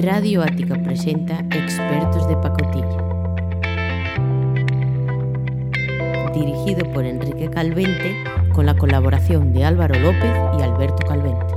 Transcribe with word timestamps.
Radio 0.00 0.42
Ática 0.44 0.76
presenta 0.80 1.40
Expertos 1.50 2.28
de 2.28 2.36
Pacotilla. 2.36 2.98
Dirigido 6.32 6.88
por 6.92 7.04
Enrique 7.04 7.50
Calvente 7.50 8.22
con 8.54 8.64
la 8.64 8.76
colaboración 8.76 9.52
de 9.52 9.64
Álvaro 9.64 9.98
López 9.98 10.32
y 10.56 10.62
Alberto 10.62 11.04
Calvente. 11.04 11.52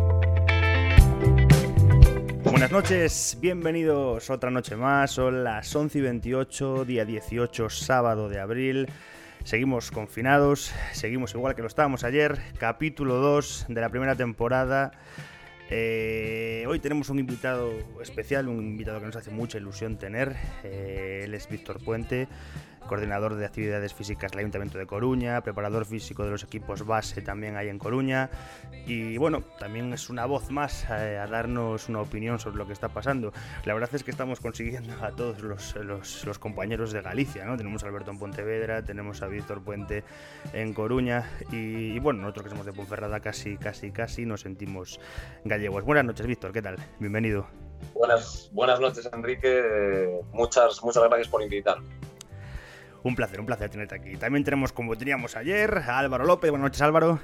Buenas 2.50 2.72
noches, 2.72 3.38
bienvenidos 3.40 4.32
otra 4.32 4.50
noche 4.50 4.76
más. 4.76 5.12
Son 5.12 5.44
las 5.44 5.76
11 5.76 6.00
y 6.00 6.02
28, 6.02 6.86
día 6.86 7.06
18, 7.06 7.70
sábado 7.70 8.28
de 8.28 8.40
abril. 8.40 8.88
Seguimos 9.44 9.92
confinados, 9.92 10.74
seguimos 10.94 11.36
igual 11.36 11.54
que 11.54 11.62
lo 11.62 11.68
estábamos 11.68 12.04
ayer. 12.04 12.42
Capítulo 12.58 13.18
2 13.18 13.68
de 13.70 13.82
la 13.82 13.90
primera 13.90 14.16
temporada. 14.16 14.94
Eh, 15.74 16.66
hoy 16.68 16.80
tenemos 16.80 17.10
un 17.10 17.20
invitado 17.20 17.72
especial, 18.02 18.50
un 18.50 18.58
invitado 18.58 19.00
que 19.00 19.06
nos 19.06 19.16
hace 19.16 19.32
mucha 19.32 19.58
ilusión 19.58 19.98
tener. 19.98 20.36
Eh, 20.66 21.22
él 21.24 21.34
es 21.34 21.48
Víctor 21.48 21.82
Puente, 21.82 22.28
coordinador 22.92 23.36
de 23.36 23.46
actividades 23.46 23.94
físicas 23.94 24.32
del 24.32 24.42
Ayuntamiento 24.42 24.78
de 24.78 24.86
Coruña, 24.86 25.40
preparador 25.40 25.86
físico 25.86 26.26
de 26.26 26.32
los 26.32 26.44
equipos 26.44 26.86
base 26.86 27.22
también 27.22 27.56
ahí 27.56 27.70
en 27.70 27.80
Coruña. 27.80 28.30
Y 28.86 29.16
bueno, 29.18 29.46
también 29.60 29.94
es 29.94 30.10
una 30.10 30.26
voz 30.26 30.52
más 30.52 30.84
eh, 30.90 31.18
a 31.18 31.26
darnos 31.26 31.88
una 31.88 32.02
opinión 32.02 32.38
sobre 32.38 32.58
lo 32.58 32.68
que 32.68 32.74
está 32.74 32.90
pasando. 32.90 33.32
La 33.64 33.74
verdad 33.74 33.92
es 33.94 34.04
que 34.04 34.12
estamos 34.12 34.42
consiguiendo 34.42 34.94
a 35.02 35.12
todos 35.12 35.40
los, 35.40 35.74
los, 35.78 36.26
los 36.26 36.38
compañeros 36.38 36.92
de 36.92 37.02
Galicia, 37.02 37.46
¿no? 37.46 37.56
Tenemos 37.56 37.82
a 37.86 37.88
Alberto 37.88 38.12
en 38.12 38.20
Pontevedra, 38.20 38.84
tenemos 38.84 39.22
a 39.22 39.28
Víctor 39.28 39.64
Puente 39.64 40.04
en 40.52 40.74
Coruña 40.74 41.32
y, 41.50 41.94
y, 41.96 42.00
bueno, 42.00 42.20
nosotros 42.20 42.44
que 42.44 42.50
somos 42.50 42.66
de 42.66 42.74
Ponferrada 42.74 43.22
casi, 43.22 43.56
casi, 43.56 43.92
casi 43.92 44.26
nos 44.26 44.42
sentimos 44.42 45.00
gallegos. 45.46 45.86
Buenas 45.86 46.04
noches, 46.04 46.28
Víctor, 46.28 46.52
¿qué 46.52 46.62
tal? 46.62 46.76
Bienvenido. 47.00 47.48
Buenas, 47.94 48.50
buenas 48.52 48.82
noches, 48.82 49.10
Enrique. 49.14 50.20
Muchas, 50.34 50.84
muchas 50.84 51.04
gracias 51.04 51.30
por 51.30 51.42
invitarme. 51.42 51.88
Un 53.04 53.16
placer, 53.16 53.40
un 53.40 53.46
placer 53.46 53.70
tenerte 53.70 53.96
aquí. 53.96 54.16
También 54.16 54.44
tenemos, 54.44 54.72
como 54.74 54.96
teníamos 54.96 55.36
ayer, 55.36 55.78
a 55.88 55.98
Álvaro 55.98 56.26
López. 56.26 56.52
Buenas 56.52 56.66
noches, 56.66 56.82
Álvaro. 56.82 57.20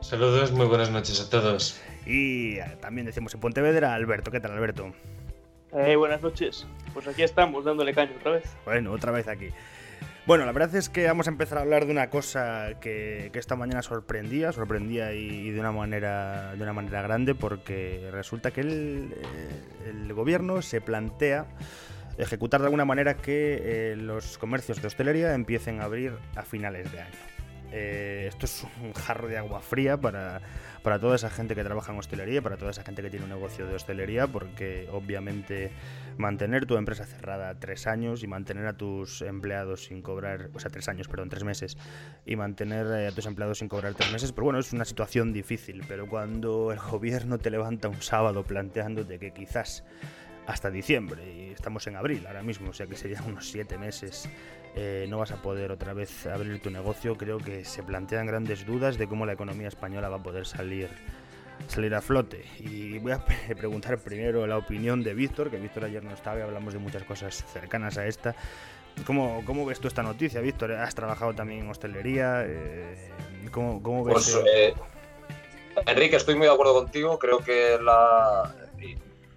Saludos, 0.00 0.50
muy 0.50 0.66
buenas 0.66 0.90
noches 0.90 1.20
a 1.20 1.30
todos. 1.30 1.80
Y 2.04 2.58
también 2.80 3.06
decimos 3.06 3.32
en 3.34 3.40
Pontevedra, 3.40 3.94
Alberto. 3.94 4.32
¿Qué 4.32 4.40
tal, 4.40 4.50
Alberto? 4.50 4.92
Eh, 5.72 5.94
buenas 5.94 6.22
noches. 6.22 6.66
Pues 6.92 7.06
aquí 7.06 7.22
estamos, 7.22 7.64
dándole 7.64 7.94
caña 7.94 8.12
otra 8.18 8.32
vez. 8.32 8.56
Bueno, 8.64 8.90
otra 8.90 9.12
vez 9.12 9.28
aquí. 9.28 9.50
Bueno, 10.26 10.44
la 10.44 10.52
verdad 10.52 10.74
es 10.74 10.88
que 10.88 11.06
vamos 11.06 11.28
a 11.28 11.30
empezar 11.30 11.58
a 11.58 11.62
hablar 11.62 11.86
de 11.86 11.92
una 11.92 12.10
cosa 12.10 12.80
que, 12.80 13.30
que 13.32 13.38
esta 13.38 13.56
mañana 13.56 13.82
sorprendía, 13.82 14.52
sorprendía 14.52 15.12
y, 15.14 15.48
y, 15.48 15.50
de 15.50 15.58
una 15.58 15.72
manera 15.72 16.54
de 16.54 16.62
una 16.62 16.72
manera 16.72 17.02
grande, 17.02 17.34
porque 17.34 18.08
resulta 18.12 18.50
que 18.52 18.60
el, 18.60 19.14
el 19.84 20.12
gobierno 20.14 20.62
se 20.62 20.80
plantea 20.80 21.46
ejecutar 22.18 22.60
de 22.60 22.66
alguna 22.66 22.84
manera 22.84 23.14
que 23.14 23.60
eh, 23.92 23.96
los 23.96 24.38
comercios 24.38 24.80
de 24.80 24.88
hostelería 24.88 25.34
empiecen 25.34 25.80
a 25.80 25.84
abrir 25.84 26.12
a 26.36 26.42
finales 26.42 26.90
de 26.92 27.00
año. 27.00 27.32
Eh, 27.74 28.26
esto 28.28 28.44
es 28.44 28.66
un 28.82 28.92
jarro 28.92 29.28
de 29.28 29.38
agua 29.38 29.60
fría 29.62 29.96
para, 29.96 30.42
para, 30.82 30.98
toda 30.98 31.16
esa 31.16 31.30
gente 31.30 31.54
que 31.54 31.64
trabaja 31.64 31.90
en 31.90 31.98
hostelería, 31.98 32.42
para 32.42 32.58
toda 32.58 32.70
esa 32.70 32.82
gente 32.82 33.00
que 33.00 33.08
tiene 33.08 33.24
un 33.24 33.30
negocio 33.30 33.66
de 33.66 33.74
hostelería, 33.74 34.26
porque 34.26 34.88
obviamente 34.92 35.72
mantener 36.18 36.66
tu 36.66 36.76
empresa 36.76 37.06
cerrada 37.06 37.58
tres 37.58 37.86
años 37.86 38.22
y 38.22 38.26
mantener 38.26 38.66
a 38.66 38.74
tus 38.74 39.22
empleados 39.22 39.84
sin 39.84 40.02
cobrar, 40.02 40.50
o 40.52 40.60
sea, 40.60 40.70
tres 40.70 40.86
años, 40.88 41.08
perdón, 41.08 41.30
tres 41.30 41.44
meses, 41.44 41.78
y 42.26 42.36
mantener 42.36 42.86
eh, 42.88 43.06
a 43.06 43.12
tus 43.12 43.24
empleados 43.24 43.58
sin 43.58 43.68
cobrar 43.68 43.94
tres 43.94 44.12
meses, 44.12 44.32
pero 44.32 44.44
bueno, 44.44 44.58
es 44.58 44.70
una 44.74 44.84
situación 44.84 45.32
difícil, 45.32 45.82
pero 45.88 46.06
cuando 46.06 46.72
el 46.72 46.78
gobierno 46.78 47.38
te 47.38 47.48
levanta 47.48 47.88
un 47.88 48.02
sábado 48.02 48.44
planteándote 48.44 49.18
que 49.18 49.32
quizás 49.32 49.82
hasta 50.46 50.70
diciembre 50.70 51.22
y 51.32 51.52
estamos 51.52 51.86
en 51.86 51.96
abril 51.96 52.26
ahora 52.26 52.42
mismo, 52.42 52.70
o 52.70 52.72
sea 52.72 52.86
que 52.86 52.96
serían 52.96 53.24
unos 53.24 53.48
siete 53.48 53.78
meses. 53.78 54.28
Eh, 54.74 55.06
no 55.08 55.18
vas 55.18 55.32
a 55.32 55.42
poder 55.42 55.70
otra 55.70 55.92
vez 55.92 56.26
abrir 56.26 56.60
tu 56.60 56.70
negocio. 56.70 57.16
Creo 57.16 57.38
que 57.38 57.64
se 57.64 57.82
plantean 57.82 58.26
grandes 58.26 58.64
dudas 58.64 58.96
de 58.96 59.06
cómo 59.06 59.26
la 59.26 59.34
economía 59.34 59.68
española 59.68 60.08
va 60.08 60.16
a 60.16 60.22
poder 60.22 60.46
salir 60.46 60.88
salir 61.68 61.94
a 61.94 62.00
flote. 62.00 62.44
Y 62.58 62.98
voy 62.98 63.12
a 63.12 63.24
preguntar 63.56 63.98
primero 63.98 64.46
la 64.46 64.56
opinión 64.56 65.02
de 65.02 65.14
Víctor, 65.14 65.50
que 65.50 65.58
Víctor 65.58 65.84
ayer 65.84 66.02
no 66.02 66.12
estaba 66.12 66.38
y 66.38 66.42
hablamos 66.42 66.72
de 66.72 66.78
muchas 66.78 67.04
cosas 67.04 67.44
cercanas 67.52 67.98
a 67.98 68.06
esta. 68.06 68.34
¿Cómo, 69.06 69.42
cómo 69.46 69.64
ves 69.64 69.80
tú 69.80 69.88
esta 69.88 70.02
noticia, 70.02 70.40
Víctor? 70.40 70.72
¿Has 70.72 70.94
trabajado 70.94 71.34
también 71.34 71.60
en 71.60 71.70
hostelería? 71.70 72.44
Eh, 72.46 73.10
¿cómo, 73.50 73.82
¿cómo, 73.82 74.04
ves? 74.04 74.14
Pues, 74.14 74.38
eh, 74.54 74.74
Enrique, 75.86 76.16
estoy 76.16 76.34
muy 76.34 76.46
de 76.46 76.52
acuerdo 76.52 76.74
contigo. 76.74 77.18
Creo 77.18 77.38
que 77.38 77.78
la, 77.82 78.54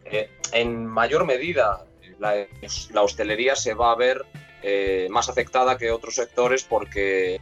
eh, 0.06 0.30
en 0.52 0.86
mayor 0.86 1.26
medida 1.26 1.86
la, 2.20 2.46
la, 2.92 3.02
hostelería 3.02 3.56
se 3.56 3.74
va 3.74 3.92
a 3.92 3.96
ver 3.96 4.26
eh, 4.62 5.08
más 5.10 5.30
afectada 5.30 5.78
que 5.78 5.92
otros 5.92 6.16
sectores 6.16 6.64
porque, 6.64 7.38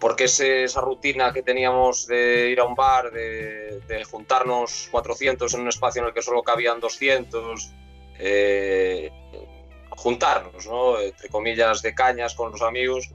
porque 0.00 0.24
ese, 0.24 0.64
esa 0.64 0.80
rutina 0.80 1.32
que 1.32 1.42
teníamos 1.42 2.06
de 2.06 2.50
ir 2.50 2.60
a 2.60 2.64
un 2.64 2.74
bar, 2.74 3.10
de, 3.10 3.80
de, 3.86 4.04
juntarnos 4.04 4.88
400 4.90 5.52
en 5.54 5.60
un 5.60 5.68
espacio 5.68 6.02
en 6.02 6.08
el 6.08 6.14
que 6.14 6.22
solo 6.22 6.42
cabían 6.42 6.80
200, 6.80 7.70
eh, 8.18 9.10
juntarnos, 9.90 10.66
¿no? 10.66 11.00
entre 11.00 11.28
comillas, 11.28 11.82
de 11.82 11.94
cañas 11.94 12.34
con 12.34 12.52
los 12.52 12.62
amigos, 12.62 13.10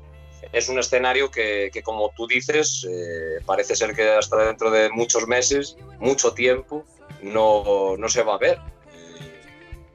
es 0.51 0.69
un 0.69 0.79
escenario 0.79 1.29
que, 1.29 1.69
que 1.71 1.83
como 1.83 2.11
tú 2.15 2.25
dices, 2.25 2.87
eh, 2.89 3.41
parece 3.45 3.75
ser 3.75 3.93
que 3.93 4.09
hasta 4.09 4.37
dentro 4.37 4.71
de 4.71 4.89
muchos 4.89 5.27
meses, 5.27 5.77
mucho 5.99 6.33
tiempo, 6.33 6.85
no, 7.21 7.95
no 7.97 8.09
se 8.09 8.23
va 8.23 8.35
a 8.35 8.37
ver. 8.37 8.59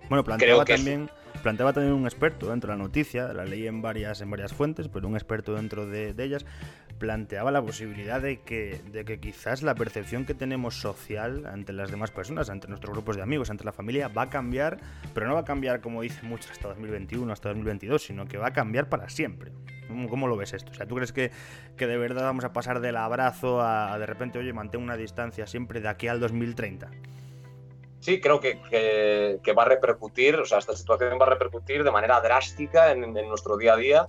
Bueno, 0.09 0.25
planteaba 0.25 0.65
también, 0.65 1.11
planteaba 1.45 1.75
también 1.75 1.93
un 1.93 2.07
experto 2.07 2.49
dentro 2.49 2.73
de 2.73 2.79
la 2.79 2.83
noticia, 2.83 3.31
la 3.35 3.45
leí 3.45 3.67
en 3.67 3.83
varias, 3.83 4.23
en 4.23 4.31
varias 4.31 4.55
fuentes, 4.55 4.89
pero 4.89 5.07
un 5.07 5.15
experto 5.15 5.55
dentro 5.55 5.87
de, 5.87 6.15
ellas 6.17 6.47
planteaba 6.99 7.51
la 7.51 7.61
posibilidad 7.61 8.23
de 8.23 8.41
que, 8.41 8.81
de 8.91 9.05
que 9.05 9.21
quizás 9.21 9.63
la 9.63 9.75
percepción 9.75 10.25
que 10.25 10.33
tenemos 10.33 10.81
social 10.81 11.45
ante 11.45 11.75
las 11.75 11.91
demás 11.91 12.11
personas, 12.11 12.49
ante 12.49 12.67
nuestros 12.67 12.95
grupos 12.95 13.17
de 13.17 13.23
amigos, 13.23 13.51
ante 13.51 13.63
la 13.63 13.73
familia, 13.73 14.09
va 14.09 14.23
a 14.23 14.31
cambiar, 14.31 14.79
pero 15.13 15.29
no 15.29 15.35
va 15.35 15.41
a 15.41 15.45
cambiar 15.45 15.83
como 15.83 16.01
dicen 16.01 16.27
muchos 16.31 16.51
hasta 16.51 16.69
2021, 16.69 17.31
hasta 17.31 17.51
2022, 17.51 18.03
sino 18.03 18.25
que 18.25 18.39
va 18.39 18.47
a 18.47 18.53
cambiar 18.55 18.89
para 18.89 19.11
siempre. 19.11 19.53
¿Cómo, 20.09 20.27
lo 20.27 20.39
ves 20.39 20.55
esto? 20.55 20.73
O 20.73 20.75
sea, 20.75 20.87
¿tú 20.87 20.95
crees 20.95 21.13
que, 21.13 21.31
que, 21.77 21.87
de 21.87 21.99
verdad 21.99 22.23
vamos 22.23 22.47
a 22.47 22.55
pasar 22.55 22.81
del 22.81 22.97
abrazo 22.97 23.61
a 23.61 23.99
de 23.99 24.07
repente, 24.07 24.39
oye, 24.39 24.55
mantén 24.55 24.81
una 24.81 24.97
distancia 24.97 25.47
siempre 25.47 25.83
de 25.83 25.89
aquí 25.89 26.09
al 26.09 26.21
2030? 26.21 26.89
Sí, 28.05 28.21
creo 28.21 28.39
que, 28.39 28.61
que, 29.43 29.53
va 29.55 29.63
a 29.63 29.67
repercutir, 29.67 30.37
o 30.37 30.45
sea, 30.45 30.59
esta 30.59 30.77
situación 30.77 31.19
va 31.19 31.25
a 31.25 31.31
repercutir 31.31 31.83
de 31.83 31.91
manera 31.91 32.21
drástica 32.21 32.93
en, 32.93 33.15
nuestro 33.15 33.57
día 33.57 33.73
a 33.73 33.77
día 33.77 34.09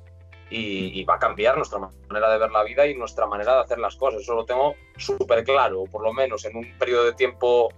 y, 0.49 1.01
va 1.05 1.15
a 1.15 1.19
cambiar 1.19 1.55
nuestra 1.55 1.79
manera 1.79 2.29
de 2.29 2.37
ver 2.37 2.51
la 2.51 2.63
vida 2.63 2.85
y 2.87 2.93
nuestra 2.93 3.25
manera 3.25 3.55
de 3.55 3.61
hacer 3.61 3.79
las 3.79 3.95
cosas. 3.95 4.21
Eso 4.21 4.35
lo 4.35 4.43
tengo 4.43 4.75
súper 4.97 5.45
claro, 5.45 5.85
por 5.85 6.03
lo 6.03 6.11
menos 6.11 6.43
en 6.43 6.57
un 6.57 6.77
periodo 6.77 7.05
de 7.05 7.13
tiempo 7.13 7.69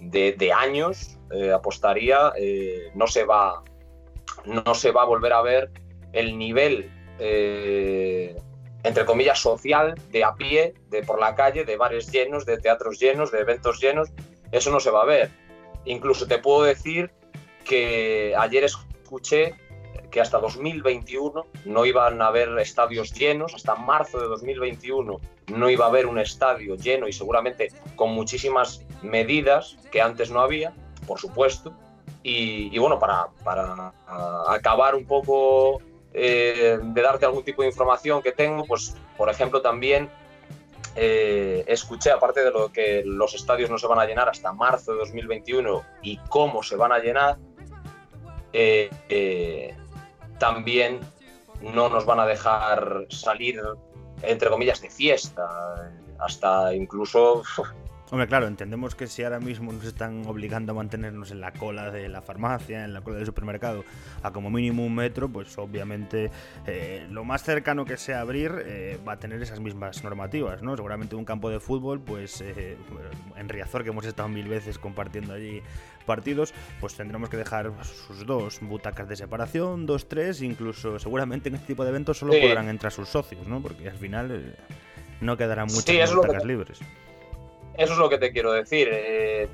de, 0.00 0.32
de 0.32 0.52
años, 0.52 1.16
eh, 1.30 1.52
apostaría, 1.52 2.32
eh, 2.36 2.90
no, 2.94 3.06
se 3.06 3.24
va, 3.24 3.62
no 4.46 4.74
se 4.74 4.90
va 4.90 5.02
a 5.02 5.06
volver 5.06 5.32
a 5.32 5.42
ver 5.42 5.70
el 6.12 6.36
nivel, 6.36 6.90
eh, 7.20 8.34
entre 8.82 9.04
comillas, 9.04 9.38
social, 9.38 9.94
de 10.10 10.24
a 10.24 10.34
pie, 10.34 10.74
de 10.88 11.04
por 11.04 11.20
la 11.20 11.36
calle, 11.36 11.64
de 11.64 11.76
bares 11.76 12.10
llenos, 12.10 12.44
de 12.44 12.58
teatros 12.58 12.98
llenos, 12.98 13.30
de 13.30 13.38
eventos 13.38 13.80
llenos. 13.80 14.08
Eso 14.50 14.72
no 14.72 14.80
se 14.80 14.90
va 14.90 15.02
a 15.02 15.06
ver 15.06 15.30
Incluso 15.84 16.26
te 16.26 16.38
puedo 16.38 16.62
decir 16.62 17.10
que 17.64 18.34
ayer 18.36 18.64
escuché 18.64 19.54
que 20.10 20.20
hasta 20.20 20.38
2021 20.38 21.46
no 21.64 21.86
iban 21.86 22.20
a 22.20 22.26
haber 22.26 22.58
estadios 22.58 23.12
llenos, 23.12 23.54
hasta 23.54 23.76
marzo 23.76 24.18
de 24.18 24.26
2021 24.26 25.20
no 25.48 25.70
iba 25.70 25.84
a 25.84 25.88
haber 25.88 26.06
un 26.06 26.18
estadio 26.18 26.76
lleno 26.76 27.08
y 27.08 27.12
seguramente 27.12 27.68
con 27.96 28.10
muchísimas 28.10 28.84
medidas 29.02 29.76
que 29.90 30.00
antes 30.00 30.30
no 30.30 30.40
había, 30.40 30.74
por 31.06 31.18
supuesto. 31.18 31.72
Y, 32.22 32.76
bueno, 32.78 32.98
para, 32.98 33.28
para 33.44 33.94
acabar 34.48 34.94
un 34.94 35.06
poco 35.06 35.80
eh, 36.12 36.78
de 36.82 37.02
darte 37.02 37.24
algún 37.24 37.44
tipo 37.44 37.62
de 37.62 37.68
información 37.68 38.20
que 38.20 38.32
tengo, 38.32 38.64
pues 38.66 38.94
por 39.16 39.30
ejemplo 39.30 39.62
también 39.62 40.10
eh, 40.96 41.64
escuché, 41.66 42.10
aparte 42.10 42.42
de 42.42 42.50
lo 42.50 42.72
que 42.72 43.02
los 43.04 43.34
estadios 43.34 43.70
no 43.70 43.78
se 43.78 43.86
van 43.86 44.00
a 44.00 44.06
llenar 44.06 44.28
hasta 44.28 44.52
marzo 44.52 44.92
de 44.92 44.98
2021 44.98 45.82
y 46.02 46.16
cómo 46.28 46.62
se 46.62 46.76
van 46.76 46.92
a 46.92 46.98
llenar, 46.98 47.38
eh, 48.52 48.90
eh, 49.08 49.76
también 50.38 51.00
no 51.60 51.88
nos 51.88 52.04
van 52.04 52.20
a 52.20 52.26
dejar 52.26 53.06
salir, 53.10 53.60
entre 54.22 54.50
comillas, 54.50 54.80
de 54.80 54.90
fiesta, 54.90 55.48
hasta 56.18 56.74
incluso 56.74 57.42
Hombre, 58.12 58.26
claro, 58.26 58.48
entendemos 58.48 58.96
que 58.96 59.06
si 59.06 59.22
ahora 59.22 59.38
mismo 59.38 59.72
nos 59.72 59.84
están 59.84 60.26
obligando 60.26 60.72
a 60.72 60.74
mantenernos 60.74 61.30
en 61.30 61.40
la 61.40 61.52
cola 61.52 61.92
de 61.92 62.08
la 62.08 62.20
farmacia, 62.20 62.84
en 62.84 62.92
la 62.92 63.02
cola 63.02 63.18
del 63.18 63.26
supermercado, 63.26 63.84
a 64.24 64.32
como 64.32 64.50
mínimo 64.50 64.84
un 64.84 64.96
metro, 64.96 65.28
pues 65.28 65.56
obviamente 65.58 66.28
eh, 66.66 67.06
lo 67.08 67.24
más 67.24 67.44
cercano 67.44 67.84
que 67.84 67.96
sea 67.96 68.20
abrir 68.20 68.64
eh, 68.66 68.98
va 69.06 69.12
a 69.12 69.18
tener 69.20 69.40
esas 69.40 69.60
mismas 69.60 70.02
normativas, 70.02 70.60
¿no? 70.60 70.74
Seguramente 70.74 71.14
un 71.14 71.24
campo 71.24 71.50
de 71.50 71.60
fútbol, 71.60 72.00
pues 72.00 72.40
eh, 72.40 72.76
en 73.36 73.48
Riazor, 73.48 73.84
que 73.84 73.90
hemos 73.90 74.04
estado 74.04 74.28
mil 74.28 74.48
veces 74.48 74.78
compartiendo 74.80 75.32
allí 75.32 75.62
partidos, 76.04 76.52
pues 76.80 76.94
tendremos 76.96 77.28
que 77.28 77.36
dejar 77.36 77.70
sus 77.84 78.26
dos 78.26 78.58
butacas 78.60 79.08
de 79.08 79.14
separación, 79.14 79.86
dos, 79.86 80.08
tres, 80.08 80.42
incluso 80.42 80.98
seguramente 80.98 81.48
en 81.48 81.54
este 81.54 81.68
tipo 81.68 81.84
de 81.84 81.90
eventos 81.90 82.18
solo 82.18 82.32
Sí. 82.32 82.40
podrán 82.40 82.68
entrar 82.68 82.90
sus 82.90 83.08
socios, 83.08 83.46
¿no? 83.46 83.60
Porque 83.62 83.88
al 83.88 83.98
final 83.98 84.32
eh, 84.32 84.54
no 85.20 85.36
quedarán 85.36 85.66
muchas 85.66 85.84
Sí, 85.84 85.96
que 85.96 86.12
butacas 86.16 86.44
libres. 86.44 86.80
Eso 87.80 87.92
es 87.94 87.98
lo 87.98 88.08
que 88.10 88.18
te 88.18 88.30
quiero 88.30 88.52
decir. 88.52 88.88
Eh, 88.92 89.48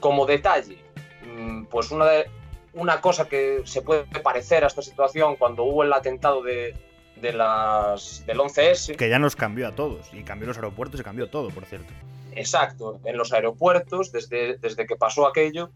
como 0.00 0.26
detalle, 0.26 0.78
mm, 1.26 1.64
pues 1.64 1.90
una, 1.90 2.06
de- 2.06 2.30
una 2.74 3.00
cosa 3.00 3.28
que 3.28 3.62
se 3.64 3.82
puede 3.82 4.04
parecer 4.22 4.64
a 4.64 4.68
esta 4.68 4.82
situación 4.82 5.36
cuando 5.36 5.64
hubo 5.64 5.82
el 5.82 5.92
atentado 5.92 6.42
de, 6.42 6.74
de 7.16 7.32
las, 7.32 8.24
del 8.26 8.38
11S, 8.38 8.96
Que 8.96 9.08
ya 9.08 9.18
nos 9.18 9.34
cambió 9.36 9.66
a 9.68 9.72
todos, 9.72 10.12
y 10.12 10.22
cambió 10.22 10.46
los 10.48 10.56
aeropuertos 10.56 11.00
y 11.00 11.04
cambió 11.04 11.28
todo, 11.28 11.50
por 11.50 11.64
cierto. 11.66 11.92
exacto, 12.36 13.00
en 13.04 13.16
los 13.16 13.32
aeropuertos, 13.32 14.12
desde, 14.12 14.56
desde 14.58 14.86
que 14.86 14.96
pasó 14.96 15.26
aquello, 15.26 15.70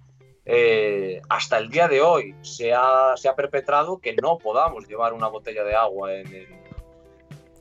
eh, 0.45 1.21
hasta 1.29 1.59
el 1.59 1.69
día 1.69 1.89
de 1.89 2.01
hoy 2.01 2.35
se 2.43 2.73
ha, 2.75 3.13
se 3.17 3.29
ha 3.29 3.35
perpetrado 3.37 3.99
que 3.99 4.15
no 4.21 4.39
podamos 4.39 4.87
llevar 4.89 5.13
una 5.13 5.29
botella 5.29 5.63
de 5.65 5.75
agua 5.75 6.15
en 6.15 6.27
el, 6.35 6.47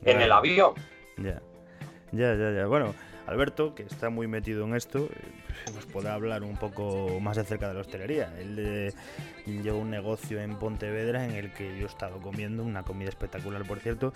en 0.04 0.20
el 0.20 0.32
avión. 0.32 0.74
Ya, 1.16 1.40
ya, 2.12 2.34
ya, 2.34 2.50
ya. 2.52 2.66
Bueno, 2.66 2.94
Alberto, 3.28 3.74
que 3.74 3.82
está 3.82 4.08
muy 4.08 4.26
metido 4.26 4.64
en 4.64 4.74
esto, 4.74 5.06
nos 5.74 5.86
podrá 5.86 6.14
hablar 6.14 6.42
un 6.42 6.56
poco 6.56 7.18
más 7.20 7.36
de 7.36 7.44
cerca 7.44 7.68
de 7.68 7.74
la 7.74 7.80
hostelería. 7.80 8.32
Él 8.38 8.56
eh, 8.58 8.92
lleva 9.46 9.78
un 9.78 9.90
negocio 9.90 10.40
en 10.40 10.56
Pontevedra 10.56 11.24
en 11.24 11.32
el 11.32 11.52
que 11.52 11.78
yo 11.78 11.86
he 11.86 11.88
estado 11.88 12.20
comiendo, 12.20 12.62
una 12.62 12.82
comida 12.82 13.08
espectacular, 13.08 13.64
por 13.64 13.80
cierto, 13.80 14.12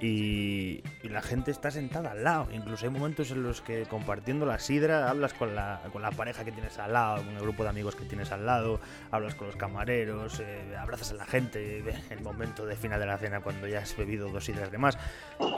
y, 0.00 0.82
y 1.02 1.08
la 1.08 1.22
gente 1.22 1.50
está 1.50 1.70
sentada 1.70 2.12
al 2.12 2.24
lado. 2.24 2.48
Incluso 2.52 2.86
hay 2.86 2.92
momentos 2.92 3.30
en 3.30 3.42
los 3.42 3.60
que 3.60 3.84
compartiendo 3.84 4.46
la 4.46 4.58
sidra 4.58 5.10
hablas 5.10 5.34
con 5.34 5.54
la, 5.54 5.80
con 5.92 6.02
la 6.02 6.10
pareja 6.10 6.44
que 6.44 6.52
tienes 6.52 6.78
al 6.78 6.92
lado, 6.92 7.24
con 7.24 7.34
el 7.34 7.40
grupo 7.40 7.62
de 7.62 7.70
amigos 7.70 7.94
que 7.94 8.04
tienes 8.04 8.32
al 8.32 8.46
lado, 8.46 8.80
hablas 9.10 9.34
con 9.34 9.46
los 9.46 9.56
camareros, 9.56 10.40
eh, 10.40 10.76
abrazas 10.78 11.12
a 11.12 11.14
la 11.14 11.26
gente, 11.26 11.82
el 12.10 12.20
momento 12.22 12.66
de 12.66 12.76
final 12.76 13.00
de 13.00 13.06
la 13.06 13.18
cena 13.18 13.40
cuando 13.40 13.66
ya 13.66 13.80
has 13.80 13.96
bebido 13.96 14.28
dos 14.28 14.44
sidras 14.44 14.70
de 14.70 14.78
más. 14.78 14.98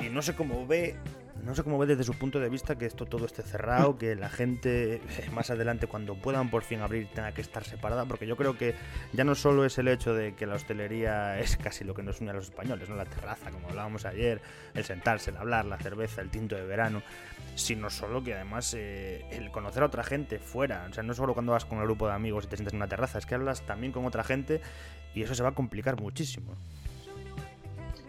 Y 0.00 0.08
no 0.08 0.22
sé 0.22 0.34
cómo 0.34 0.66
ve 0.66 0.96
no 1.44 1.54
sé 1.54 1.62
cómo 1.62 1.78
ve 1.78 1.86
desde 1.86 2.04
su 2.04 2.14
punto 2.14 2.40
de 2.40 2.48
vista 2.48 2.76
que 2.76 2.86
esto 2.86 3.06
todo 3.06 3.26
esté 3.26 3.42
cerrado, 3.42 3.98
que 3.98 4.16
la 4.16 4.28
gente 4.28 5.00
más 5.30 5.50
adelante 5.50 5.86
cuando 5.86 6.14
puedan 6.14 6.50
por 6.50 6.62
fin 6.62 6.80
abrir 6.80 7.08
tenga 7.08 7.32
que 7.32 7.40
estar 7.40 7.64
separada, 7.64 8.04
porque 8.04 8.26
yo 8.26 8.36
creo 8.36 8.56
que 8.56 8.74
ya 9.12 9.24
no 9.24 9.34
solo 9.34 9.64
es 9.64 9.78
el 9.78 9.88
hecho 9.88 10.14
de 10.14 10.34
que 10.34 10.46
la 10.46 10.54
hostelería 10.54 11.38
es 11.38 11.56
casi 11.56 11.84
lo 11.84 11.94
que 11.94 12.02
nos 12.02 12.20
une 12.20 12.30
a 12.30 12.34
los 12.34 12.46
españoles, 12.46 12.88
¿no? 12.88 12.96
La 12.96 13.04
terraza, 13.04 13.50
como 13.50 13.68
hablábamos 13.68 14.04
ayer, 14.04 14.40
el 14.74 14.84
sentarse, 14.84 15.30
el 15.30 15.36
hablar, 15.36 15.64
la 15.64 15.78
cerveza, 15.78 16.20
el 16.20 16.30
tinto 16.30 16.56
de 16.56 16.64
verano, 16.64 17.02
sino 17.54 17.90
solo 17.90 18.22
que 18.22 18.34
además 18.34 18.74
eh, 18.74 19.24
el 19.30 19.50
conocer 19.50 19.82
a 19.82 19.86
otra 19.86 20.04
gente 20.04 20.38
fuera, 20.38 20.86
o 20.90 20.92
sea, 20.92 21.02
no 21.02 21.14
solo 21.14 21.34
cuando 21.34 21.52
vas 21.52 21.64
con 21.64 21.78
el 21.78 21.84
grupo 21.84 22.06
de 22.06 22.14
amigos 22.14 22.44
y 22.44 22.48
te 22.48 22.56
sientas 22.56 22.72
en 22.72 22.78
una 22.78 22.88
terraza, 22.88 23.18
es 23.18 23.26
que 23.26 23.34
hablas 23.34 23.62
también 23.62 23.92
con 23.92 24.04
otra 24.04 24.24
gente 24.24 24.60
y 25.14 25.22
eso 25.22 25.34
se 25.34 25.42
va 25.42 25.50
a 25.50 25.54
complicar 25.54 26.00
muchísimo. 26.00 26.54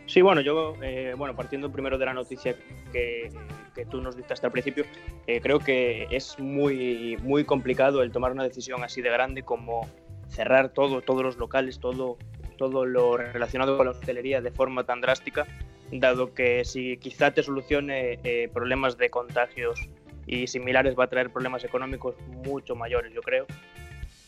Sí, 0.07 0.21
bueno, 0.21 0.41
yo, 0.41 0.73
eh, 0.81 1.13
bueno, 1.17 1.35
partiendo 1.35 1.69
primero 1.69 1.97
de 1.97 2.05
la 2.05 2.13
noticia 2.13 2.55
que, 2.93 3.29
que 3.75 3.85
tú 3.85 4.01
nos 4.01 4.15
diste 4.15 4.33
hasta 4.33 4.47
el 4.47 4.53
principio, 4.53 4.85
eh, 5.27 5.41
creo 5.41 5.59
que 5.59 6.07
es 6.09 6.39
muy, 6.39 7.17
muy 7.21 7.43
complicado 7.43 8.01
el 8.01 8.11
tomar 8.11 8.31
una 8.31 8.43
decisión 8.43 8.83
así 8.83 9.01
de 9.01 9.09
grande 9.09 9.43
como 9.43 9.87
cerrar 10.29 10.69
todo, 10.69 11.01
todos 11.01 11.23
los 11.23 11.37
locales, 11.37 11.79
todo, 11.79 12.17
todo 12.57 12.85
lo 12.85 13.17
relacionado 13.17 13.75
con 13.75 13.85
la 13.85 13.91
hostelería 13.91 14.41
de 14.41 14.51
forma 14.51 14.85
tan 14.85 15.01
drástica, 15.01 15.45
dado 15.91 16.33
que 16.33 16.63
si 16.63 16.97
quizá 16.97 17.31
te 17.31 17.43
solucione 17.43 18.19
eh, 18.23 18.49
problemas 18.53 18.97
de 18.97 19.09
contagios 19.09 19.89
y 20.25 20.47
similares 20.47 20.95
va 20.97 21.05
a 21.05 21.07
traer 21.07 21.31
problemas 21.31 21.63
económicos 21.63 22.15
mucho 22.45 22.75
mayores, 22.75 23.13
yo 23.13 23.21
creo. 23.21 23.45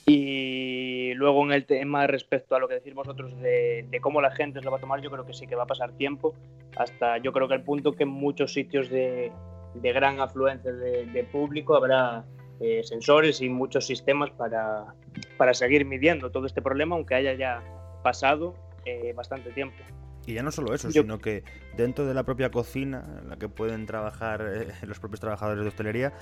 Y 0.06 1.14
luego 1.14 1.44
en 1.46 1.52
el 1.52 1.66
tema 1.66 2.08
respecto 2.08 2.56
a 2.56 2.60
lo 2.60 2.68
que 2.68 2.76
decís 2.76 2.94
vosotros 2.94 3.40
de, 3.40 3.86
de, 3.90 4.00
cómo 4.00 4.22
la 4.22 4.32
gente 4.32 4.62
lo 4.62 4.72
va 4.72 4.78
a 4.78 4.80
tomar, 4.80 5.02
yo 5.02 5.12
creo 5.12 5.26
que 5.26 5.34
sí 5.34 5.46
que 5.46 5.56
va 5.56 5.64
a 5.64 5.68
pasar 5.68 5.92
tiempo, 5.92 6.34
hasta 6.78 7.18
yo 7.20 7.32
creo 7.32 7.48
que 7.48 7.56
el 7.56 7.62
punto 7.62 7.94
que 7.94 8.04
en 8.04 8.10
muchos 8.10 8.54
sitios 8.54 8.90
de, 8.90 9.32
de 9.76 9.94
gran 9.94 10.20
afluencia 10.20 10.72
de, 10.72 11.06
de 11.06 11.24
público 11.26 11.76
habrá 11.76 12.26
eh, 12.60 12.82
sensores 12.84 13.40
y 13.40 13.48
muchos 13.48 13.88
sistemas 13.88 14.32
para, 14.32 14.94
para, 15.38 15.54
seguir 15.54 15.86
midiendo 15.86 16.30
todo 16.30 16.46
este 16.46 16.62
problema, 16.62 16.98
aunque 16.98 17.16
haya 17.16 17.34
ya 17.34 17.64
pasado 18.04 18.54
eh, 18.86 19.14
bastante 19.16 19.52
tiempo. 19.52 19.78
Y 20.26 20.34
ya 20.34 20.44
no 20.44 20.52
solo 20.52 20.74
eso, 20.74 20.90
yo... 20.90 21.04
sino 21.04 21.20
que 21.20 21.46
dentro 21.78 22.06
de 22.06 22.14
la 22.14 22.24
propia 22.24 22.52
cocina 22.52 23.20
en 23.22 23.30
la 23.30 23.38
que 23.38 23.48
pueden 23.48 23.86
trabajar 23.86 24.46
eh, 24.54 24.68
los 24.86 25.00
propios 25.00 25.22
trabajadores 25.22 25.64
de 25.64 25.70
hostelería, 25.70 26.14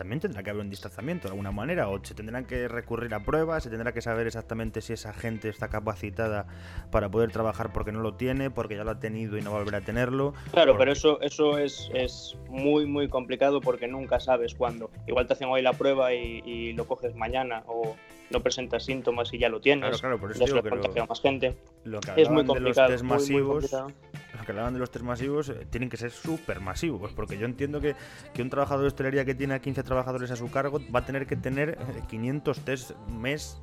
también 0.00 0.18
tendrá 0.18 0.42
que 0.42 0.48
haber 0.48 0.62
un 0.62 0.70
distanciamiento 0.70 1.28
de 1.28 1.32
alguna 1.32 1.52
manera, 1.52 1.90
o 1.90 2.02
se 2.02 2.14
tendrán 2.14 2.46
que 2.46 2.68
recurrir 2.68 3.12
a 3.12 3.22
pruebas, 3.22 3.64
se 3.64 3.68
tendrá 3.68 3.92
que 3.92 4.00
saber 4.00 4.26
exactamente 4.26 4.80
si 4.80 4.94
esa 4.94 5.12
gente 5.12 5.50
está 5.50 5.68
capacitada 5.68 6.46
para 6.90 7.10
poder 7.10 7.30
trabajar 7.32 7.70
porque 7.74 7.92
no 7.92 8.00
lo 8.00 8.14
tiene, 8.14 8.50
porque 8.50 8.76
ya 8.76 8.84
lo 8.84 8.92
ha 8.92 8.98
tenido 8.98 9.36
y 9.36 9.42
no 9.42 9.52
va 9.52 9.60
a 9.60 9.76
a 9.76 9.80
tenerlo. 9.82 10.32
Claro, 10.52 10.72
porque... 10.72 10.78
pero 10.78 10.92
eso, 10.92 11.20
eso 11.20 11.58
es, 11.58 11.90
es, 11.92 12.38
muy, 12.48 12.86
muy 12.86 13.10
complicado 13.10 13.60
porque 13.60 13.88
nunca 13.88 14.20
sabes 14.20 14.54
cuándo. 14.54 14.90
Igual 15.06 15.26
te 15.26 15.34
hacen 15.34 15.48
hoy 15.48 15.60
la 15.60 15.74
prueba 15.74 16.14
y, 16.14 16.40
y, 16.46 16.72
lo 16.72 16.86
coges 16.86 17.14
mañana, 17.14 17.62
o 17.66 17.94
no 18.30 18.40
presentas 18.40 18.86
síntomas 18.86 19.34
y 19.34 19.38
ya 19.38 19.50
lo 19.50 19.60
tienes. 19.60 20.00
Claro, 20.00 20.00
claro, 20.00 20.18
por 20.18 20.30
eso 20.30 20.46
digo 20.46 20.62
que 20.62 20.98
lo, 20.98 21.06
más 21.06 21.20
gente. 21.20 21.58
Lo 21.84 22.00
que 22.00 22.22
es 22.22 22.30
muy 22.30 22.46
complicado. 22.46 22.88
De 22.88 22.94
los 22.94 23.02
test 23.02 23.04
masivos, 23.04 23.70
muy, 23.70 23.82
muy 23.82 23.92
lo 24.29 24.29
que 24.44 24.52
hablaban 24.52 24.72
de 24.72 24.80
los 24.80 24.90
test 24.90 25.04
masivos 25.04 25.48
eh, 25.48 25.66
tienen 25.70 25.88
que 25.88 25.96
ser 25.96 26.10
súper 26.10 26.60
masivos, 26.60 27.12
porque 27.12 27.38
yo 27.38 27.46
entiendo 27.46 27.80
que, 27.80 27.94
que, 28.34 28.42
un 28.42 28.50
trabajador 28.50 28.82
de 28.82 28.88
hostelería 28.88 29.24
que 29.24 29.34
tiene 29.34 29.54
a 29.54 29.58
15 29.60 29.82
trabajadores 29.82 30.30
a 30.30 30.36
su 30.36 30.50
cargo 30.50 30.80
va 30.94 31.00
a 31.00 31.04
tener 31.04 31.26
que 31.26 31.36
tener 31.36 31.78
500 32.08 32.60
test 32.60 32.96
mes 33.08 33.58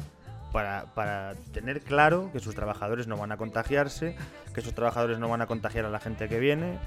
para, 0.51 0.85
para, 0.93 1.35
tener 1.53 1.81
claro 1.81 2.29
que 2.31 2.39
sus 2.39 2.55
trabajadores 2.55 3.07
no 3.07 3.17
van 3.17 3.31
a 3.31 3.37
contagiarse, 3.37 4.15
que 4.53 4.61
sus 4.61 4.73
trabajadores 4.73 5.19
no 5.19 5.29
van 5.29 5.41
a 5.41 5.47
contagiar 5.47 5.85
a 5.85 5.89
la 5.89 5.99
gente 5.99 6.29
que 6.29 6.39
viene, 6.39 6.77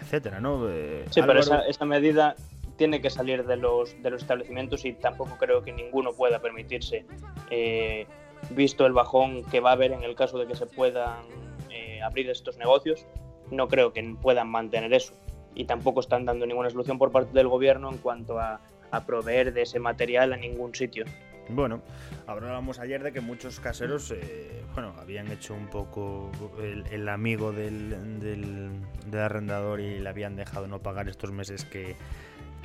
etcétera, 0.00 0.40
¿no? 0.40 0.68
Eh, 0.68 1.04
sí, 1.10 1.20
Álvaro... 1.20 1.40
pero 1.40 1.56
esa, 1.56 1.68
esa, 1.68 1.84
medida 1.84 2.34
tiene 2.76 3.00
que 3.00 3.10
salir 3.10 3.46
de 3.46 3.56
los, 3.56 4.00
de 4.02 4.10
los 4.10 4.22
establecimientos 4.22 4.84
y 4.84 4.92
tampoco 4.94 5.36
creo 5.38 5.62
que 5.62 5.72
ninguno 5.72 6.12
pueda 6.12 6.40
permitirse, 6.40 7.04
eh, 7.50 8.06
visto 8.50 8.86
el 8.86 8.92
bajón 8.92 9.44
que 9.44 9.60
va 9.60 9.70
a 9.70 9.72
haber 9.74 9.92
en 9.92 10.02
el 10.02 10.14
caso 10.14 10.38
de 10.38 10.46
que 10.46 10.56
se 10.56 10.66
puedan 10.66 11.22
eh, 11.70 12.00
abrir 12.02 12.28
estos 12.30 12.56
negocios, 12.56 13.06
no 13.52 13.68
creo 13.68 13.92
que 13.92 14.16
puedan 14.20 14.48
mantener 14.48 14.92
eso. 14.92 15.12
Y 15.54 15.64
tampoco 15.64 16.00
están 16.00 16.24
dando 16.24 16.46
ninguna 16.46 16.70
solución 16.70 16.98
por 16.98 17.12
parte 17.12 17.32
del 17.34 17.48
gobierno 17.48 17.90
en 17.90 17.98
cuanto 17.98 18.38
a, 18.38 18.60
proveer 19.06 19.54
de 19.54 19.62
ese 19.62 19.78
material 19.78 20.34
a 20.34 20.36
ningún 20.36 20.74
sitio. 20.74 21.06
Bueno, 21.48 21.80
hablábamos 22.26 22.78
ayer 22.78 23.02
de 23.02 23.10
que 23.10 23.22
muchos 23.22 23.58
caseros, 23.58 24.10
eh, 24.10 24.62
bueno, 24.74 24.94
habían 25.00 25.30
hecho 25.32 25.54
un 25.54 25.68
poco 25.68 26.30
el, 26.60 27.08
amigo 27.08 27.52
del, 27.52 28.20
del, 28.20 29.18
arrendador 29.18 29.80
y 29.80 29.98
le 29.98 30.08
habían 30.08 30.36
dejado 30.36 30.68
no 30.68 30.80
pagar 30.80 31.08
estos 31.08 31.32
meses 31.32 31.64
que, 31.64 31.96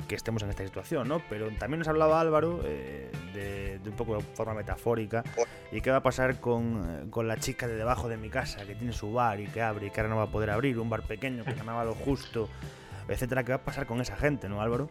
que 0.07 0.15
estemos 0.15 0.41
en 0.43 0.49
esta 0.49 0.63
situación, 0.63 1.07
¿no? 1.07 1.21
Pero 1.29 1.49
también 1.51 1.79
nos 1.79 1.87
hablaba 1.87 2.19
Álvaro 2.19 2.61
eh, 2.65 3.11
de, 3.33 3.79
de, 3.79 3.89
un 3.89 3.95
poco 3.95 4.17
de 4.17 4.23
forma 4.33 4.53
metafórica 4.53 5.23
y 5.71 5.81
qué 5.81 5.91
va 5.91 5.97
a 5.97 6.03
pasar 6.03 6.39
con, 6.39 7.09
con, 7.09 7.27
la 7.27 7.37
chica 7.37 7.67
de 7.67 7.75
debajo 7.75 8.07
de 8.09 8.17
mi 8.17 8.29
casa 8.29 8.65
que 8.65 8.75
tiene 8.75 8.93
su 8.93 9.11
bar 9.11 9.39
y 9.39 9.47
que 9.47 9.61
abre 9.61 9.87
y 9.87 9.89
que 9.91 9.99
ahora 9.99 10.09
no 10.09 10.17
va 10.17 10.23
a 10.23 10.31
poder 10.31 10.49
abrir, 10.49 10.79
un 10.79 10.89
bar 10.89 11.03
pequeño 11.03 11.43
que 11.43 11.53
ganaba 11.53 11.83
lo 11.83 11.93
justo, 11.93 12.49
etcétera, 13.07 13.43
¿qué 13.43 13.51
va 13.51 13.57
a 13.57 13.63
pasar 13.63 13.85
con 13.85 14.01
esa 14.01 14.15
gente, 14.15 14.49
¿no, 14.49 14.61
Álvaro? 14.61 14.89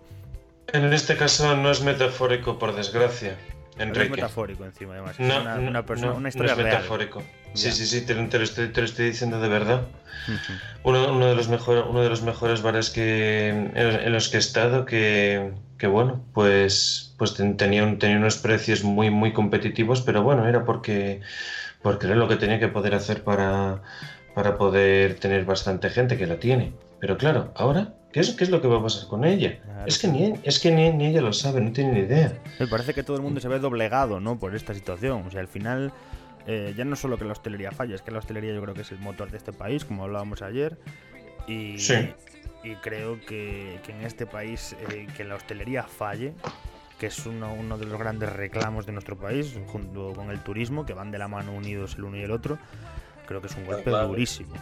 En 0.72 0.92
este 0.92 1.16
caso 1.16 1.56
no 1.56 1.70
es 1.70 1.82
metafórico, 1.82 2.58
por 2.58 2.74
desgracia. 2.74 3.36
Enrique. 3.78 4.04
es 4.04 4.10
metafórico 4.10 4.64
encima, 4.64 4.94
además. 4.94 5.20
No, 5.20 5.26
es 5.26 5.40
una, 5.40 5.54
una, 5.56 5.86
persona, 5.86 6.12
no, 6.12 6.18
una 6.18 6.28
historia 6.28 6.54
no 6.54 6.60
es 6.60 6.64
real. 6.64 6.76
metafórico. 6.76 7.22
Sí, 7.56 7.72
sí, 7.72 7.86
sí, 7.86 8.02
te, 8.02 8.14
te, 8.14 8.38
lo 8.38 8.44
estoy, 8.44 8.68
te, 8.68 8.80
lo 8.80 8.86
estoy, 8.86 9.06
diciendo 9.06 9.40
de 9.40 9.48
verdad. 9.48 9.82
Uh 10.28 10.32
-huh. 10.32 10.60
uno, 10.84 11.12
uno, 11.12 11.26
de 11.26 11.34
los 11.34 11.48
mejor, 11.48 11.86
uno 11.88 12.02
de 12.02 12.08
los 12.08 12.22
mejores 12.22 12.62
bares 12.62 12.90
que, 12.90 13.48
en, 13.48 13.72
en 13.74 14.12
los 14.12 14.28
que 14.28 14.36
he 14.36 14.40
estado, 14.40 14.84
que, 14.84 15.52
que 15.78 15.86
bueno, 15.86 16.22
pues, 16.34 17.14
pues 17.18 17.34
tenía, 17.56 17.84
un, 17.84 17.98
tenía 17.98 18.16
unos 18.16 18.36
precios 18.38 18.84
muy, 18.84 19.10
muy 19.10 19.32
competitivos, 19.32 20.02
pero 20.02 20.22
bueno, 20.22 20.46
era 20.48 20.64
porque, 20.64 21.20
porque 21.82 22.06
era 22.06 22.16
lo 22.16 22.28
que 22.28 22.36
tenía 22.36 22.58
que 22.58 22.68
poder 22.68 22.94
hacer 22.94 23.22
para, 23.22 23.82
para 24.34 24.56
poder 24.56 25.14
tener 25.14 25.44
bastante 25.44 25.90
gente 25.90 26.16
que 26.16 26.26
la 26.26 26.36
tiene. 26.36 26.72
Pero 27.00 27.16
claro, 27.18 27.52
ahora 27.56 27.92
¿Qué 28.16 28.20
es, 28.20 28.30
¿Qué 28.30 28.44
es, 28.44 28.50
lo 28.50 28.62
que 28.62 28.68
va 28.68 28.78
a 28.78 28.82
pasar 28.82 29.08
con 29.08 29.26
ella? 29.26 29.60
Claro. 29.62 29.84
Es 29.84 29.98
que, 29.98 30.08
ni, 30.08 30.32
es 30.42 30.58
que 30.58 30.70
ni, 30.70 30.90
ni, 30.90 31.08
ella 31.08 31.20
lo 31.20 31.34
sabe, 31.34 31.60
no 31.60 31.70
tiene 31.70 31.92
ni 31.92 32.00
idea. 32.00 32.32
Me 32.58 32.66
parece 32.66 32.94
que 32.94 33.02
todo 33.02 33.14
el 33.18 33.22
mundo 33.22 33.40
se 33.40 33.48
ve 33.48 33.58
doblegado, 33.58 34.20
¿no? 34.20 34.38
Por 34.38 34.56
esta 34.56 34.72
situación. 34.72 35.24
O 35.26 35.30
sea, 35.30 35.40
al 35.40 35.48
final, 35.48 35.92
eh, 36.46 36.74
ya 36.76 36.84
no 36.84 36.94
solo 36.94 37.18
que 37.18 37.24
la 37.24 37.32
hostelería 37.32 37.72
falla, 37.72 37.94
es 37.94 38.02
que 38.02 38.10
la 38.10 38.18
hostelería 38.18 38.54
yo 38.54 38.62
creo 38.62 38.74
que 38.74 38.82
es 38.82 38.92
el 38.92 38.98
motor 38.98 39.30
de 39.30 39.36
este 39.36 39.52
país, 39.52 39.84
como 39.84 40.04
hablábamos 40.04 40.42
ayer. 40.42 40.78
Y, 41.48 41.78
sí. 41.78 42.10
y 42.62 42.74
creo 42.76 43.20
que, 43.20 43.80
que, 43.84 43.92
en 43.92 44.02
este 44.02 44.26
país, 44.26 44.76
eh, 44.90 45.06
que 45.16 45.24
la 45.24 45.34
hostelería 45.34 45.82
falle, 45.82 46.34
que 46.98 47.06
es 47.06 47.26
uno, 47.26 47.52
uno, 47.52 47.78
de 47.78 47.86
los 47.86 47.98
grandes 47.98 48.32
reclamos 48.32 48.86
de 48.86 48.92
nuestro 48.92 49.16
país, 49.16 49.58
junto 49.66 50.12
con 50.12 50.30
el 50.30 50.40
turismo, 50.40 50.86
que 50.86 50.94
van 50.94 51.10
de 51.10 51.18
la 51.18 51.28
mano 51.28 51.52
unidos 51.52 51.96
el 51.96 52.04
uno 52.04 52.16
y 52.16 52.22
el 52.22 52.30
otro, 52.30 52.58
creo 53.26 53.40
que 53.40 53.48
es 53.48 53.56
un 53.56 53.66
golpe 53.66 53.90
durísimo. 53.90 54.54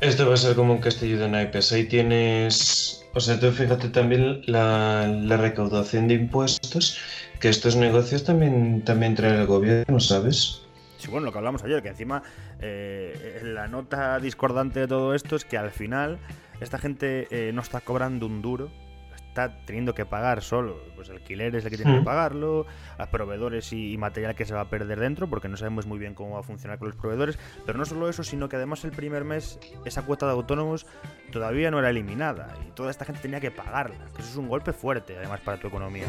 Esto 0.00 0.28
va 0.28 0.34
a 0.34 0.36
ser 0.36 0.56
como 0.56 0.74
un 0.74 0.80
castillo 0.80 1.18
de 1.18 1.28
naipes. 1.28 1.72
Ahí 1.72 1.84
tienes, 1.84 3.04
o 3.14 3.20
sea, 3.20 3.38
tú 3.40 3.50
fíjate 3.50 3.88
también 3.88 4.42
la, 4.46 5.06
la 5.06 5.36
recaudación 5.36 6.08
de 6.08 6.14
impuestos, 6.14 6.98
que 7.40 7.48
estos 7.48 7.76
negocios 7.76 8.24
también, 8.24 8.82
también 8.82 9.14
trae 9.14 9.40
el 9.40 9.46
gobierno, 9.46 10.00
¿sabes? 10.00 10.65
Sí, 11.06 11.12
bueno, 11.12 11.26
lo 11.26 11.30
que 11.30 11.38
hablamos 11.38 11.62
ayer, 11.62 11.84
que 11.84 11.88
encima 11.88 12.24
eh, 12.58 13.40
la 13.44 13.68
nota 13.68 14.18
discordante 14.18 14.80
de 14.80 14.88
todo 14.88 15.14
esto 15.14 15.36
es 15.36 15.44
que 15.44 15.56
al 15.56 15.70
final 15.70 16.18
esta 16.60 16.78
gente 16.78 17.28
eh, 17.30 17.52
no 17.52 17.60
está 17.60 17.80
cobrando 17.80 18.26
un 18.26 18.42
duro, 18.42 18.72
está 19.14 19.56
teniendo 19.66 19.94
que 19.94 20.04
pagar 20.04 20.42
solo, 20.42 20.80
pues 20.96 21.08
alquileres 21.08 21.64
el 21.64 21.70
que 21.70 21.76
tiene 21.76 21.98
que 21.98 22.04
pagarlo, 22.04 22.66
a 22.98 23.06
proveedores 23.06 23.72
y, 23.72 23.96
material 23.96 24.34
que 24.34 24.46
se 24.46 24.54
va 24.54 24.62
a 24.62 24.68
perder 24.68 24.98
dentro, 24.98 25.30
porque 25.30 25.48
no 25.48 25.56
sabemos 25.56 25.86
muy 25.86 26.00
bien 26.00 26.12
cómo 26.12 26.34
va 26.34 26.40
a 26.40 26.42
funcionar 26.42 26.80
con 26.80 26.88
los 26.88 26.96
proveedores, 26.96 27.38
pero 27.64 27.78
no 27.78 27.84
solo 27.84 28.08
eso, 28.08 28.24
sino 28.24 28.48
que 28.48 28.56
además 28.56 28.84
el 28.84 28.90
primer 28.90 29.22
mes 29.22 29.60
esa 29.84 30.02
cuota 30.02 30.26
de 30.26 30.32
autónomos 30.32 30.88
todavía 31.30 31.70
no 31.70 31.78
era 31.78 31.90
eliminada 31.90 32.52
y 32.66 32.72
toda 32.72 32.90
esta 32.90 33.04
gente 33.04 33.20
tenía 33.20 33.38
que 33.38 33.52
pagarla, 33.52 34.06
que 34.16 34.22
eso 34.22 34.30
es 34.32 34.36
un 34.36 34.48
golpe 34.48 34.72
fuerte 34.72 35.16
además 35.16 35.38
para 35.38 35.60
tu 35.60 35.68
economía. 35.68 36.06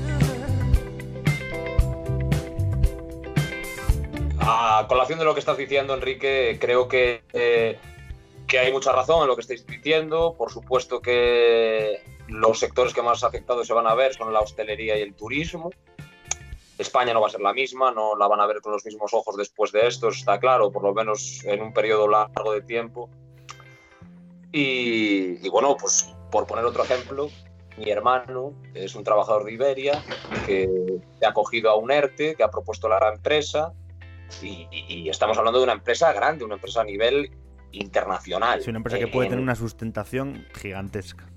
A 4.50 4.86
colación 4.88 5.20
de 5.20 5.25
lo 5.25 5.34
que 5.34 5.42
estás 5.42 5.58
diciendo, 5.58 5.94
Enrique, 5.94 6.58
creo 6.58 6.88
que, 6.88 7.22
eh, 7.34 7.77
que 8.48 8.60
hay 8.60 8.72
mucha 8.72 8.94
razón 8.94 9.24
en 9.24 9.27
lo 9.27 9.36
que 9.36 9.42
estáis 9.42 9.68
diciendo. 9.68 10.36
Por 10.38 10.50
supuesto 10.54 11.01
que 11.01 12.01
los 12.30 12.58
sectores 12.58 12.94
que 12.94 13.01
más 13.01 13.25
afectados 13.25 13.68
se 13.68 13.74
van 13.74 13.88
a 13.88 13.94
ver 13.94 14.13
son 14.13 14.32
la 14.32 14.39
hostelería 14.39 14.98
y 14.98 15.01
el 15.01 15.16
turismo. 15.16 15.70
España 16.77 17.13
no 17.13 17.20
va 17.20 17.27
a 17.27 17.30
ser 17.30 17.42
la 17.42 17.51
misma, 17.51 17.92
no 17.92 18.16
la 18.16 18.30
van 18.30 18.39
a 18.39 18.46
ver 18.46 18.62
con 18.62 18.72
los 18.72 18.86
mismos 18.86 19.13
ojos 19.13 19.36
después 19.36 19.74
de 19.74 19.86
esto, 19.86 20.08
está 20.08 20.39
claro, 20.39 20.72
por 20.72 20.84
lo 20.84 20.94
menos 20.94 21.44
en 21.44 21.62
un 21.62 21.74
periodo 21.74 22.08
largo 22.08 22.54
de 22.54 22.62
tiempo. 22.62 23.10
Y, 24.54 25.50
bueno, 25.50 25.75
pues 25.75 26.16
por 26.32 26.48
poner 26.48 26.63
otro 26.63 26.86
ejemplo, 26.86 27.30
mi 27.75 27.89
hermano 27.89 28.54
es 28.74 28.96
un 28.96 29.04
trabajador 29.04 29.44
de 29.44 29.51
Iberia 29.51 30.01
que 30.46 30.70
ha 31.22 31.34
cogido 31.34 31.70
a 31.70 31.75
un 31.75 31.92
ERTE, 31.92 32.36
que 32.36 32.44
ha 32.44 32.50
propuesto 32.50 32.88
la 32.88 33.12
empresa, 33.13 33.74
y, 34.42 35.10
estamos 35.10 35.38
hablando 35.38 35.60
de 35.60 35.64
una 35.64 35.74
empresa 35.74 36.12
grande, 36.14 36.44
una 36.44 36.56
empresa 36.56 36.82
a 36.82 36.84
nivel 36.84 37.32
internacional. 37.72 38.60
Es 38.60 38.68
una 38.68 38.78
empresa 38.78 39.00
que 39.00 39.08
puede 39.08 39.30
tener 39.30 39.44
una 39.44 39.56
sustentación 39.56 40.46
gigantesca. 40.54 41.28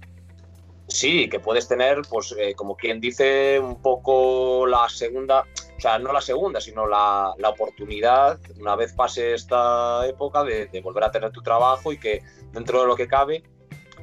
Sí, 0.91 1.29
que 1.29 1.39
puedes 1.39 1.69
tener, 1.69 2.03
pues, 2.11 2.35
eh, 2.37 2.55
como 2.55 2.77
quien 2.77 3.01
dice, 3.01 3.61
un 3.61 3.81
poco 3.81 4.67
la 4.67 4.89
segunda, 4.89 5.47
o 5.77 5.81
sea, 5.81 6.01
no 6.01 6.13
la 6.13 6.21
segunda, 6.21 6.61
sino 6.61 6.87
la, 6.87 7.33
oportunidad, 7.49 8.41
una 8.59 8.75
vez 8.75 8.93
pase 8.93 9.35
esta 9.35 10.07
época, 10.09 10.43
de, 10.43 10.81
volver 10.83 11.05
a 11.05 11.11
tener 11.13 11.31
tu 11.31 11.43
trabajo 11.43 11.93
y 11.93 11.99
que 11.99 12.23
dentro 12.53 12.81
de 12.81 12.87
lo 12.89 12.97
que 12.97 13.07
cabe, 13.07 13.45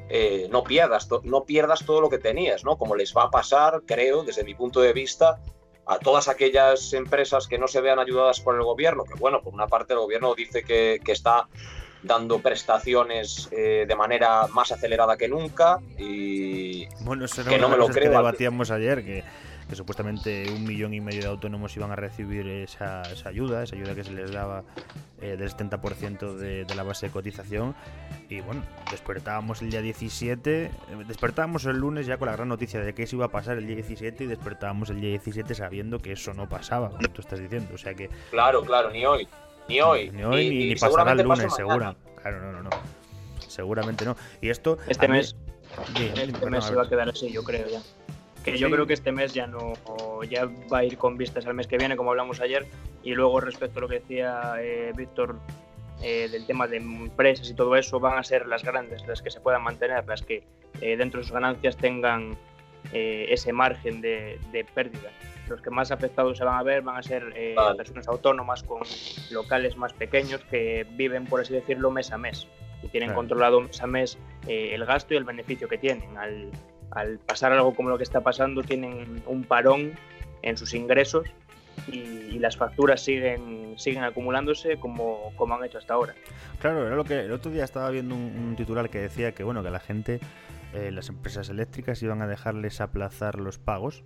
eh, 0.08 0.48
no, 0.50 0.64
pierdas 0.64 1.08
no 1.24 1.44
pierdas 1.44 1.84
todo 1.84 2.00
lo 2.00 2.08
que 2.08 2.18
tenías, 2.18 2.64
¿no? 2.64 2.78
Como 2.78 2.96
les 2.96 3.14
va 3.14 3.24
a 3.24 3.30
pasar, 3.30 3.82
creo, 3.84 4.24
desde 4.24 4.42
mi 4.42 4.54
punto 4.54 4.80
de 4.80 4.94
vista, 4.94 5.38
a 5.88 5.98
todas 5.98 6.28
aquellas 6.28 6.92
empresas 6.92 7.48
que 7.48 7.58
no 7.58 7.66
se 7.66 7.80
vean 7.80 7.98
ayudadas 7.98 8.40
por 8.40 8.54
el 8.54 8.62
gobierno, 8.62 9.04
que 9.04 9.14
bueno, 9.14 9.40
por 9.40 9.54
una 9.54 9.66
parte 9.66 9.94
el 9.94 9.98
gobierno 9.98 10.34
dice 10.34 10.62
que, 10.62 11.00
está 11.06 11.48
dando 12.02 12.38
prestaciones 12.40 13.48
eh, 13.50 13.84
de 13.88 13.96
manera 13.96 14.46
más 14.48 14.70
acelerada 14.70 15.16
que 15.16 15.26
nunca 15.26 15.80
y 15.98 16.86
bueno, 17.00 17.24
eso 17.24 17.44
que 17.44 17.58
no 17.58 17.68
me 17.68 17.76
lo 17.76 17.88
creo. 17.88 18.10
Que 18.10 18.16
debatíamos 18.16 18.70
ayer 18.70 19.04
que 19.04 19.24
que 19.68 19.76
supuestamente 19.76 20.50
un 20.50 20.64
millón 20.64 20.94
y 20.94 21.00
medio 21.00 21.22
de 21.22 21.28
autónomos 21.28 21.76
iban 21.76 21.90
a 21.90 21.96
recibir 21.96 22.46
esa, 22.48 23.02
ayuda, 23.26 23.62
esa 23.62 23.76
ayuda 23.76 23.94
que 23.94 24.02
se 24.02 24.12
les 24.12 24.32
daba 24.32 24.64
eh, 25.20 25.36
del 25.36 25.50
70% 25.50 26.34
de, 26.34 26.64
de, 26.64 26.74
la 26.74 26.82
base 26.82 27.06
de 27.06 27.12
cotización. 27.12 27.74
Y 28.30 28.40
bueno, 28.40 28.62
despertábamos 28.90 29.60
el 29.60 29.70
día 29.70 29.82
17, 29.82 30.64
eh, 30.64 30.70
despertábamos 31.06 31.66
el 31.66 31.76
lunes 31.76 32.06
ya 32.06 32.16
con 32.16 32.26
la 32.26 32.32
gran 32.32 32.48
noticia 32.48 32.80
de 32.80 32.94
que 32.94 33.02
eso 33.02 33.16
iba 33.16 33.26
a 33.26 33.30
pasar 33.30 33.58
el 33.58 33.66
día 33.66 33.76
17 33.76 34.24
y 34.24 34.26
despertábamos 34.26 34.88
el 34.88 35.00
día 35.00 35.10
17 35.10 35.54
sabiendo 35.54 35.98
que 35.98 36.12
eso 36.12 36.32
no 36.32 36.48
pasaba, 36.48 36.88
como 36.88 37.08
tú 37.08 37.20
estás 37.20 37.38
diciendo. 37.38 37.74
O 37.74 37.78
sea 37.78 37.94
que... 37.94 38.08
Claro, 38.30 38.62
claro, 38.62 38.90
ni 38.90 39.04
hoy. 39.04 39.28
Ni 39.68 39.82
hoy. 39.82 40.10
Ni, 40.10 40.24
hoy, 40.24 40.48
ni, 40.48 40.76
pasará 40.76 41.12
el 41.12 41.22
lunes, 41.22 41.54
segura. 41.54 41.94
Claro, 42.22 42.40
no, 42.40 42.52
no, 42.52 42.62
no. 42.62 42.70
Seguramente 43.46 44.06
no. 44.06 44.16
Y 44.40 44.48
esto... 44.48 44.78
Este 44.88 45.08
mes... 45.08 45.36
este 45.94 46.50
mes 46.50 46.64
se 46.64 46.74
va 46.74 46.84
a 46.84 46.88
quedar 46.88 47.10
así, 47.10 47.30
yo 47.30 47.44
creo 47.44 47.68
ya 47.68 47.82
yo 48.46 48.70
creo 48.70 48.86
que 48.86 48.94
este 48.94 49.12
mes 49.12 49.34
ya 49.34 49.46
no 49.46 49.74
ya 50.24 50.48
va 50.72 50.78
a 50.78 50.84
ir 50.84 50.96
con 50.98 51.16
vistas 51.16 51.46
al 51.46 51.54
mes 51.54 51.66
que 51.66 51.78
viene, 51.78 51.96
como 51.96 52.10
hablamos 52.10 52.40
ayer. 52.40 52.66
Y 53.02 53.14
luego 53.14 53.40
respecto 53.40 53.78
a 53.78 53.82
lo 53.82 53.88
que 53.88 54.00
decía 54.00 54.54
eh, 54.60 54.92
Víctor 54.96 55.38
eh, 56.02 56.28
del 56.30 56.46
tema 56.46 56.66
de 56.66 56.78
empresas 56.78 57.48
y 57.50 57.54
todo 57.54 57.76
eso, 57.76 58.00
van 58.00 58.18
a 58.18 58.22
ser 58.22 58.46
las 58.46 58.64
grandes, 58.64 59.06
las 59.06 59.22
que 59.22 59.30
se 59.30 59.40
puedan 59.40 59.62
mantener, 59.62 60.06
las 60.06 60.22
que 60.22 60.44
eh, 60.80 60.96
dentro 60.96 61.20
de 61.20 61.24
sus 61.24 61.32
ganancias 61.32 61.76
tengan 61.76 62.36
ese 62.92 63.52
margen 63.52 64.00
de, 64.00 64.38
pérdida. 64.74 65.10
Los 65.48 65.60
que 65.60 65.68
más 65.68 65.90
afectados 65.90 66.38
se 66.38 66.44
van 66.44 66.58
a 66.58 66.62
ver 66.62 66.80
van 66.80 66.96
a 66.96 67.02
ser 67.02 67.22
personas 67.76 68.08
autónomas 68.08 68.62
con 68.62 68.80
locales 69.30 69.76
más 69.76 69.92
pequeños 69.92 70.40
que 70.44 70.86
viven, 70.92 71.26
por 71.26 71.40
así 71.40 71.52
decirlo, 71.52 71.90
mes 71.90 72.12
a 72.12 72.18
mes 72.18 72.46
y 72.82 72.88
tienen 72.88 73.12
controlado 73.12 73.60
mes 73.60 73.82
a 73.82 73.86
mes 73.86 74.16
el 74.46 74.86
gasto 74.86 75.12
y 75.12 75.16
el 75.18 75.24
beneficio 75.24 75.68
que 75.68 75.76
tienen. 75.76 76.16
Al, 76.16 76.50
al 76.90 77.18
pasar 77.18 77.52
algo 77.52 77.74
como 77.74 77.88
lo 77.88 77.98
que 77.98 78.04
está 78.04 78.20
pasando, 78.20 78.62
tienen 78.62 79.22
un 79.26 79.44
parón 79.44 79.92
en 80.42 80.56
sus 80.56 80.74
ingresos 80.74 81.26
y, 81.86 82.38
las 82.38 82.56
facturas 82.56 83.00
siguen, 83.00 83.74
siguen 83.78 84.04
acumulándose 84.04 84.78
como, 84.78 85.32
como 85.34 85.56
han 85.56 85.64
hecho 85.64 85.78
hasta 85.78 85.94
ahora. 85.94 86.14
Claro, 86.60 86.86
era 86.86 86.94
lo 86.94 87.04
que 87.04 87.18
el 87.18 87.32
otro 87.32 87.50
día 87.50 87.64
estaba 87.64 87.90
viendo 87.90 88.14
un, 88.14 88.54
titular 88.56 88.90
que 88.90 89.00
decía 89.00 89.32
que 89.32 89.42
bueno 89.42 89.62
que 89.64 89.70
la 89.70 89.80
gente, 89.80 90.20
eh, 90.72 90.92
las 90.92 91.08
empresas 91.08 91.48
eléctricas 91.48 92.00
iban 92.02 92.22
a 92.22 92.28
dejarles 92.28 92.80
aplazar 92.80 93.40
los 93.40 93.58
pagos 93.58 94.04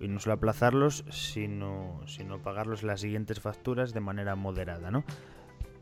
y 0.00 0.08
no 0.08 0.18
solo 0.18 0.34
aplazarlos, 0.34 1.04
sino, 1.10 2.00
sino 2.06 2.38
pagarlos 2.38 2.82
las 2.82 3.00
siguientes 3.00 3.38
facturas 3.38 3.92
de 3.92 4.00
manera 4.00 4.34
moderada, 4.34 4.90
¿no? 4.90 5.04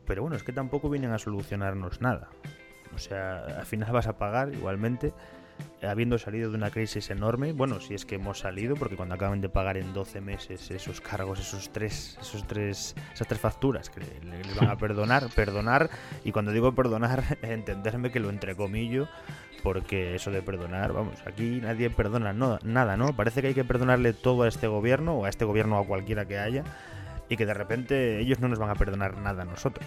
Pero 0.05 0.21
bueno, 0.21 0.35
es 0.35 0.43
que 0.43 0.53
tampoco 0.53 0.89
vienen 0.89 1.11
a 1.11 1.17
solucionarnos 1.17 2.01
nada. 2.01 2.29
O 2.95 2.99
sea, 2.99 3.43
al 3.59 3.65
final 3.65 3.91
vas 3.93 4.07
a 4.07 4.17
pagar 4.17 4.53
igualmente 4.53 5.13
habiendo 5.81 6.17
salido 6.17 6.49
de 6.49 6.57
una 6.57 6.71
crisis 6.71 7.09
enorme, 7.09 7.53
bueno, 7.53 7.79
si 7.79 7.93
es 7.93 8.05
que 8.05 8.15
hemos 8.15 8.39
salido, 8.39 8.75
porque 8.75 8.95
cuando 8.95 9.15
acaban 9.15 9.41
de 9.41 9.49
pagar 9.49 9.77
en 9.77 9.93
12 9.93 10.21
meses 10.21 10.71
esos 10.71 11.01
cargos, 11.01 11.39
esos 11.39 11.69
tres, 11.71 12.17
esos 12.19 12.45
tres, 12.47 12.95
esas 13.13 13.27
tres 13.27 13.39
facturas 13.39 13.89
que 13.89 14.01
le, 14.01 14.53
van 14.59 14.69
a 14.69 14.77
perdonar, 14.77 15.29
perdonar, 15.35 15.89
y 16.23 16.31
cuando 16.31 16.51
digo 16.51 16.73
perdonar, 16.73 17.23
entenderme 17.41 18.11
que 18.11 18.19
lo 18.19 18.29
entrecomillo, 18.29 19.07
porque 19.63 20.15
eso 20.15 20.31
de 20.31 20.41
perdonar, 20.41 20.93
vamos, 20.93 21.15
aquí 21.25 21.59
nadie 21.61 21.89
perdona 21.89 22.33
nada, 22.33 22.97
¿no? 22.97 23.15
Parece 23.15 23.41
que 23.41 23.47
hay 23.47 23.53
que 23.53 23.65
perdonarle 23.65 24.13
todo 24.13 24.43
a 24.43 24.47
este 24.47 24.67
gobierno, 24.67 25.15
o 25.15 25.25
a 25.25 25.29
este 25.29 25.45
gobierno 25.45 25.77
o 25.77 25.83
a 25.83 25.87
cualquiera 25.87 26.25
que 26.25 26.37
haya, 26.37 26.63
y 27.29 27.37
que 27.37 27.45
de 27.45 27.53
repente 27.53 28.19
ellos 28.19 28.39
no 28.39 28.47
nos 28.47 28.59
van 28.59 28.69
a 28.69 28.75
perdonar 28.75 29.17
nada 29.17 29.43
a 29.43 29.45
nosotros 29.45 29.85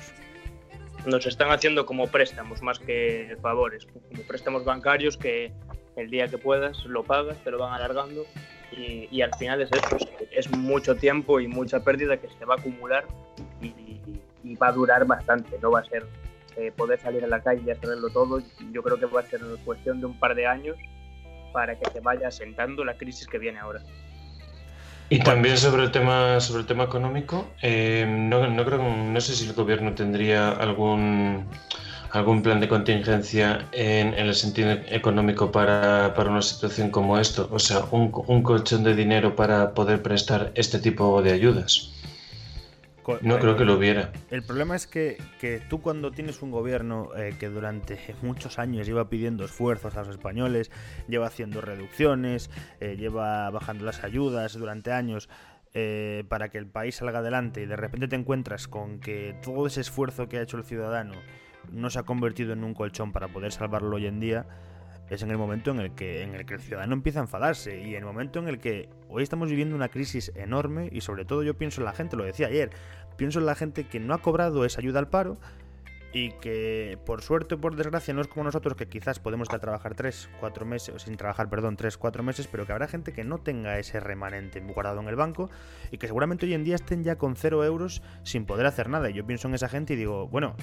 nos 1.06 1.26
están 1.26 1.50
haciendo 1.50 1.86
como 1.86 2.06
préstamos 2.08 2.62
más 2.62 2.78
que 2.78 3.36
favores, 3.40 3.86
como 3.86 4.22
préstamos 4.22 4.64
bancarios 4.64 5.16
que 5.16 5.52
el 5.96 6.10
día 6.10 6.28
que 6.28 6.38
puedas 6.38 6.84
lo 6.84 7.04
pagas, 7.04 7.38
te 7.42 7.50
lo 7.50 7.58
van 7.58 7.74
alargando 7.74 8.24
y, 8.72 9.20
al 9.20 9.34
final 9.34 9.60
es 9.62 9.70
eso, 9.72 9.96
es 10.30 10.50
mucho 10.50 10.94
tiempo 10.94 11.40
y 11.40 11.48
mucha 11.48 11.80
pérdida 11.80 12.16
que 12.16 12.28
se 12.28 12.44
va 12.44 12.54
a 12.54 12.58
acumular 12.58 13.04
y, 13.60 13.76
va 14.56 14.68
a 14.68 14.72
durar 14.72 15.06
bastante, 15.06 15.58
no 15.62 15.70
va 15.70 15.80
a 15.80 15.84
ser 15.84 16.04
eh, 16.56 16.72
poder 16.76 17.00
salir 17.00 17.24
a 17.24 17.28
la 17.28 17.40
calle 17.40 17.62
y 17.64 17.70
hacerlo 17.70 18.10
todo, 18.10 18.42
yo 18.72 18.82
creo 18.82 18.98
que 18.98 19.06
va 19.06 19.20
a 19.20 19.24
ser 19.24 19.40
cuestión 19.64 20.00
de 20.00 20.06
un 20.06 20.18
par 20.18 20.34
de 20.34 20.46
años 20.46 20.76
para 21.52 21.78
que 21.78 21.88
se 21.90 22.00
vaya 22.00 22.28
asentando 22.28 22.84
la 22.84 22.94
crisis 22.96 23.26
que 23.26 23.38
viene 23.38 23.58
ahora. 23.58 23.80
Y 25.12 25.18
también 25.18 25.58
sobre 25.58 25.82
el 25.82 25.90
tema, 25.90 26.38
sobre 26.38 26.60
el 26.60 26.66
tema 26.66 26.84
económico, 26.84 27.48
eh, 27.62 28.06
no, 28.08 28.46
no, 28.46 28.64
creo, 28.64 28.80
no 28.80 29.20
sé 29.20 29.34
si 29.34 29.44
el 29.44 29.54
gobierno 29.54 29.92
tendría 29.92 30.50
algún, 30.50 31.46
algún 32.12 32.42
plan 32.44 32.60
de 32.60 32.68
contingencia 32.68 33.66
en, 33.72 34.14
el 34.14 34.32
sentido 34.36 34.70
económico 34.88 35.50
para, 35.50 36.14
para, 36.14 36.30
una 36.30 36.42
situación 36.42 36.90
como 36.90 37.18
esto, 37.18 37.48
o 37.50 37.58
sea, 37.58 37.80
un, 37.90 38.12
un 38.28 38.42
colchón 38.44 38.84
de 38.84 38.94
dinero 38.94 39.34
para 39.34 39.74
poder 39.74 40.00
prestar 40.00 40.52
este 40.54 40.78
tipo 40.78 41.20
de 41.22 41.32
ayudas. 41.32 41.90
No 43.22 43.38
creo 43.38 43.56
que 43.56 43.64
lo 43.64 43.74
hubiera. 43.74 44.12
El 44.30 44.42
problema 44.42 44.76
es 44.76 44.86
que, 44.86 45.18
tú 45.68 45.80
cuando 45.80 46.10
tienes 46.10 46.42
un 46.42 46.50
gobierno 46.50 47.10
eh, 47.16 47.34
que 47.38 47.48
durante 47.48 47.98
muchos 48.22 48.58
años 48.58 48.86
lleva 48.86 49.08
pidiendo 49.08 49.44
esfuerzos 49.44 49.96
a 49.96 50.00
los 50.00 50.10
españoles, 50.10 50.70
lleva 51.08 51.26
haciendo 51.26 51.60
reducciones, 51.60 52.50
eh, 52.80 52.96
lleva 52.96 53.50
bajando 53.50 53.84
las 53.84 54.04
ayudas 54.04 54.54
durante 54.54 54.92
años 54.92 55.28
eh, 55.72 56.24
para 56.28 56.48
que 56.48 56.58
el 56.58 56.66
país 56.66 56.96
salga 56.96 57.20
adelante 57.20 57.62
y 57.62 57.66
de 57.66 57.76
repente 57.76 58.08
te 58.08 58.16
encuentras 58.16 58.66
con 58.66 58.98
que 58.98 59.36
todo 59.42 59.66
ese 59.66 59.80
esfuerzo 59.80 60.28
que 60.28 60.38
ha 60.38 60.42
hecho 60.42 60.56
el 60.56 60.64
ciudadano 60.64 61.14
no 61.70 61.90
se 61.90 61.98
ha 62.00 62.02
convertido 62.02 62.52
en 62.52 62.64
un 62.64 62.74
colchón 62.74 63.12
para 63.12 63.28
poder 63.28 63.52
salvarlo 63.52 63.96
hoy 63.96 64.06
en 64.06 64.18
día, 64.18 64.46
es 65.10 65.22
en 65.22 65.30
el 65.30 65.38
momento 65.38 65.70
en 65.72 65.80
el 65.80 65.94
que 65.94 66.22
en 66.22 66.34
el 66.34 66.46
que 66.46 66.54
el 66.54 66.60
ciudadano 66.60 66.94
empieza 66.94 67.18
a 67.18 67.22
enfadarse 67.22 67.80
y 67.80 67.90
en 67.94 67.98
el 67.98 68.04
momento 68.04 68.38
en 68.38 68.48
el 68.48 68.58
que 68.58 68.88
hoy 69.08 69.22
estamos 69.22 69.50
viviendo 69.50 69.76
una 69.76 69.88
crisis 69.88 70.32
enorme 70.36 70.88
y 70.90 71.02
sobre 71.02 71.24
todo 71.24 71.42
yo 71.42 71.54
pienso 71.54 71.80
en 71.80 71.86
la 71.86 71.92
gente, 71.92 72.16
lo 72.16 72.24
decía 72.24 72.46
ayer, 72.46 72.70
pienso 73.16 73.40
en 73.40 73.46
la 73.46 73.54
gente 73.54 73.84
que 73.84 74.00
no 74.00 74.14
ha 74.14 74.18
cobrado 74.18 74.64
esa 74.64 74.80
ayuda 74.80 75.00
al 75.00 75.08
paro 75.08 75.36
y 76.12 76.32
que 76.32 76.98
por 77.06 77.22
suerte 77.22 77.54
o 77.54 77.60
por 77.60 77.76
desgracia 77.76 78.12
no 78.14 78.20
es 78.20 78.28
como 78.28 78.44
nosotros 78.44 78.74
que 78.74 78.86
quizás 78.86 79.20
podemos 79.20 79.46
estar 79.46 79.60
trabajar 79.60 79.94
3, 79.94 80.30
4 80.40 80.66
meses, 80.66 81.02
sin 81.02 81.16
trabajar, 81.16 81.48
perdón, 81.48 81.76
3, 81.76 81.96
4 81.96 82.22
meses, 82.22 82.48
pero 82.48 82.66
que 82.66 82.72
habrá 82.72 82.88
gente 82.88 83.12
que 83.12 83.24
no 83.24 83.38
tenga 83.38 83.78
ese 83.78 84.00
remanente 84.00 84.60
guardado 84.60 85.00
en 85.00 85.08
el 85.08 85.16
banco 85.16 85.50
y 85.90 85.98
que 85.98 86.06
seguramente 86.06 86.46
hoy 86.46 86.54
en 86.54 86.64
día 86.64 86.74
estén 86.74 87.04
ya 87.04 87.16
con 87.16 87.36
0 87.36 87.64
euros 87.64 88.02
sin 88.24 88.44
poder 88.44 88.66
hacer 88.66 88.88
nada. 88.88 89.10
Y 89.10 89.14
yo 89.14 89.24
pienso 89.24 89.46
en 89.48 89.54
esa 89.54 89.68
gente 89.68 89.94
y 89.94 89.96
digo, 89.96 90.26
bueno, 90.28 90.56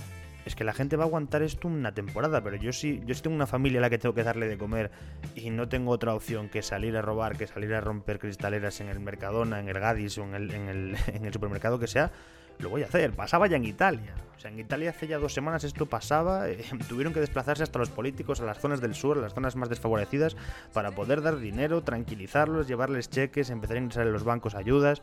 es 0.48 0.56
que 0.56 0.64
la 0.64 0.74
gente 0.74 0.96
va 0.96 1.04
a 1.04 1.08
aguantar 1.08 1.44
esto 1.44 1.68
una 1.68 1.94
temporada, 1.94 2.44
pero 2.44 2.56
yo 2.56 2.74
sí, 2.74 3.02
yo 3.06 3.14
sí 3.14 3.22
tengo 3.22 3.36
una 3.36 3.48
familia 3.48 3.80
a 3.80 3.82
la 3.82 3.90
que 3.90 3.98
tengo 3.98 4.16
que 4.16 4.24
darle 4.24 4.48
de 4.48 4.58
comer 4.58 4.92
y 5.36 5.50
no 5.50 5.70
tengo 5.70 5.92
otra 5.92 6.16
opción 6.16 6.50
que 6.50 6.62
salir 6.62 6.98
a 6.98 7.02
robar, 7.02 7.38
que 7.38 7.48
salir 7.48 7.74
a 7.74 7.82
romper 7.82 8.20
cristaleras 8.20 8.82
en 8.82 8.90
el 8.90 9.00
Mercadona, 9.00 9.60
en 9.60 9.70
el 9.70 9.80
Gadis 9.80 10.18
o 10.18 10.24
en 10.24 10.34
el, 10.34 10.52
en 10.52 10.70
el, 10.70 10.98
en 11.14 11.26
el 11.26 11.34
supermercado 11.34 11.80
que 11.80 11.88
sea, 11.88 12.12
lo 12.60 12.70
voy 12.70 12.84
a 12.84 12.86
hacer. 12.86 13.14
Pasaba 13.14 13.48
ya 13.48 13.58
en 13.58 13.66
Italia. 13.66 14.16
O 14.38 14.40
sea, 14.40 14.52
en 14.52 14.60
Italia 14.60 14.92
hace 14.92 15.08
ya 15.08 15.18
dos 15.18 15.34
semanas 15.34 15.64
esto 15.64 15.88
pasaba. 15.88 16.48
Eh, 16.50 16.64
tuvieron 16.90 17.14
que 17.14 17.20
desplazarse 17.20 17.64
hasta 17.64 17.80
los 17.80 17.90
políticos 17.90 18.40
a 18.40 18.46
las 18.46 18.60
zonas 18.60 18.82
del 18.82 18.94
sur, 18.94 19.18
a 19.18 19.22
las 19.22 19.34
zonas 19.34 19.56
más 19.56 19.70
desfavorecidas, 19.70 20.36
para 20.74 20.92
poder 20.92 21.22
dar 21.22 21.40
dinero, 21.40 21.82
tranquilizarlos, 21.82 22.68
llevarles 22.68 23.10
cheques, 23.10 23.50
empezar 23.50 23.78
a 23.78 23.80
ingresar 23.80 24.06
en 24.06 24.14
los 24.14 24.24
bancos 24.24 24.54
ayudas. 24.54 25.02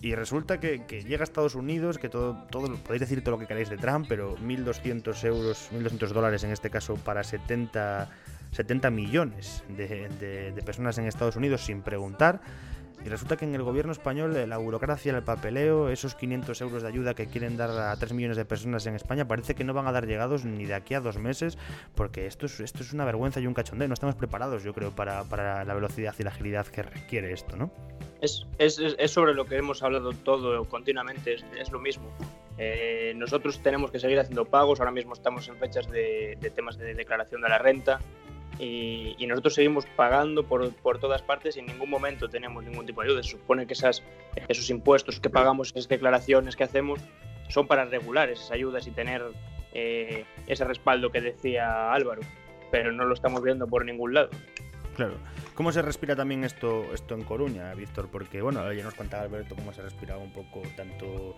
Y 0.00 0.14
resulta 0.14 0.58
que, 0.58 0.78
llega 1.06 1.22
a 1.22 1.24
Estados 1.24 1.54
Unidos, 1.54 1.98
que 1.98 2.08
todo, 2.08 2.44
todo, 2.50 2.74
podéis 2.76 3.00
decir 3.00 3.22
todo 3.22 3.32
lo 3.32 3.38
que 3.38 3.46
queráis 3.46 3.68
de 3.68 3.76
Trump, 3.76 4.06
pero 4.08 4.36
1.200 4.38 5.24
euros, 5.24 5.68
1.200 5.72 6.08
dólares 6.08 6.42
en 6.44 6.50
este 6.50 6.70
caso 6.70 6.96
para 6.96 7.22
70, 7.22 8.08
70 8.52 8.90
millones 8.90 9.62
de, 9.68 10.08
de 10.54 10.62
personas 10.62 10.96
en 10.98 11.06
Estados 11.06 11.36
Unidos 11.36 11.60
sin 11.60 11.82
preguntar. 11.82 12.40
Y 13.04 13.08
resulta 13.08 13.36
que 13.36 13.44
en 13.44 13.54
el 13.54 13.62
gobierno 13.62 13.92
español 13.92 14.36
eh, 14.36 14.46
la 14.46 14.58
burocracia, 14.58 15.16
el 15.16 15.22
papeleo, 15.22 15.88
esos 15.88 16.14
500 16.14 16.60
euros 16.60 16.82
de 16.82 16.88
ayuda 16.88 17.14
que 17.14 17.26
quieren 17.26 17.56
dar 17.56 17.70
a 17.70 17.96
3 17.96 18.12
millones 18.12 18.36
de 18.36 18.44
personas 18.44 18.86
en 18.86 18.94
España, 18.94 19.26
parece 19.26 19.54
que 19.54 19.64
no 19.64 19.74
van 19.74 19.86
a 19.88 19.92
dar 19.92 20.06
llegados 20.06 20.44
ni 20.44 20.66
de 20.66 20.74
aquí 20.74 20.94
a 20.94 21.00
dos 21.00 21.18
meses, 21.18 21.58
porque 21.94 22.26
esto 22.26 22.46
es, 22.46 22.60
esto 22.60 22.82
es 22.82 22.92
una 22.92 23.04
vergüenza 23.04 23.40
y 23.40 23.46
un 23.46 23.54
cachondeo. 23.54 23.88
No 23.88 23.94
estamos 23.94 24.14
preparados, 24.14 24.62
yo 24.62 24.72
creo, 24.72 24.92
para, 24.92 25.24
para 25.24 25.64
la 25.64 25.74
velocidad 25.74 26.14
y 26.18 26.22
la 26.22 26.30
agilidad 26.30 26.66
que 26.66 26.82
requiere 26.82 27.32
esto, 27.32 27.56
¿no? 27.56 27.70
Es, 28.20 28.46
es, 28.58 28.78
es 28.78 29.10
sobre 29.10 29.34
lo 29.34 29.46
que 29.46 29.56
hemos 29.56 29.82
hablado 29.82 30.12
todo 30.12 30.64
continuamente, 30.68 31.34
es, 31.34 31.72
lo 31.72 31.80
mismo. 31.80 32.08
Eh, 32.56 33.14
nosotros 33.16 33.60
tenemos 33.60 33.90
que 33.90 33.98
seguir 33.98 34.20
haciendo 34.20 34.44
pagos, 34.44 34.78
ahora 34.78 34.92
mismo 34.92 35.14
estamos 35.14 35.48
en 35.48 35.56
fechas 35.56 35.90
de, 35.90 36.38
de 36.40 36.50
temas 36.50 36.78
de 36.78 36.94
declaración 36.94 37.40
de 37.40 37.48
la 37.48 37.58
renta, 37.58 37.98
y, 38.64 39.26
nosotros 39.26 39.54
seguimos 39.54 39.86
pagando 39.96 40.44
por, 40.44 40.72
por, 40.76 40.98
todas 40.98 41.20
partes 41.20 41.56
y 41.56 41.60
en 41.60 41.66
ningún 41.66 41.90
momento 41.90 42.28
tenemos 42.28 42.62
ningún 42.62 42.86
tipo 42.86 43.02
de 43.02 43.08
ayuda. 43.08 43.22
Se 43.22 43.30
supone 43.30 43.66
que 43.66 43.72
esas, 43.72 44.02
esos 44.46 44.70
impuestos 44.70 45.18
que 45.18 45.30
pagamos, 45.30 45.70
esas 45.70 45.88
declaraciones 45.88 46.54
que 46.54 46.62
hacemos, 46.62 47.00
son 47.48 47.66
para 47.66 47.84
regular 47.84 48.30
esas 48.30 48.52
ayudas 48.52 48.86
y 48.86 48.92
tener 48.92 49.22
eh, 49.72 50.24
ese 50.46 50.64
respaldo 50.64 51.10
que 51.10 51.20
decía 51.20 51.92
Álvaro, 51.92 52.22
pero 52.70 52.92
no 52.92 53.04
lo 53.04 53.14
estamos 53.14 53.42
viendo 53.42 53.66
por 53.66 53.84
ningún 53.84 54.14
lado. 54.14 54.30
Claro. 54.96 55.14
¿Cómo 55.54 55.72
se 55.72 55.80
respira 55.80 56.14
también 56.16 56.44
esto, 56.44 56.92
esto 56.92 57.14
en 57.14 57.24
Coruña, 57.24 57.74
Víctor? 57.74 58.08
Porque, 58.10 58.42
bueno, 58.42 58.70
ya 58.72 58.84
nos 58.84 58.94
contaba 58.94 59.22
Alberto 59.22 59.54
cómo 59.54 59.72
se 59.72 59.82
respiraba 59.82 60.22
un 60.22 60.32
poco 60.32 60.62
tanto, 60.76 61.34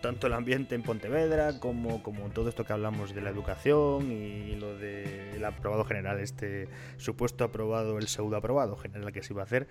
tanto 0.00 0.26
el 0.26 0.32
ambiente 0.32 0.74
en 0.74 0.82
Pontevedra 0.82 1.58
como, 1.58 2.02
como 2.02 2.28
todo 2.30 2.48
esto 2.48 2.64
que 2.64 2.72
hablamos 2.72 3.14
de 3.14 3.20
la 3.20 3.30
educación 3.30 4.12
y 4.12 4.54
lo 4.56 4.76
del 4.76 5.44
aprobado 5.44 5.84
general, 5.84 6.20
este 6.20 6.68
supuesto 6.96 7.44
aprobado, 7.44 7.98
el 7.98 8.08
pseudo 8.08 8.36
aprobado 8.36 8.76
general 8.76 9.12
que 9.12 9.22
se 9.22 9.32
iba 9.32 9.42
a 9.42 9.44
hacer. 9.44 9.68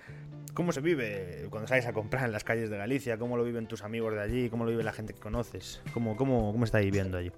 ¿Cómo 0.53 0.73
se 0.73 0.81
vive 0.81 1.47
cuando 1.49 1.67
sales 1.67 1.85
a 1.85 1.93
comprar 1.93 2.25
en 2.25 2.33
las 2.33 2.43
calles 2.43 2.69
de 2.69 2.77
Galicia? 2.77 3.17
¿Cómo 3.17 3.37
lo 3.37 3.43
viven 3.43 3.67
tus 3.67 3.83
amigos 3.83 4.13
de 4.13 4.21
allí? 4.21 4.49
¿Cómo 4.49 4.65
lo 4.65 4.71
vive 4.71 4.83
la 4.83 4.93
gente 4.93 5.13
que 5.13 5.19
conoces? 5.19 5.81
¿Cómo, 5.93 6.17
cómo, 6.17 6.51
cómo 6.51 6.65
está 6.65 6.79
viviendo 6.79 7.17
allí? 7.17 7.31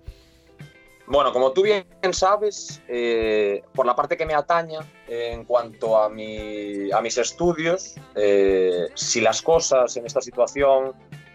Bueno, 1.06 1.34
como 1.34 1.52
tú 1.52 1.64
bien 1.64 1.86
sabes, 2.12 2.82
eh, 2.88 3.62
por 3.74 3.86
la 3.86 3.96
parte 3.96 4.16
que 4.16 4.26
me 4.26 4.34
ataña 4.34 4.80
en 5.08 5.44
cuanto 5.44 5.98
a, 5.98 6.10
mi, 6.10 6.92
a 6.92 7.02
mis 7.02 7.18
estudios, 7.18 7.96
eh, 8.16 8.88
si 8.94 9.20
las 9.20 9.42
cosas 9.42 9.98
en 9.98 10.06
esta 10.06 10.22
situación 10.22 10.94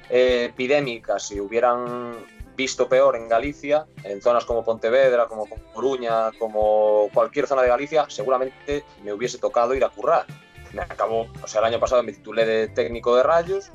eh, 0.09 0.47
epidémica 0.51 1.19
se 1.19 1.41
hubieran 1.41 2.17
visto 2.57 2.89
peor 2.89 3.15
en 3.15 3.29
Galicia, 3.29 3.87
en 4.05 4.23
zonas 4.23 4.47
como 4.47 4.65
Pontevedra, 4.65 5.27
como 5.27 5.47
Coruña, 5.75 6.33
como 6.39 7.09
cualquier 7.13 7.47
zona 7.47 7.63
de 7.63 7.69
Galicia, 7.69 8.07
seguramente 8.09 8.85
me 9.05 9.13
hubiese 9.13 9.39
tocado 9.39 9.75
ir 9.75 9.85
a 9.85 9.91
currar. 9.91 10.25
Me 10.73 10.83
acabó, 10.83 11.29
o 11.43 11.47
sea, 11.47 11.61
el 11.61 11.67
año 11.67 11.79
pasado 11.79 12.03
me 12.03 12.13
titulé 12.13 12.45
de 12.47 12.69
técnico 12.69 13.15
de 13.15 13.23
rayos, 13.23 13.71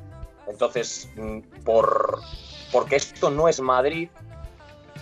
entonces, 0.47 1.09
mm, 1.15 1.39
por, 1.63 2.19
porque 2.71 2.97
esto 2.97 3.29
no 3.29 3.47
es 3.47 3.61
Madrid, 3.61 4.09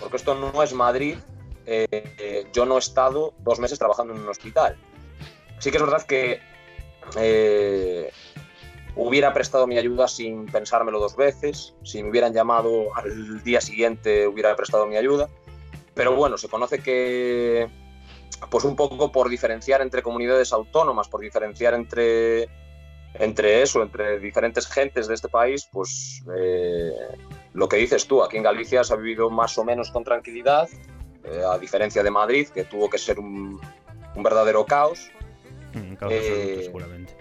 porque 0.02 0.18
esto 0.18 0.36
no 0.36 0.62
es 0.62 0.74
Madrid, 0.74 1.18
eh, 1.66 2.48
yo 2.52 2.66
no 2.66 2.76
he 2.76 2.80
estado 2.80 3.34
dos 3.40 3.60
meses 3.60 3.80
trabajando 3.80 4.14
en 4.14 4.20
un 4.20 4.28
hospital. 4.28 4.76
Sí 5.60 5.72
que 5.72 5.78
es 5.78 5.84
verdad 5.84 6.06
que 6.06 6.42
eh, 7.18 8.12
hubiera 8.96 9.34
prestado 9.34 9.68
mi 9.68 9.78
ayuda 9.78 10.08
sin 10.08 10.48
pensármelo 10.48 11.00
dos 11.00 11.16
veces, 11.16 11.74
si 11.84 12.04
me 12.04 12.10
hubieran 12.10 12.34
llamado 12.34 12.96
al 12.96 13.44
día 13.44 13.62
siguiente 13.62 14.28
hubiera 14.28 14.56
prestado 14.56 14.86
mi 14.88 14.98
ayuda, 14.98 15.30
pero 15.94 16.16
bueno, 16.16 16.38
se 16.38 16.50
conoce 16.50 16.80
que, 16.80 17.70
pues 18.50 18.64
un 18.64 18.76
poco 18.76 19.12
por 19.12 19.30
diferenciar 19.30 19.82
entre 19.82 20.02
comunidades 20.02 20.52
autónomas, 20.52 21.08
por 21.08 21.22
diferenciar 21.22 21.74
entre, 21.74 22.50
entre 23.16 23.62
eso, 23.62 23.82
entre 23.84 24.20
diferentes 24.20 24.68
gentes 24.68 25.08
de 25.08 25.16
este 25.16 25.28
país, 25.28 25.68
pues 25.72 26.24
eh, 26.38 26.92
lo 27.54 27.68
que 27.68 27.78
dices 27.78 28.08
tú, 28.08 28.24
aquí 28.24 28.38
en 28.38 28.44
Galicia 28.44 28.84
se 28.84 28.94
ha 28.94 28.98
vivido 28.98 29.30
más 29.30 29.58
o 29.58 29.66
menos 29.66 29.92
con 29.92 30.04
tranquilidad, 30.04 30.70
eh, 31.24 31.44
a 31.48 31.58
diferencia 31.58 32.04
de 32.04 32.12
Madrid, 32.12 32.48
que 32.48 32.64
tuvo 32.64 32.90
que 32.90 32.98
ser 32.98 33.20
un, 33.20 33.60
verdadero 34.16 34.66
caos. 34.66 35.12
Un 35.76 35.96
caos 35.96 36.14
eh, 36.14 36.62
seguramente. 36.64 37.16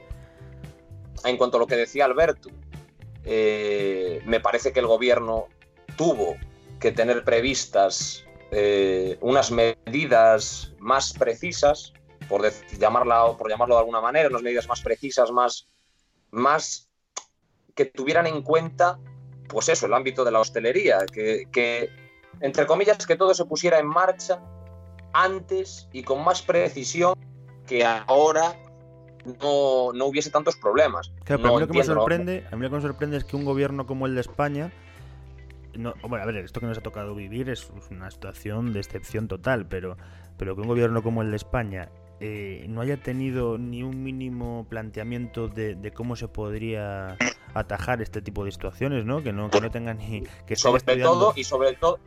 En 1.24 1.36
cuanto 1.36 1.56
a 1.56 1.60
lo 1.60 1.66
que 1.66 1.76
decía 1.76 2.04
Alberto, 2.04 2.50
me 3.24 4.40
parece 4.40 4.72
que 4.72 4.80
el 4.80 4.86
gobierno 4.86 5.48
tuvo 5.96 6.36
que 6.78 6.92
tener 6.92 7.24
previstas 7.24 8.24
unas 9.20 9.50
medidas 9.50 10.72
más 10.78 11.12
precisas, 11.12 11.92
por, 12.26 12.42
llamarla, 12.78 13.36
por 13.36 13.50
llamarlo 13.50 13.74
de 13.74 13.80
alguna 13.80 14.00
manera, 14.00 14.28
unas 14.28 14.42
medidas 14.42 14.66
más 14.66 14.80
precisas, 14.80 15.30
más, 15.30 15.68
más 16.30 16.88
que 17.74 17.84
tuvieran 17.86 18.26
en 18.26 18.42
cuenta 18.42 18.98
pues 19.50 19.68
eso, 19.68 19.86
el 19.86 19.94
ámbito 19.94 20.24
de 20.24 20.30
la 20.30 20.40
hostelería, 20.40 20.98
que, 21.12 21.90
entre 22.40 22.66
comillas, 22.66 23.06
que 23.06 23.16
todo 23.16 23.34
se 23.34 23.44
pusiera 23.44 23.78
en 23.78 23.86
marcha 23.86 24.40
antes 25.12 25.88
y 25.92 26.02
con 26.02 26.24
más 26.24 26.42
precisión 26.42 27.14
que 27.66 27.84
ahora 27.84 28.56
no, 29.42 29.92
no 29.92 30.06
hubiese 30.06 30.30
tantos 30.30 30.56
problemas. 30.56 31.12
Claro, 31.24 31.42
pero 31.42 31.48
a, 31.48 31.58
mí 31.58 31.60
lo 31.60 31.66
que 31.66 31.78
me 31.78 31.84
sorprende, 31.84 32.46
a 32.50 32.56
mí 32.56 32.62
lo 32.62 32.70
que 32.70 32.76
me 32.76 32.82
sorprende 32.82 33.16
es 33.16 33.24
que 33.24 33.36
un 33.36 33.44
gobierno 33.44 33.86
como 33.86 34.06
el 34.06 34.14
de 34.14 34.20
España, 34.20 34.72
no, 35.74 35.94
bueno, 36.08 36.22
a 36.22 36.26
ver, 36.26 36.36
esto 36.36 36.60
que 36.60 36.66
nos 36.66 36.78
ha 36.78 36.82
tocado 36.82 37.14
vivir 37.14 37.50
es 37.50 37.70
una 37.90 38.10
situación 38.10 38.72
de 38.72 38.80
excepción 38.80 39.28
total, 39.28 39.66
pero, 39.66 39.96
pero 40.38 40.54
que 40.54 40.62
un 40.62 40.68
gobierno 40.68 41.02
como 41.02 41.22
el 41.22 41.30
de 41.30 41.36
España 41.36 41.90
eh, 42.20 42.66
no 42.68 42.82
haya 42.82 42.98
tenido 42.98 43.56
ni 43.56 43.82
un 43.82 44.02
mínimo 44.02 44.66
planteamiento 44.68 45.48
de, 45.48 45.92
cómo 45.94 46.16
se 46.16 46.28
podría 46.28 47.16
atajar 47.54 48.02
este 48.02 48.20
tipo 48.20 48.44
de 48.44 48.52
situaciones, 48.52 49.06
¿no? 49.06 49.22
Que 49.22 49.32
no, 49.32 49.50
que 49.50 49.60
no 49.60 49.70
tengan 49.70 49.98
ni 49.98 50.24
que 50.46 50.54
sobre 50.54 50.82
todo 50.98 51.32
y 51.34 51.44
sobre 51.44 51.72
todo 51.74 51.98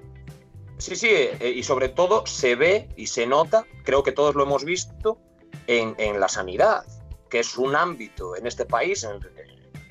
sí 0.78 0.96
sí 0.96 1.10
eh, 1.10 1.54
y 1.56 1.64
sobre 1.64 1.90
todo 1.90 2.26
se 2.28 2.56
ve 2.56 2.90
y 2.96 3.08
se 3.08 3.26
nota, 3.26 3.66
creo 3.84 4.04
que 4.04 4.12
todos 4.12 4.36
lo 4.36 4.44
hemos 4.44 4.64
visto 4.64 5.18
en, 5.66 5.96
en 5.98 6.20
la 6.20 6.28
sanidad, 6.28 6.86
que 7.30 7.40
es 7.40 7.58
un 7.58 7.76
ámbito 7.76 8.36
en 8.36 8.46
este 8.46 8.66
país 8.66 9.08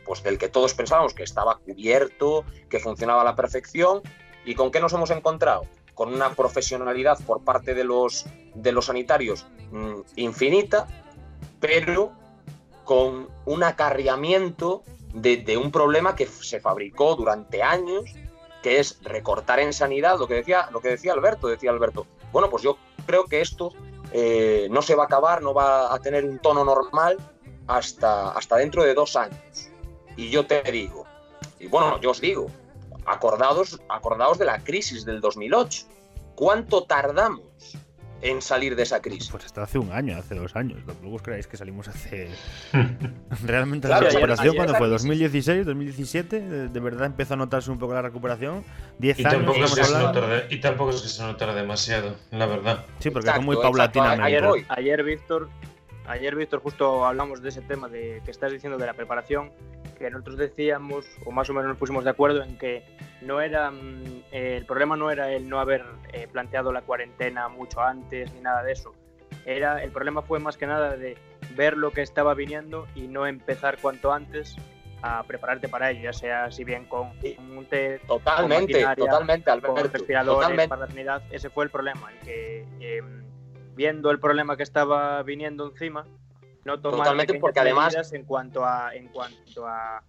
pues 0.05 0.23
del 0.23 0.39
que 0.39 0.49
todos 0.49 0.75
pensábamos 0.75 1.15
que 1.15 1.25
estaba 1.25 1.59
cubierto, 1.59 2.45
que 2.69 2.79
funcionaba 2.79 3.23
a 3.23 3.25
la 3.25 3.35
perfección 3.35 4.03
y 4.45 4.55
con 4.55 4.71
qué 4.71 4.81
nos 4.81 4.93
hemos 4.93 5.11
encontrado 5.11 5.63
con 5.95 6.13
una 6.13 6.35
profesionalidad 6.35 7.19
por 7.25 7.45
parte 7.45 7.75
de 7.75 7.85
los, 7.85 8.27
de 8.55 8.73
los 8.73 8.87
sanitarios 8.87 9.47
mm, 9.71 10.01
infinita, 10.17 10.87
pero 11.61 12.13
con 12.85 13.29
un 13.45 13.63
acarreamiento 13.63 14.83
de, 15.15 15.57
un 15.57 15.71
problema 15.71 16.17
que 16.17 16.27
se 16.27 16.61
fabricó 16.61 17.15
durante 17.15 17.63
años, 17.63 18.05
que 18.63 18.81
es 18.81 18.99
recortar 19.03 19.61
en 19.61 19.73
sanidad, 19.73 20.19
lo 20.19 20.27
que 20.27 20.35
decía, 20.35 20.69
lo 20.73 20.81
que 20.81 20.89
decía 20.89 21.13
Alberto, 21.13 21.49
decía 21.49 21.71
Alberto, 21.71 22.07
bueno, 22.33 22.49
pues 22.49 22.63
yo 22.63 22.79
creo 23.07 23.25
que 23.27 23.41
esto 23.41 23.73
eh, 24.13 24.69
no 24.71 24.83
se 24.83 24.95
va 24.95 25.05
a 25.05 25.07
acabar, 25.07 25.43
no 25.43 25.55
va 25.55 25.95
a 25.95 25.99
tener 25.99 26.25
un 26.25 26.39
tono 26.39 26.65
normal 26.65 27.19
hasta, 27.67 28.33
hasta 28.33 28.57
dentro 28.57 28.85
de 28.85 28.95
dos 28.95 29.17
años. 29.17 29.71
Y 30.17 30.31
yo 30.31 30.47
te 30.47 30.63
digo, 30.71 31.07
y 31.59 31.67
bueno, 31.69 32.01
yo 32.01 32.11
os 32.11 32.21
digo, 32.21 32.49
acordados, 33.07 33.81
acordaos 33.89 34.39
de 34.39 34.45
la 34.45 34.63
crisis 34.63 35.05
del 35.05 35.21
2008. 35.21 35.87
¿Cuánto 36.35 36.85
tardamos 36.85 37.43
en 38.23 38.41
salir 38.41 38.77
de 38.77 38.85
esa 38.85 39.03
crisis. 39.03 39.29
Pues 39.31 39.45
hasta 39.45 39.63
hace 39.65 39.79
un 39.79 39.93
año, 39.93 40.17
hace 40.17 40.35
dos 40.35 40.55
años. 40.57 40.79
Tampoco 40.87 41.17
os 41.17 41.23
creáis 41.23 41.47
que 41.47 41.57
salimos 41.57 41.89
hace. 41.89 42.29
Realmente 43.45 43.89
Claro, 43.89 44.05
la 44.07 44.11
recuperación, 44.11 44.55
cuando 44.57 44.75
fue? 44.77 44.89
crisis- 44.89 45.11
¿2016? 45.47 45.65
¿2017? 45.65 46.29
De, 46.29 46.69
de 46.69 46.81
verdad 46.81 47.07
empezó 47.07 47.35
a 47.35 47.37
notarse 47.37 47.71
un 47.71 47.79
poco 47.79 47.95
la 47.95 48.03
recuperación. 48.03 48.65
Diez 48.99 49.19
Y 49.19 49.23
años 49.27 49.35
tampoco, 49.35 49.59
es 49.65 49.71
estamos 49.71 49.89
que 49.89 49.97
se 49.97 50.03
notara, 50.03 50.45
y 50.51 50.61
tampoco 50.61 50.91
es 50.91 51.03
que 51.03 51.09
se 51.09 51.23
notara 51.23 51.55
demasiado, 51.55 52.17
la 52.31 52.47
verdad. 52.47 52.85
Sí, 53.01 53.11
porque 53.11 53.29
Exacto, 53.29 53.45
fue 53.47 53.55
muy 53.57 53.63
paulatinamente. 53.63 54.25
Ayer. 54.25 54.45
Ayer, 54.69 55.03
Víctor, 55.05 55.49
ayer, 56.07 56.35
Víctor, 56.35 56.61
justo 56.61 57.05
hablamos 57.05 57.43
de 57.43 57.49
ese 57.49 57.63
tema 57.63 57.89
de 57.89 58.23
que 58.25 58.31
estás 58.31 58.53
diciendo 58.53 58.79
de 58.79 58.87
la 58.87 58.95
preparación, 58.95 59.53
que 59.99 60.11
nosotros 60.11 60.37
decíamos, 60.37 61.07
o 61.25 61.31
más 61.31 61.49
o 61.51 61.55
menos 61.55 61.69
nos 61.69 61.79
pusimos 61.79 62.05
de 62.05 62.11
acuerdo 62.11 62.43
en 62.43 62.59
que 62.59 62.85
no 63.21 63.41
era 63.41 63.71
mm, 63.71 64.25
eh, 64.33 64.57
el 64.57 64.67
problema 64.67 64.97
no 64.97 65.11
era 65.11 65.31
el 65.31 65.49
no 65.49 65.61
haber 65.61 65.85
eh, 66.13 66.27
planteado 66.31 66.73
la 66.73 66.83
cuarentena 66.83 67.49
mucho 67.49 67.81
antes 67.81 68.33
ni 68.35 68.41
nada 68.41 68.63
de 68.63 68.73
eso. 68.73 68.95
Era 69.45 69.83
el 69.83 69.91
problema 69.91 70.23
fue 70.23 70.39
más 70.39 70.57
que 70.57 70.67
nada 70.67 70.97
de 70.97 71.17
ver 71.57 71.77
lo 71.77 71.91
que 71.91 72.03
estaba 72.03 72.35
viniendo 72.35 72.87
y 72.95 73.09
no 73.09 73.27
empezar 73.27 73.79
cuanto 73.81 74.13
antes 74.13 74.57
a 75.03 75.25
prepararte 75.25 75.69
para 75.69 75.91
ello, 75.91 76.03
ya 76.03 76.13
sea 76.13 76.51
si 76.51 76.63
bien 76.65 76.85
con 76.85 77.11
un 77.57 77.67
té, 77.67 78.01
Totalmente, 78.07 78.73
maquinaria, 78.73 79.05
totalmente, 79.05 79.51
con 79.51 79.71
Alberto. 79.71 79.99
respiradores 79.99 80.41
Totalmente. 80.41 80.69
para 80.69 80.81
la 80.83 80.87
sanidad, 80.87 81.23
ese 81.31 81.51
fue 81.51 81.65
el 81.65 81.71
problema, 81.71 82.11
el 82.13 82.19
que 82.21 82.67
eh, 82.81 83.03
viendo 83.75 84.11
el 84.11 84.19
problema 84.19 84.57
que 84.57 84.63
estaba 84.63 85.23
viniendo 85.23 85.67
encima, 85.69 86.07
no 86.65 86.81
tomar 86.81 86.99
Totalmente, 87.01 87.35
porque 87.41 87.61
además- 87.61 88.13
en 88.13 88.25
cuanto 88.25 88.65
a 88.65 88.95
en 88.95 89.09
cuanto 89.09 89.67
a 89.67 90.03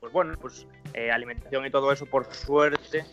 pues 0.00 0.12
bueno, 0.12 0.34
pues 0.40 0.66
eh, 0.94 1.10
alimentación 1.10 1.66
y 1.66 1.70
todo 1.70 1.90
eso, 1.90 2.06
por 2.06 2.32
suerte 2.32 3.04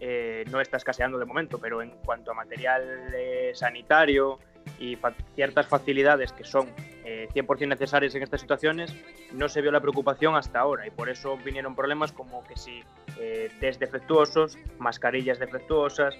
eh, 0.00 0.44
no 0.50 0.60
está 0.60 0.78
escaseando 0.78 1.18
de 1.18 1.26
momento, 1.26 1.58
pero 1.58 1.82
en 1.82 1.90
cuanto 1.90 2.30
a 2.30 2.34
material 2.34 3.12
eh, 3.14 3.52
sanitario 3.54 4.38
y 4.78 4.96
fa- 4.96 5.14
ciertas 5.34 5.66
facilidades 5.66 6.32
que 6.32 6.44
son 6.44 6.68
eh, 7.04 7.28
100% 7.34 7.68
necesarias 7.68 8.14
en 8.14 8.22
estas 8.22 8.40
situaciones, 8.40 8.94
no 9.32 9.48
se 9.48 9.60
vio 9.60 9.70
la 9.70 9.80
preocupación 9.80 10.34
hasta 10.36 10.58
ahora 10.60 10.86
y 10.86 10.90
por 10.90 11.08
eso 11.10 11.36
vinieron 11.36 11.76
problemas 11.76 12.12
como 12.12 12.42
que 12.44 12.56
si 12.56 12.82
test 13.60 13.78
defectuosos, 13.80 14.56
mascarillas 14.78 15.38
defectuosas, 15.38 16.14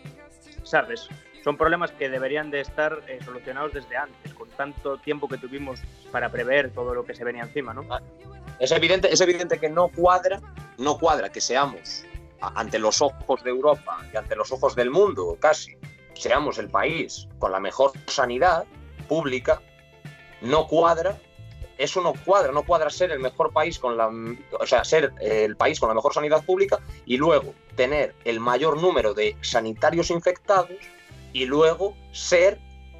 ¿sabes? 0.62 1.09
Son 1.42 1.57
problemas 1.57 1.90
que 1.92 2.09
deberían 2.09 2.50
de 2.50 2.61
estar 2.61 3.00
eh, 3.09 3.18
solucionados 3.24 3.72
desde 3.72 3.96
antes, 3.96 4.35
con 4.35 4.48
tanto 4.50 4.98
tiempo 4.98 5.29
que 5.29 5.38
tuvimos 5.38 5.81
para 6.12 6.31
prever 6.31 6.70
todo 6.70 6.94
lo 6.94 7.05
que 7.05 7.14
se 7.14 7.24
venía 7.24 7.44
encima, 7.44 7.72
¿no? 7.72 7.85
Es 8.59 8.72
evidente, 8.72 9.12
es 9.12 9.20
evidente 9.20 9.59
que 9.59 9.70
no 9.70 9.88
cuadra, 9.88 10.40
no 10.76 10.98
cuadra 10.98 11.31
que 11.31 11.40
seamos 11.40 12.05
ante 12.40 12.79
los 12.79 13.00
ojos 13.03 13.42
de 13.42 13.50
Europa 13.50 13.98
y 14.12 14.16
ante 14.16 14.37
los 14.37 14.53
ojos 14.53 14.74
del 14.74 14.90
mundo, 14.90 15.37
casi, 15.40 15.76
seamos 16.14 16.59
el 16.59 16.68
país 16.68 17.29
con 17.38 17.53
la 17.53 17.61
mejor 17.61 17.92
sanidad 18.07 18.64
pública, 19.09 19.61
no 20.42 20.66
cuadra, 20.66 21.18
eso 21.79 22.03
no 22.03 22.12
cuadra, 22.12 22.53
no 22.53 22.62
cuadra 22.62 22.90
ser 22.90 23.11
el 23.11 23.20
mejor 23.20 23.53
país 23.53 23.79
con 23.79 23.96
la, 23.96 24.11
o 24.59 24.66
sea, 24.66 24.85
ser 24.85 25.12
eh, 25.20 25.44
el 25.44 25.57
país 25.57 25.81
con 25.81 25.88
la 25.88 25.94
mejor 25.94 26.12
sanidad 26.12 26.44
pública 26.44 26.79
y 27.07 27.16
luego 27.16 27.55
tener 27.74 28.14
el 28.24 28.40
mayor 28.40 28.81
número 28.81 29.14
de 29.14 29.37
sanitarios 29.40 30.11
infectados 30.11 30.76
y 31.32 31.46
luego 31.46 31.96
ser 32.12 32.58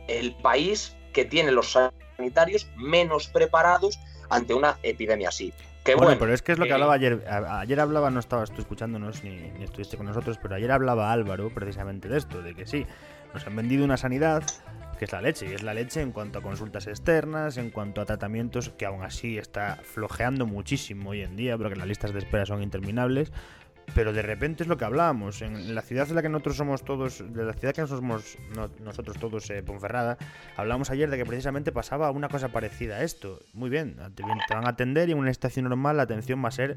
el 0.09 0.35
país 0.37 0.97
que 1.13 1.25
tiene 1.25 1.53
los 1.53 1.77
sanitarios 2.17 2.69
menos 2.77 3.29
preparados 3.29 3.99
ante 4.29 4.55
una 4.55 4.79
epidemia 4.83 5.29
así. 5.29 5.53
Que 5.85 5.95
Bueno, 5.95 6.09
bueno, 6.09 6.21
pero 6.21 6.35
es 6.35 6.43
que 6.43 6.53
es 6.53 6.59
lo 6.59 6.65
que 6.65 6.71
eh, 6.71 6.75
hablaba 6.75 6.95
ayer. 6.95 7.25
Ayer 7.29 7.81
hablaba, 7.81 8.11
no 8.11 8.21
estabas 8.21 8.51
tú 8.51 8.61
escuchándonos 8.61 9.25
ni, 9.25 9.31
ni 9.31 9.65
estuviste 9.65 9.97
con 9.97 10.07
nosotros, 10.07 10.39
pero 10.41 10.55
ayer 10.55 10.71
hablaba 10.71 11.11
Álvaro 11.11 11.51
precisamente 11.55 12.09
de 12.09 12.19
esto, 12.19 12.43
de 12.43 12.55
que 12.55 12.67
sí, 12.67 12.87
nos 13.33 13.47
han 13.47 13.57
vendido 13.57 13.85
una 13.85 13.97
sanidad 13.97 14.43
que 15.01 15.07
es 15.07 15.13
la 15.13 15.23
leche, 15.23 15.47
y 15.51 15.55
es 15.55 15.63
la 15.63 15.73
leche 15.73 16.03
en 16.03 16.13
cuanto 16.13 16.41
a 16.41 16.43
consultas 16.43 16.87
externas, 16.87 17.57
en 17.57 17.71
cuanto 17.71 18.03
a 18.03 18.05
tratamientos, 18.05 18.69
que 18.69 18.85
aún 18.85 19.03
así 19.03 19.39
está 19.39 19.79
flojeando 19.83 20.45
muchísimo 20.45 21.11
hoy 21.11 21.23
en 21.23 21.37
día, 21.37 21.57
porque 21.57 21.75
las 21.75 21.89
listas 21.89 22.13
de 22.13 22.19
espera 22.19 22.45
son 22.45 22.63
interminables. 22.63 23.33
Pero 23.95 24.13
de 24.13 24.23
repente 24.23 24.63
es 24.63 24.69
lo 24.69 24.77
que 24.77 24.85
hablábamos. 24.85 25.43
En 25.43 25.75
la 25.75 25.83
ciudad 25.83 26.09
en 26.09 26.15
la 26.15 26.23
que 26.23 26.29
nosotros 26.29 26.57
somos 26.57 26.85
todos, 26.85 27.25
de 27.33 27.45
la 27.45 27.53
ciudad 27.55 27.75
que 27.75 27.87
somos 27.87 28.39
no- 28.55 28.71
nosotros 28.85 29.19
todos, 29.19 29.51
eh, 29.51 29.63
Ponferrada, 29.63 30.17
hablábamos 30.57 30.91
ayer 30.91 31.11
de 31.11 31.17
que 31.17 31.27
precisamente 31.27 31.73
pasaba 31.73 32.11
una 32.11 32.29
cosa 32.29 32.49
parecida 32.49 32.97
a 32.97 33.03
esto. 33.03 33.41
Muy 33.53 33.69
bien, 33.69 33.97
te, 34.15 34.23
te 34.49 34.55
van 34.55 34.67
a 34.67 34.71
atender 34.71 35.09
y 35.09 35.13
en 35.13 35.19
una 35.19 35.31
estación 35.31 35.65
normal 35.69 35.97
la 35.97 36.05
atención 36.05 36.43
va 36.43 36.49
a 36.49 36.53
ser 36.53 36.77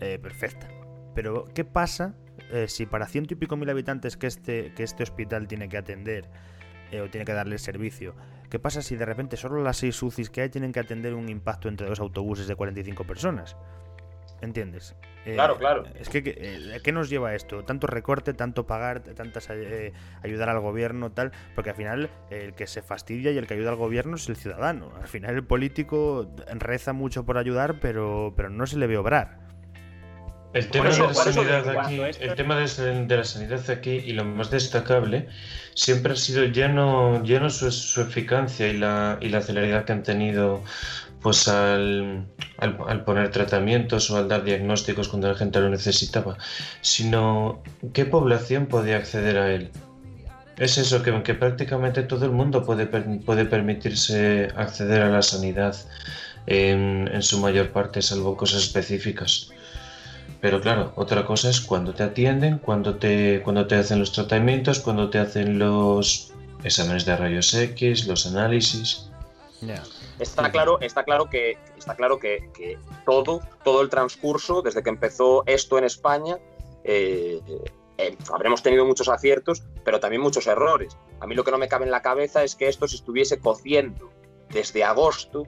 eh, 0.00 0.18
perfecta. 0.22 0.68
Pero, 1.14 1.44
¿qué 1.54 1.64
pasa 1.64 2.14
eh, 2.50 2.66
si 2.68 2.86
para 2.86 3.06
ciento 3.06 3.34
y 3.34 3.36
pico 3.36 3.56
mil 3.56 3.68
habitantes 3.68 4.16
que 4.16 4.26
este, 4.28 4.72
que 4.74 4.84
este 4.84 5.02
hospital 5.02 5.48
tiene 5.48 5.68
que 5.68 5.76
atender 5.76 6.30
eh, 6.92 7.00
o 7.02 7.10
tiene 7.10 7.24
que 7.26 7.32
darle 7.34 7.58
servicio, 7.58 8.14
¿qué 8.48 8.58
pasa 8.58 8.80
si 8.80 8.96
de 8.96 9.04
repente 9.04 9.36
solo 9.36 9.62
las 9.62 9.76
seis 9.76 10.02
UCIs 10.02 10.30
que 10.30 10.40
hay 10.42 10.48
tienen 10.48 10.72
que 10.72 10.80
atender 10.80 11.12
un 11.14 11.28
impacto 11.28 11.68
entre 11.68 11.88
dos 11.88 12.00
autobuses 12.00 12.46
de 12.46 12.54
45 12.54 13.04
personas? 13.04 13.56
¿Entiendes? 14.40 14.94
Eh, 15.26 15.34
Claro, 15.34 15.58
claro. 15.58 15.84
Es 15.98 16.08
que, 16.08 16.22
eh, 16.24 16.76
¿a 16.76 16.80
¿qué 16.80 16.92
nos 16.92 17.10
lleva 17.10 17.34
esto? 17.34 17.64
Tanto 17.64 17.86
recorte, 17.86 18.34
tanto 18.34 18.66
pagar, 18.66 19.00
tantas 19.00 19.48
eh, 19.50 19.92
ayudar 20.22 20.48
al 20.48 20.60
gobierno, 20.60 21.10
tal, 21.10 21.32
porque 21.54 21.70
al 21.70 21.76
final 21.76 22.08
eh, 22.30 22.44
el 22.46 22.54
que 22.54 22.66
se 22.66 22.82
fastidia 22.82 23.32
y 23.32 23.38
el 23.38 23.46
que 23.46 23.54
ayuda 23.54 23.70
al 23.70 23.76
gobierno 23.76 24.16
es 24.16 24.28
el 24.28 24.36
ciudadano. 24.36 24.92
Al 25.00 25.08
final 25.08 25.34
el 25.34 25.44
político 25.44 26.30
reza 26.54 26.92
mucho 26.92 27.24
por 27.26 27.36
ayudar, 27.36 27.80
pero, 27.80 28.32
pero 28.36 28.48
no 28.48 28.66
se 28.66 28.78
le 28.78 28.86
ve 28.86 28.96
obrar. 28.96 29.38
El 30.54 30.68
tema 30.68 30.88
eso- 30.88 31.08
de 31.08 31.14
la 31.14 31.14
sanidad 31.32 31.68
aquí, 31.78 32.00
esto- 32.00 32.24
el 32.24 32.34
tema 32.34 32.56
de, 32.56 33.04
de 33.06 33.16
la 33.16 33.24
sanidad 33.24 33.68
aquí 33.70 33.90
y 33.90 34.12
lo 34.12 34.24
más 34.24 34.50
destacable 34.50 35.28
siempre 35.74 36.12
ha 36.14 36.16
sido 36.16 36.44
ya 36.44 36.68
no, 36.68 37.22
ya 37.22 37.38
no 37.38 37.50
su, 37.50 37.70
su 37.70 38.00
eficacia 38.00 38.66
y 38.68 38.78
la, 38.78 39.18
y 39.20 39.28
la 39.28 39.42
celeridad 39.42 39.84
que 39.84 39.92
han 39.92 40.02
tenido 40.02 40.64
pues 41.22 41.48
al, 41.48 42.26
al, 42.58 43.04
poner 43.04 43.30
tratamientos 43.30 44.10
o 44.10 44.16
al 44.16 44.28
dar 44.28 44.44
diagnósticos 44.44 45.08
cuando 45.08 45.28
la 45.28 45.34
gente 45.34 45.60
lo 45.60 45.68
necesitaba, 45.68 46.36
sino 46.80 47.62
qué 47.92 48.04
población 48.04 48.66
podía 48.66 48.96
acceder 48.96 49.38
a 49.38 49.52
él. 49.52 49.70
Es 50.58 50.76
eso, 50.76 51.02
que, 51.02 51.22
que 51.22 51.34
prácticamente 51.34 52.02
todo 52.02 52.24
el 52.24 52.32
mundo 52.32 52.64
puede, 52.64 52.86
puede 52.86 53.44
permitirse 53.44 54.48
acceder 54.56 55.02
a 55.02 55.08
la 55.08 55.22
sanidad 55.22 55.76
en, 56.46 57.22
su 57.22 57.38
mayor 57.38 57.70
parte, 57.70 58.02
salvo 58.02 58.36
cosas 58.36 58.62
específicas. 58.64 59.50
Pero 60.40 60.60
claro, 60.60 60.92
otra 60.96 61.24
cosa 61.24 61.50
es 61.50 61.60
cuando 61.60 61.94
te 61.94 62.02
atienden, 62.02 62.58
cuando 62.58 62.96
te, 62.96 63.40
cuando 63.42 63.66
te 63.66 63.76
hacen 63.76 63.98
los 63.98 64.12
tratamientos, 64.12 64.80
cuando 64.80 65.10
te 65.10 65.18
hacen 65.18 65.58
los 65.58 66.32
exámenes 66.64 67.04
de 67.04 67.16
rayos 67.16 67.54
X, 67.54 68.06
los 68.06 68.26
análisis. 68.26 69.08
Está 70.18 70.50
claro, 70.50 70.80
está 70.80 71.04
claro 71.04 71.28
que 71.30 71.58
está 71.76 71.94
claro 71.94 72.18
que, 72.18 72.50
que 72.54 72.78
todo, 73.04 73.40
todo 73.62 73.82
el 73.82 73.88
transcurso, 73.88 74.62
desde 74.62 74.82
que 74.82 74.90
empezó 74.90 75.44
esto 75.46 75.78
en 75.78 75.84
España, 75.84 76.38
eh, 76.84 77.40
eh, 77.98 78.16
habremos 78.32 78.62
tenido 78.62 78.84
muchos 78.84 79.08
aciertos, 79.08 79.62
pero 79.84 80.00
también 80.00 80.22
muchos 80.22 80.46
errores. 80.46 80.96
A 81.20 81.26
mí 81.26 81.34
lo 81.34 81.44
que 81.44 81.50
no 81.50 81.58
me 81.58 81.68
cabe 81.68 81.84
en 81.84 81.90
la 81.90 82.02
cabeza 82.02 82.44
es 82.44 82.54
que 82.54 82.68
esto 82.68 82.86
se 82.88 82.96
estuviese 82.96 83.40
cociendo 83.40 84.10
desde 84.50 84.84
agosto 84.84 85.44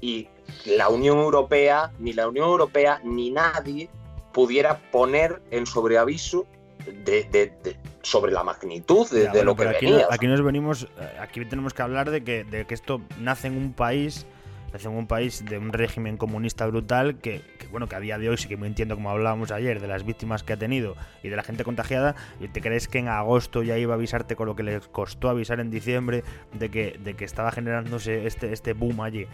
y 0.00 0.28
la 0.64 0.88
Unión 0.88 1.18
Europea, 1.18 1.92
ni 1.98 2.12
la 2.12 2.28
Unión 2.28 2.48
Europea, 2.48 3.00
ni 3.04 3.30
nadie 3.30 3.88
pudiera 4.32 4.90
poner 4.90 5.42
en 5.50 5.64
sobreaviso 5.64 6.46
de, 6.84 7.24
de- 7.24 7.52
de- 7.62 7.76
sobre 8.02 8.32
la 8.32 8.44
magnitud 8.44 9.08
de, 9.10 9.24
Ya, 9.24 9.32
de 9.32 9.38
bueno, 9.38 9.44
lo 9.44 9.56
que 9.56 9.68
aquí, 9.68 9.86
venía. 9.86 10.06
aquí 10.10 10.26
nos 10.26 10.42
venimos, 10.42 10.84
eh, 11.00 11.16
aquí 11.20 11.44
tenemos 11.44 11.74
que 11.74 11.82
hablar 11.82 12.10
de 12.10 12.22
que, 12.22 12.44
de 12.44 12.64
que 12.66 12.74
esto 12.74 13.00
nace 13.20 13.48
en 13.48 13.56
un 13.56 13.72
país, 13.72 14.26
nace 14.72 14.86
en 14.88 14.94
un 14.94 15.06
país 15.08 15.44
de 15.44 15.58
un 15.58 15.72
régimen 15.72 16.16
comunista 16.16 16.66
brutal 16.66 17.16
que, 17.18 17.40
que, 17.58 17.66
bueno, 17.66 17.88
que 17.88 17.96
a 17.96 18.00
día 18.00 18.18
de 18.18 18.28
hoy 18.28 18.36
sí 18.36 18.46
que 18.46 18.56
me 18.56 18.68
entiendo 18.68 18.94
como 18.94 19.10
hablábamos 19.10 19.50
ayer 19.50 19.80
de 19.80 19.88
las 19.88 20.04
víctimas 20.04 20.44
que 20.44 20.52
ha 20.52 20.56
tenido 20.56 20.94
y 21.24 21.28
de 21.30 21.34
la 21.36 21.42
gente 21.42 21.64
contagiada, 21.64 22.14
y 22.40 22.46
te 22.48 22.60
crees 22.60 22.86
que 22.86 22.98
en 22.98 23.08
agosto 23.08 23.64
ya 23.64 23.76
iba 23.76 23.94
a 23.94 23.96
avisarte 23.96 24.36
con 24.36 24.46
lo 24.46 24.54
que 24.54 24.62
les 24.62 24.86
costó 24.86 25.28
avisar 25.28 25.58
en 25.58 25.70
diciembre 25.70 26.22
de 26.52 26.70
que, 26.70 26.96
de 27.02 27.14
que 27.14 27.24
estaba 27.24 27.50
generándose 27.50 28.26
este, 28.26 28.52
este 28.52 28.72
boom 28.72 29.00
allí. 29.00 29.26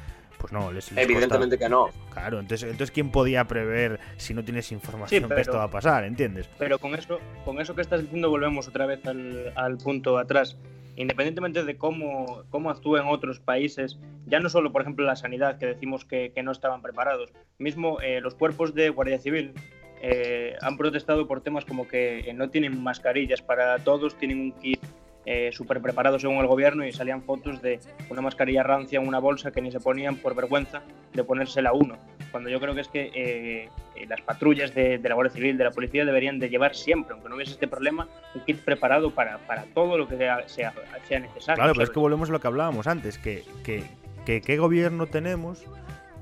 Pues 0.42 0.52
no, 0.52 0.72
les, 0.72 0.90
les 0.90 1.04
Evidentemente 1.04 1.56
que 1.56 1.68
no. 1.68 1.90
Claro, 2.12 2.40
entonces, 2.40 2.68
entonces 2.68 2.90
¿quién 2.90 3.12
podía 3.12 3.44
prever 3.44 4.00
si 4.16 4.34
no 4.34 4.42
tienes 4.42 4.72
información 4.72 5.22
Sí, 5.22 5.34
que 5.36 5.40
esto 5.40 5.56
va 5.56 5.62
a 5.62 5.70
pasar? 5.70 6.02
¿Entiendes? 6.02 6.50
Pero 6.58 6.80
con 6.80 6.96
eso, 6.96 7.20
con 7.44 7.60
eso 7.60 7.76
que 7.76 7.80
estás 7.80 8.02
diciendo 8.02 8.28
volvemos 8.28 8.66
otra 8.66 8.86
vez 8.86 9.06
al, 9.06 9.52
al 9.54 9.78
punto 9.78 10.18
atrás. 10.18 10.56
Independientemente 10.96 11.64
de 11.64 11.76
cómo, 11.76 12.42
cómo 12.50 12.70
actúen 12.70 13.04
otros 13.06 13.38
países, 13.38 14.00
ya 14.26 14.40
no 14.40 14.48
solo, 14.48 14.72
por 14.72 14.82
ejemplo, 14.82 15.06
la 15.06 15.14
sanidad, 15.14 15.58
que 15.58 15.66
decimos 15.66 16.04
que, 16.04 16.32
que 16.34 16.42
no 16.42 16.50
estaban 16.50 16.82
preparados, 16.82 17.32
mismo 17.58 18.00
eh, 18.00 18.20
los 18.20 18.34
cuerpos 18.34 18.74
de 18.74 18.88
Guardia 18.90 19.20
Civil 19.20 19.54
eh, 20.02 20.56
han 20.60 20.76
protestado 20.76 21.28
por 21.28 21.40
temas 21.40 21.64
como 21.64 21.86
que 21.86 22.28
eh, 22.28 22.34
no 22.34 22.50
tienen 22.50 22.82
mascarillas 22.82 23.42
para 23.42 23.78
todos, 23.78 24.18
tienen 24.18 24.40
un 24.40 24.52
kit 24.52 24.80
eh, 25.24 25.50
súper 25.52 25.80
preparado 25.80 26.18
según 26.18 26.38
el 26.38 26.46
gobierno 26.46 26.84
y 26.84 26.92
salían 26.92 27.22
fotos 27.22 27.62
de 27.62 27.78
una 28.10 28.22
mascarilla 28.22 28.62
rancia 28.62 29.00
en 29.00 29.06
una 29.06 29.20
bolsa 29.20 29.52
que 29.52 29.60
ni 29.60 29.70
se 29.70 29.78
ponían 29.78 30.16
por 30.16 30.34
vergüenza 30.34 30.82
de 31.12 31.22
ponérsela 31.22 31.72
uno. 31.72 31.96
cuando 32.30 32.50
yo 32.50 32.58
creo 32.58 32.74
que 32.74 32.80
es 32.80 32.88
que 32.88 33.10
eh, 33.14 33.68
eh, 33.94 34.06
las 34.08 34.20
patrullas 34.22 34.74
de, 34.74 34.98
la 34.98 35.14
Guardia 35.14 35.34
Civil, 35.34 35.56
de 35.56 35.64
la 35.64 35.70
policía, 35.70 36.04
deberían 36.04 36.38
de 36.38 36.48
llevar 36.48 36.74
siempre, 36.74 37.12
aunque 37.14 37.28
no 37.28 37.36
hubiese 37.36 37.52
este 37.52 37.68
problema, 37.68 38.08
un 38.34 38.44
kit 38.44 38.58
preparado 38.58 39.10
para, 39.10 39.38
para 39.46 39.64
todo 39.74 39.96
lo 39.96 40.08
que 40.08 40.16
sea, 40.16 40.48
sea, 40.48 40.72
necesario. 41.20 41.54
Claro, 41.54 41.72
pero 41.72 41.84
es 41.84 41.90
que 41.90 42.00
volvemos 42.00 42.28
a 42.28 42.32
lo 42.32 42.40
que 42.40 42.48
hablábamos 42.48 42.86
antes, 42.86 43.18
que, 43.18 43.44
que, 43.62 43.84
que 44.26 44.40
qué 44.40 44.56
gobierno 44.56 45.06
tenemos 45.06 45.64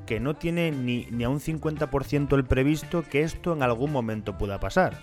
que 0.05 0.19
no 0.19 0.35
tiene 0.35 0.73
ni, 0.73 1.07
ni 1.13 1.23
a 1.23 1.29
un 1.29 1.39
50% 1.39 2.35
el 2.35 2.45
previsto 2.45 3.05
que 3.09 3.23
esto 3.23 3.53
en 3.53 3.63
algún 3.63 3.93
momento 3.93 4.37
pueda 4.37 4.59
pasar. 4.59 4.99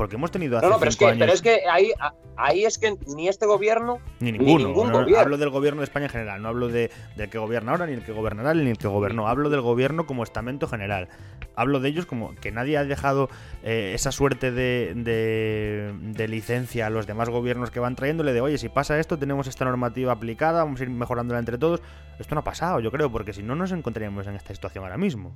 Porque 0.00 0.16
hemos 0.16 0.30
tenido 0.30 0.56
hace 0.56 0.66
no, 0.66 0.72
no, 0.72 0.78
pero, 0.78 0.88
es 0.88 0.96
que, 0.96 1.14
pero 1.18 1.30
es 1.30 1.42
que 1.42 1.60
ahí, 1.70 1.92
ahí 2.34 2.64
es 2.64 2.78
que 2.78 2.96
ni 3.14 3.28
este 3.28 3.44
gobierno 3.44 3.98
ni 4.18 4.32
ninguno. 4.32 4.68
ningún 4.68 4.90
gobierno. 4.90 5.18
Hablo 5.18 5.36
del 5.36 5.50
gobierno 5.50 5.82
de 5.82 5.84
España 5.84 6.06
en 6.06 6.10
general, 6.10 6.40
no 6.40 6.48
hablo 6.48 6.68
de, 6.68 6.90
del 7.16 7.28
que 7.28 7.36
gobierna 7.36 7.72
ahora, 7.72 7.84
ni 7.84 7.92
el 7.92 8.02
que 8.02 8.12
gobernará, 8.12 8.54
ni 8.54 8.70
el 8.70 8.78
que 8.78 8.88
gobernó. 8.88 9.28
Hablo 9.28 9.50
del 9.50 9.60
gobierno 9.60 10.06
como 10.06 10.22
estamento 10.22 10.66
general. 10.68 11.10
Hablo 11.54 11.80
de 11.80 11.90
ellos 11.90 12.06
como 12.06 12.34
que 12.36 12.50
nadie 12.50 12.78
ha 12.78 12.84
dejado 12.84 13.28
eh, 13.62 13.92
esa 13.94 14.10
suerte 14.10 14.52
de, 14.52 14.94
de, 14.94 16.28
licencia 16.28 16.86
a 16.86 16.88
los 16.88 17.06
demás 17.06 17.28
gobiernos 17.28 17.70
que 17.70 17.78
van 17.78 17.94
trayéndole 17.94 18.32
de, 18.32 18.40
oye, 18.40 18.56
si 18.56 18.70
pasa 18.70 18.98
esto, 18.98 19.18
tenemos 19.18 19.48
esta 19.48 19.66
normativa 19.66 20.12
aplicada, 20.12 20.64
vamos 20.64 20.80
a 20.80 20.84
ir 20.84 20.88
mejorándola 20.88 21.40
entre 21.40 21.58
todos. 21.58 21.82
Esto 22.18 22.34
no 22.34 22.40
ha 22.40 22.44
pasado, 22.44 22.80
yo 22.80 22.90
creo, 22.90 23.12
porque 23.12 23.34
si 23.34 23.42
no 23.42 23.54
nos 23.54 23.70
encontraríamos 23.70 24.26
en 24.26 24.36
esta 24.36 24.54
situación 24.54 24.82
ahora 24.82 24.96
mismo. 24.96 25.34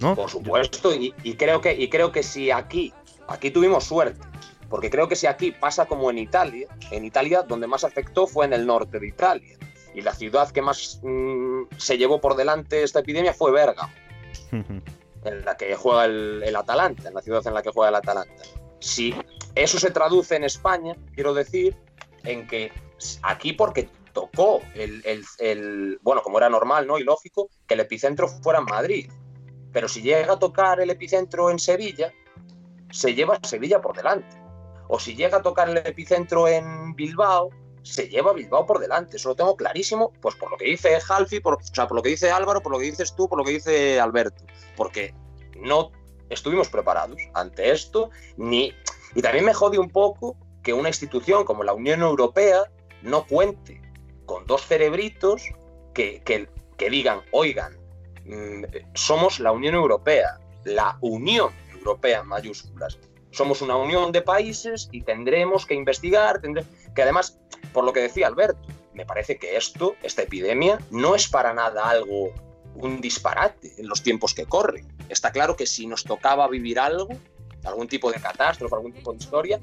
¿No? 0.00 0.16
Por 0.16 0.30
supuesto, 0.30 0.94
y, 0.94 1.14
y, 1.22 1.34
creo 1.34 1.60
que, 1.60 1.74
y 1.74 1.88
creo 1.88 2.10
que 2.10 2.22
si 2.22 2.50
aquí 2.50 2.92
Aquí 3.28 3.50
tuvimos 3.50 3.84
suerte, 3.84 4.20
porque 4.68 4.90
creo 4.90 5.08
que 5.08 5.16
si 5.16 5.26
aquí 5.26 5.52
pasa 5.52 5.86
como 5.86 6.10
en 6.10 6.18
Italia, 6.18 6.68
en 6.90 7.04
Italia 7.04 7.42
donde 7.42 7.66
más 7.66 7.84
afectó 7.84 8.26
fue 8.26 8.44
en 8.44 8.52
el 8.52 8.66
norte 8.66 8.98
de 8.98 9.08
Italia, 9.08 9.56
y 9.94 10.00
la 10.00 10.14
ciudad 10.14 10.50
que 10.50 10.60
más 10.60 11.00
mm, 11.02 11.62
se 11.78 11.96
llevó 11.96 12.20
por 12.20 12.36
delante 12.36 12.82
esta 12.82 13.00
epidemia 13.00 13.32
fue 13.32 13.52
Bergamo, 13.52 13.92
en 15.24 15.44
la 15.44 15.56
que 15.56 15.74
juega 15.76 16.04
el, 16.04 16.56
Atalanta, 16.56 17.08
en 17.08 17.14
la 17.14 17.22
ciudad 17.22 17.46
en 17.46 17.54
la 17.54 17.62
que 17.62 17.70
juega 17.70 17.90
el 17.90 17.94
Atalanta. 17.94 18.42
Si 18.80 19.14
eso 19.54 19.78
se 19.78 19.90
traduce 19.90 20.36
en 20.36 20.44
España, 20.44 20.96
quiero 21.14 21.32
decir, 21.32 21.76
en 22.24 22.46
que 22.46 22.72
aquí 23.22 23.52
porque 23.52 23.88
tocó 24.12 24.60
el, 24.74 25.02
el, 25.38 25.98
bueno, 26.02 26.22
como 26.22 26.38
era 26.38 26.48
normal, 26.48 26.86
¿no? 26.86 26.98
Y 26.98 27.04
lógico, 27.04 27.48
que 27.66 27.74
el 27.74 27.80
epicentro 27.80 28.28
fuera 28.28 28.60
en 28.60 28.66
Madrid. 28.66 29.10
Pero 29.72 29.88
si 29.88 30.02
llega 30.02 30.34
a 30.34 30.38
tocar 30.38 30.80
el 30.80 30.90
epicentro 30.90 31.50
en 31.50 31.58
Sevilla, 31.58 32.12
se 32.94 33.12
lleva 33.12 33.40
Sevilla 33.42 33.80
por 33.80 33.96
delante. 33.96 34.36
O 34.86 35.00
si 35.00 35.16
llega 35.16 35.38
a 35.38 35.42
tocar 35.42 35.68
el 35.68 35.78
epicentro 35.78 36.46
en 36.46 36.94
Bilbao, 36.94 37.50
se 37.82 38.08
lleva 38.08 38.32
Bilbao 38.32 38.66
por 38.66 38.78
delante. 38.78 39.16
Eso 39.16 39.30
lo 39.30 39.34
tengo 39.34 39.56
clarísimo, 39.56 40.12
pues 40.20 40.36
por 40.36 40.50
lo 40.52 40.56
que 40.56 40.66
dice 40.66 40.96
Halfi, 41.08 41.40
por, 41.40 41.54
o 41.54 41.58
sea, 41.60 41.88
por 41.88 41.96
lo 41.96 42.02
que 42.02 42.10
dice 42.10 42.30
Álvaro, 42.30 42.62
por 42.62 42.70
lo 42.70 42.78
que 42.78 42.84
dices 42.84 43.14
tú, 43.16 43.28
por 43.28 43.38
lo 43.38 43.44
que 43.44 43.50
dice 43.50 43.98
Alberto. 43.98 44.44
Porque 44.76 45.12
no 45.58 45.90
estuvimos 46.30 46.68
preparados 46.68 47.20
ante 47.34 47.72
esto, 47.72 48.10
ni. 48.36 48.72
Y 49.16 49.22
también 49.22 49.44
me 49.44 49.54
jode 49.54 49.78
un 49.78 49.90
poco 49.90 50.36
que 50.62 50.72
una 50.72 50.88
institución 50.88 51.44
como 51.44 51.64
la 51.64 51.74
Unión 51.74 52.00
Europea 52.00 52.70
no 53.02 53.26
cuente 53.26 53.82
con 54.24 54.46
dos 54.46 54.64
cerebritos 54.64 55.42
que, 55.94 56.22
que, 56.24 56.48
que 56.76 56.90
digan, 56.90 57.22
oigan, 57.32 57.76
mm, 58.24 58.64
somos 58.94 59.40
la 59.40 59.50
Unión 59.50 59.74
Europea, 59.74 60.38
la 60.64 60.96
Unión 61.00 61.52
Europea 61.84 62.22
mayúsculas. 62.22 62.98
Somos 63.30 63.62
una 63.62 63.76
unión 63.76 64.12
de 64.12 64.22
países 64.22 64.88
y 64.92 65.02
tendremos 65.02 65.66
que 65.66 65.74
investigar, 65.74 66.40
que 66.40 67.02
además, 67.02 67.38
por 67.72 67.84
lo 67.84 67.92
que 67.92 68.00
decía 68.00 68.26
Alberto, 68.26 68.68
me 68.94 69.04
parece 69.04 69.38
que 69.38 69.56
esto, 69.56 69.96
esta 70.02 70.22
epidemia, 70.22 70.78
no 70.90 71.14
es 71.14 71.28
para 71.28 71.52
nada 71.52 71.88
algo, 71.88 72.32
un 72.76 73.00
disparate 73.00 73.72
en 73.78 73.88
los 73.88 74.02
tiempos 74.02 74.34
que 74.34 74.46
corren. 74.46 74.86
Está 75.08 75.32
claro 75.32 75.56
que 75.56 75.66
si 75.66 75.86
nos 75.86 76.04
tocaba 76.04 76.48
vivir 76.48 76.78
algo, 76.78 77.08
algún 77.64 77.88
tipo 77.88 78.10
de 78.10 78.20
catástrofe, 78.20 78.74
algún 78.74 78.92
tipo 78.92 79.12
de 79.12 79.18
historia, 79.18 79.60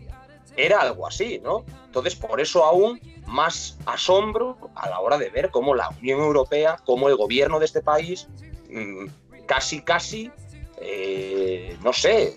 era 0.58 0.82
algo 0.82 1.08
así, 1.08 1.40
¿no? 1.40 1.64
Entonces, 1.86 2.16
por 2.16 2.42
eso 2.42 2.66
aún 2.66 3.00
más 3.26 3.78
asombro 3.86 4.58
a 4.76 4.90
la 4.90 5.00
hora 5.00 5.18
de 5.18 5.30
ver 5.30 5.50
cómo 5.50 5.76
la 5.76 5.90
Unión 6.02 6.20
Europea, 6.20 6.78
cómo 6.86 7.08
el 7.08 7.16
gobierno 7.16 7.60
de 7.60 7.66
este 7.66 7.82
país, 7.82 8.28
mm, 8.70 9.06
casi, 9.46 9.82
casi 9.82 10.32
eh, 10.82 11.78
no 11.84 11.94
sé. 11.94 12.34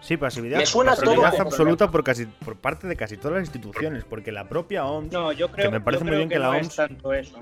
Sí, 0.00 0.16
pasividad. 0.16 0.58
Me 0.58 0.66
suena 0.66 0.92
absoluta 0.92 1.90
por 1.90 2.04
casi 2.04 2.26
por 2.26 2.56
parte 2.56 2.86
de 2.86 2.96
casi 2.96 3.16
todas 3.16 3.38
las 3.38 3.44
instituciones, 3.44 4.04
porque 4.04 4.30
la 4.30 4.48
propia 4.48 4.84
OMS, 4.84 5.12
no, 5.12 5.32
yo 5.32 5.50
creo, 5.50 5.70
que 5.70 5.78
me 5.78 5.80
parece 5.80 6.04
muy 6.04 6.16
bien 6.16 6.28
que, 6.28 6.38
la 6.38 6.50
OMS 6.50 6.68
es 6.68 6.76
tanto 6.76 7.12
eso. 7.12 7.40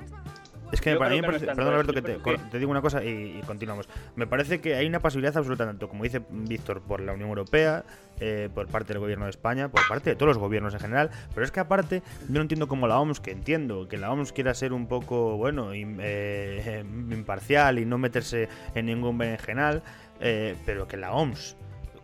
Es 0.74 0.80
que 0.80 0.96
para 0.96 1.10
mí, 1.10 1.22
perdón 1.22 1.68
Alberto, 1.68 1.92
que 1.92 2.02
te, 2.02 2.58
digo 2.58 2.70
una 2.70 2.80
cosa 2.80 3.04
y, 3.04 3.40
continuamos. 3.46 3.88
Me 4.16 4.26
parece 4.26 4.60
que 4.60 4.74
hay 4.74 4.86
una 4.86 4.98
pasividad 4.98 5.36
absoluta, 5.36 5.64
tanto 5.66 5.88
como 5.88 6.02
dice 6.02 6.22
Víctor, 6.30 6.80
por 6.80 7.00
la 7.00 7.12
Unión 7.12 7.28
Europea, 7.28 7.84
eh, 8.18 8.48
por 8.52 8.66
parte 8.66 8.92
del 8.92 9.00
gobierno 9.00 9.26
de 9.26 9.30
España, 9.30 9.68
por 9.68 9.86
parte 9.86 10.10
de 10.10 10.16
todos 10.16 10.30
los 10.30 10.38
gobiernos 10.38 10.74
en 10.74 10.80
general, 10.80 11.10
pero 11.32 11.44
es 11.44 11.52
que 11.52 11.60
aparte, 11.60 12.02
yo 12.28 12.34
no 12.34 12.40
entiendo 12.40 12.66
cómo 12.66 12.88
la 12.88 12.98
OMS, 12.98 13.20
que 13.20 13.30
entiendo 13.30 13.86
que 13.88 13.98
la 13.98 14.10
OMS 14.10 14.32
quiera 14.32 14.52
ser 14.54 14.72
un 14.72 14.88
poco, 14.88 15.36
bueno, 15.36 15.70
eh, 15.72 16.84
imparcial 17.10 17.78
y 17.78 17.84
no 17.84 17.98
meterse 17.98 18.48
en 18.74 18.86
ningún 18.86 19.16
berenjenal, 19.16 19.82
eh, 20.20 20.56
pero 20.64 20.86
que 20.86 20.96
la 20.96 21.12
OMS, 21.12 21.56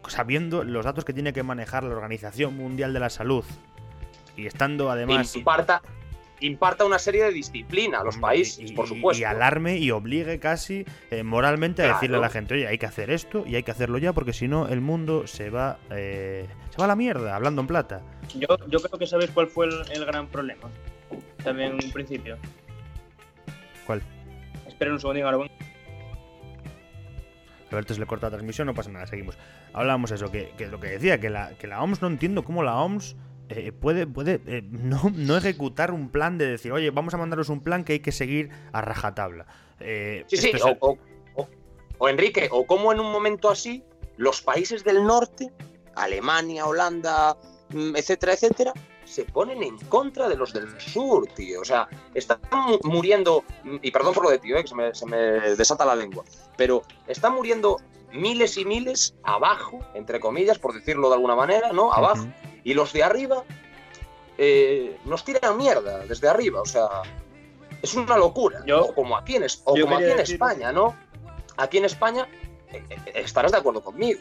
sabiendo 0.08 0.64
los 0.64 0.84
datos 0.84 1.04
que 1.04 1.12
tiene 1.12 1.32
que 1.32 1.42
manejar 1.42 1.84
la 1.84 1.94
Organización 1.94 2.56
Mundial 2.56 2.92
de 2.92 3.00
la 3.00 3.10
Salud 3.10 3.44
y 4.36 4.46
estando 4.46 4.90
además... 4.90 5.34
Imparta, 5.36 5.82
imparta 6.40 6.84
una 6.84 6.98
serie 6.98 7.24
de 7.24 7.32
disciplina 7.32 8.00
a 8.00 8.04
los 8.04 8.16
países, 8.16 8.72
por 8.72 8.86
supuesto. 8.86 9.20
Y 9.20 9.24
alarme 9.24 9.78
y 9.78 9.90
obligue 9.90 10.38
casi 10.38 10.84
eh, 11.10 11.22
moralmente 11.22 11.82
a 11.82 11.94
decirle 11.94 12.16
a 12.16 12.20
la 12.20 12.30
gente, 12.30 12.54
oye, 12.54 12.66
hay 12.66 12.78
que 12.78 12.86
hacer 12.86 13.10
esto 13.10 13.44
y 13.46 13.56
hay 13.56 13.62
que 13.62 13.70
hacerlo 13.70 13.98
ya 13.98 14.12
porque 14.12 14.32
si 14.32 14.48
no 14.48 14.68
el 14.68 14.80
mundo 14.80 15.26
se 15.26 15.50
va, 15.50 15.78
eh, 15.90 16.46
se 16.70 16.78
va 16.78 16.84
a 16.84 16.88
la 16.88 16.96
mierda, 16.96 17.36
hablando 17.36 17.60
en 17.60 17.66
plata. 17.66 18.02
Yo, 18.34 18.48
yo 18.68 18.80
creo 18.80 18.98
que 18.98 19.06
sabes 19.06 19.30
cuál 19.30 19.48
fue 19.48 19.66
el, 19.66 20.04
gran 20.04 20.26
problema, 20.28 20.68
también 21.42 21.72
en 21.72 21.84
un 21.84 21.92
principio. 21.92 22.38
¿Cuál? 23.86 24.02
Espera 24.66 24.92
un 24.92 25.00
segundo, 25.00 25.26
Aragón. 25.26 25.50
Alberto 27.70 27.94
se 27.94 28.00
le 28.00 28.06
corta 28.06 28.26
la 28.26 28.32
transmisión, 28.32 28.66
no 28.66 28.74
pasa 28.74 28.90
nada, 28.90 29.06
seguimos. 29.06 29.38
Hablábamos 29.72 30.10
eso, 30.10 30.30
que, 30.30 30.52
lo 30.70 30.80
que 30.80 30.88
decía, 30.88 31.20
que 31.20 31.30
la, 31.30 31.56
que 31.58 31.66
la 31.66 31.82
OMS 31.82 32.02
no 32.02 32.08
entiendo 32.08 32.44
cómo 32.44 32.62
la 32.62 32.76
OMS 32.76 33.16
eh, 33.48 33.72
puede, 33.72 34.06
puede 34.06 34.40
eh, 34.46 34.62
no, 34.62 35.10
no, 35.14 35.36
ejecutar 35.36 35.92
un 35.92 36.10
plan 36.10 36.38
de 36.38 36.46
decir, 36.46 36.72
oye, 36.72 36.90
vamos 36.90 37.14
a 37.14 37.16
mandaros 37.16 37.48
un 37.48 37.60
plan 37.60 37.84
que 37.84 37.94
hay 37.94 38.00
que 38.00 38.12
seguir 38.12 38.50
a 38.72 38.80
rajatabla. 38.80 39.46
Eh, 39.80 40.24
sí, 40.28 40.36
sí, 40.36 40.52
o, 40.80 40.98
o, 41.98 42.08
Enrique, 42.08 42.48
o 42.50 42.66
como 42.66 42.92
en 42.92 43.00
un 43.00 43.10
momento 43.10 43.50
así, 43.50 43.82
los 44.16 44.42
países 44.42 44.84
del 44.84 45.04
norte, 45.04 45.52
Alemania, 45.94 46.66
Holanda, 46.66 47.36
mm, 47.70 47.96
etcétera, 47.96 48.34
etcétera, 48.34 48.72
se 49.10 49.24
ponen 49.24 49.62
en 49.62 49.76
contra 49.78 50.28
de 50.28 50.36
los 50.36 50.52
del 50.52 50.80
sur, 50.80 51.26
tío. 51.34 51.60
O 51.60 51.64
sea, 51.64 51.88
están 52.14 52.38
muriendo, 52.84 53.44
y 53.82 53.90
perdón 53.90 54.14
por 54.14 54.24
lo 54.24 54.30
de 54.30 54.38
tío, 54.38 54.56
eh, 54.56 54.62
que 54.62 54.68
se 54.94 55.06
me, 55.06 55.20
desata 55.56 55.84
la 55.84 55.96
lengua, 55.96 56.24
pero 56.60 56.82
están 57.06 57.32
muriendo 57.32 57.78
miles 58.12 58.58
y 58.58 58.66
miles 58.66 59.14
abajo, 59.22 59.80
entre 59.94 60.20
comillas, 60.20 60.58
por 60.58 60.74
decirlo 60.74 61.08
de 61.08 61.14
alguna 61.14 61.34
manera, 61.34 61.72
¿no? 61.72 61.90
Abajo. 61.90 62.26
Y 62.64 62.74
los 62.74 62.92
de 62.92 63.02
arriba 63.02 63.44
eh, 64.36 64.98
nos 65.06 65.24
tiran 65.24 65.56
mierda 65.56 66.00
desde 66.00 66.28
arriba, 66.28 66.60
o 66.60 66.66
sea, 66.66 66.86
es 67.80 67.94
una 67.94 68.18
locura. 68.18 68.62
Yo, 68.66 68.94
como 68.94 69.16
aquí 69.16 69.36
en, 69.36 69.46
como 69.64 69.96
aquí 69.96 70.10
en 70.10 70.20
España, 70.20 70.70
¿no? 70.70 70.94
Aquí 71.56 71.78
en 71.78 71.86
España, 71.86 72.28
eh, 72.70 72.84
estarás 73.14 73.52
de 73.52 73.56
acuerdo 73.56 73.82
conmigo. 73.82 74.20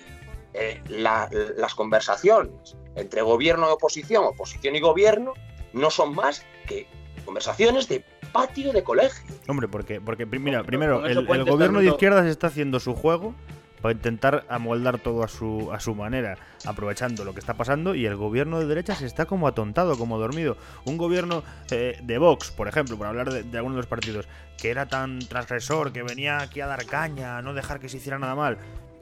las 0.88 1.75
conversaciones 1.75 2.78
entre 2.95 3.21
gobierno 3.21 3.67
y 3.67 3.73
oposición, 3.73 4.23
oposición 4.23 4.78
y 4.78 4.80
gobierno, 4.80 5.34
no 5.73 5.91
son 5.91 6.15
más 6.15 6.45
que 6.65 6.88
conversaciones 7.25 7.89
de 7.89 8.06
patio 8.31 8.71
de 8.71 8.83
colegio. 8.83 9.35
Hombre, 9.47 9.67
porque, 9.67 10.01
porque 10.01 10.25
mira, 10.25 10.63
primero, 10.63 11.05
el, 11.05 11.25
gobierno 11.25 11.79
de 11.79 11.87
izquierdas 11.87 12.25
está 12.27 12.47
haciendo 12.47 12.79
su 12.79 12.95
juego 12.95 13.35
para 13.81 13.93
intentar 13.93 14.45
amoldar 14.49 14.99
todo 14.99 15.23
a 15.23 15.27
su, 15.27 15.71
a 15.71 15.79
su 15.79 15.95
manera, 15.95 16.37
aprovechando 16.65 17.23
lo 17.23 17.33
que 17.33 17.39
está 17.39 17.53
pasando, 17.53 17.95
y 17.95 18.05
el 18.05 18.15
gobierno 18.15 18.59
de 18.59 18.65
derechas 18.65 19.01
está 19.01 19.25
como 19.25 19.47
atontado, 19.47 19.97
como 19.97 20.19
dormido. 20.19 20.57
Un 20.85 20.97
gobierno 20.97 21.43
eh, 21.71 21.97
de 22.03 22.17
Vox, 22.17 22.51
por 22.51 22.67
ejemplo, 22.67 22.97
por 22.97 23.07
hablar 23.07 23.31
de, 23.31 23.43
de 23.43 23.57
algunos 23.57 23.75
de 23.75 23.79
los 23.79 23.87
partidos, 23.87 24.27
que 24.57 24.69
era 24.69 24.87
tan 24.87 25.19
transgresor, 25.19 25.93
que 25.93 26.03
venía 26.03 26.39
aquí 26.41 26.59
a 26.61 26.67
dar 26.67 26.85
caña, 26.85 27.37
a 27.37 27.41
no 27.41 27.53
dejar 27.53 27.79
que 27.79 27.87
se 27.87 27.97
hiciera 27.97 28.19
nada 28.19 28.35
mal, 28.35 28.57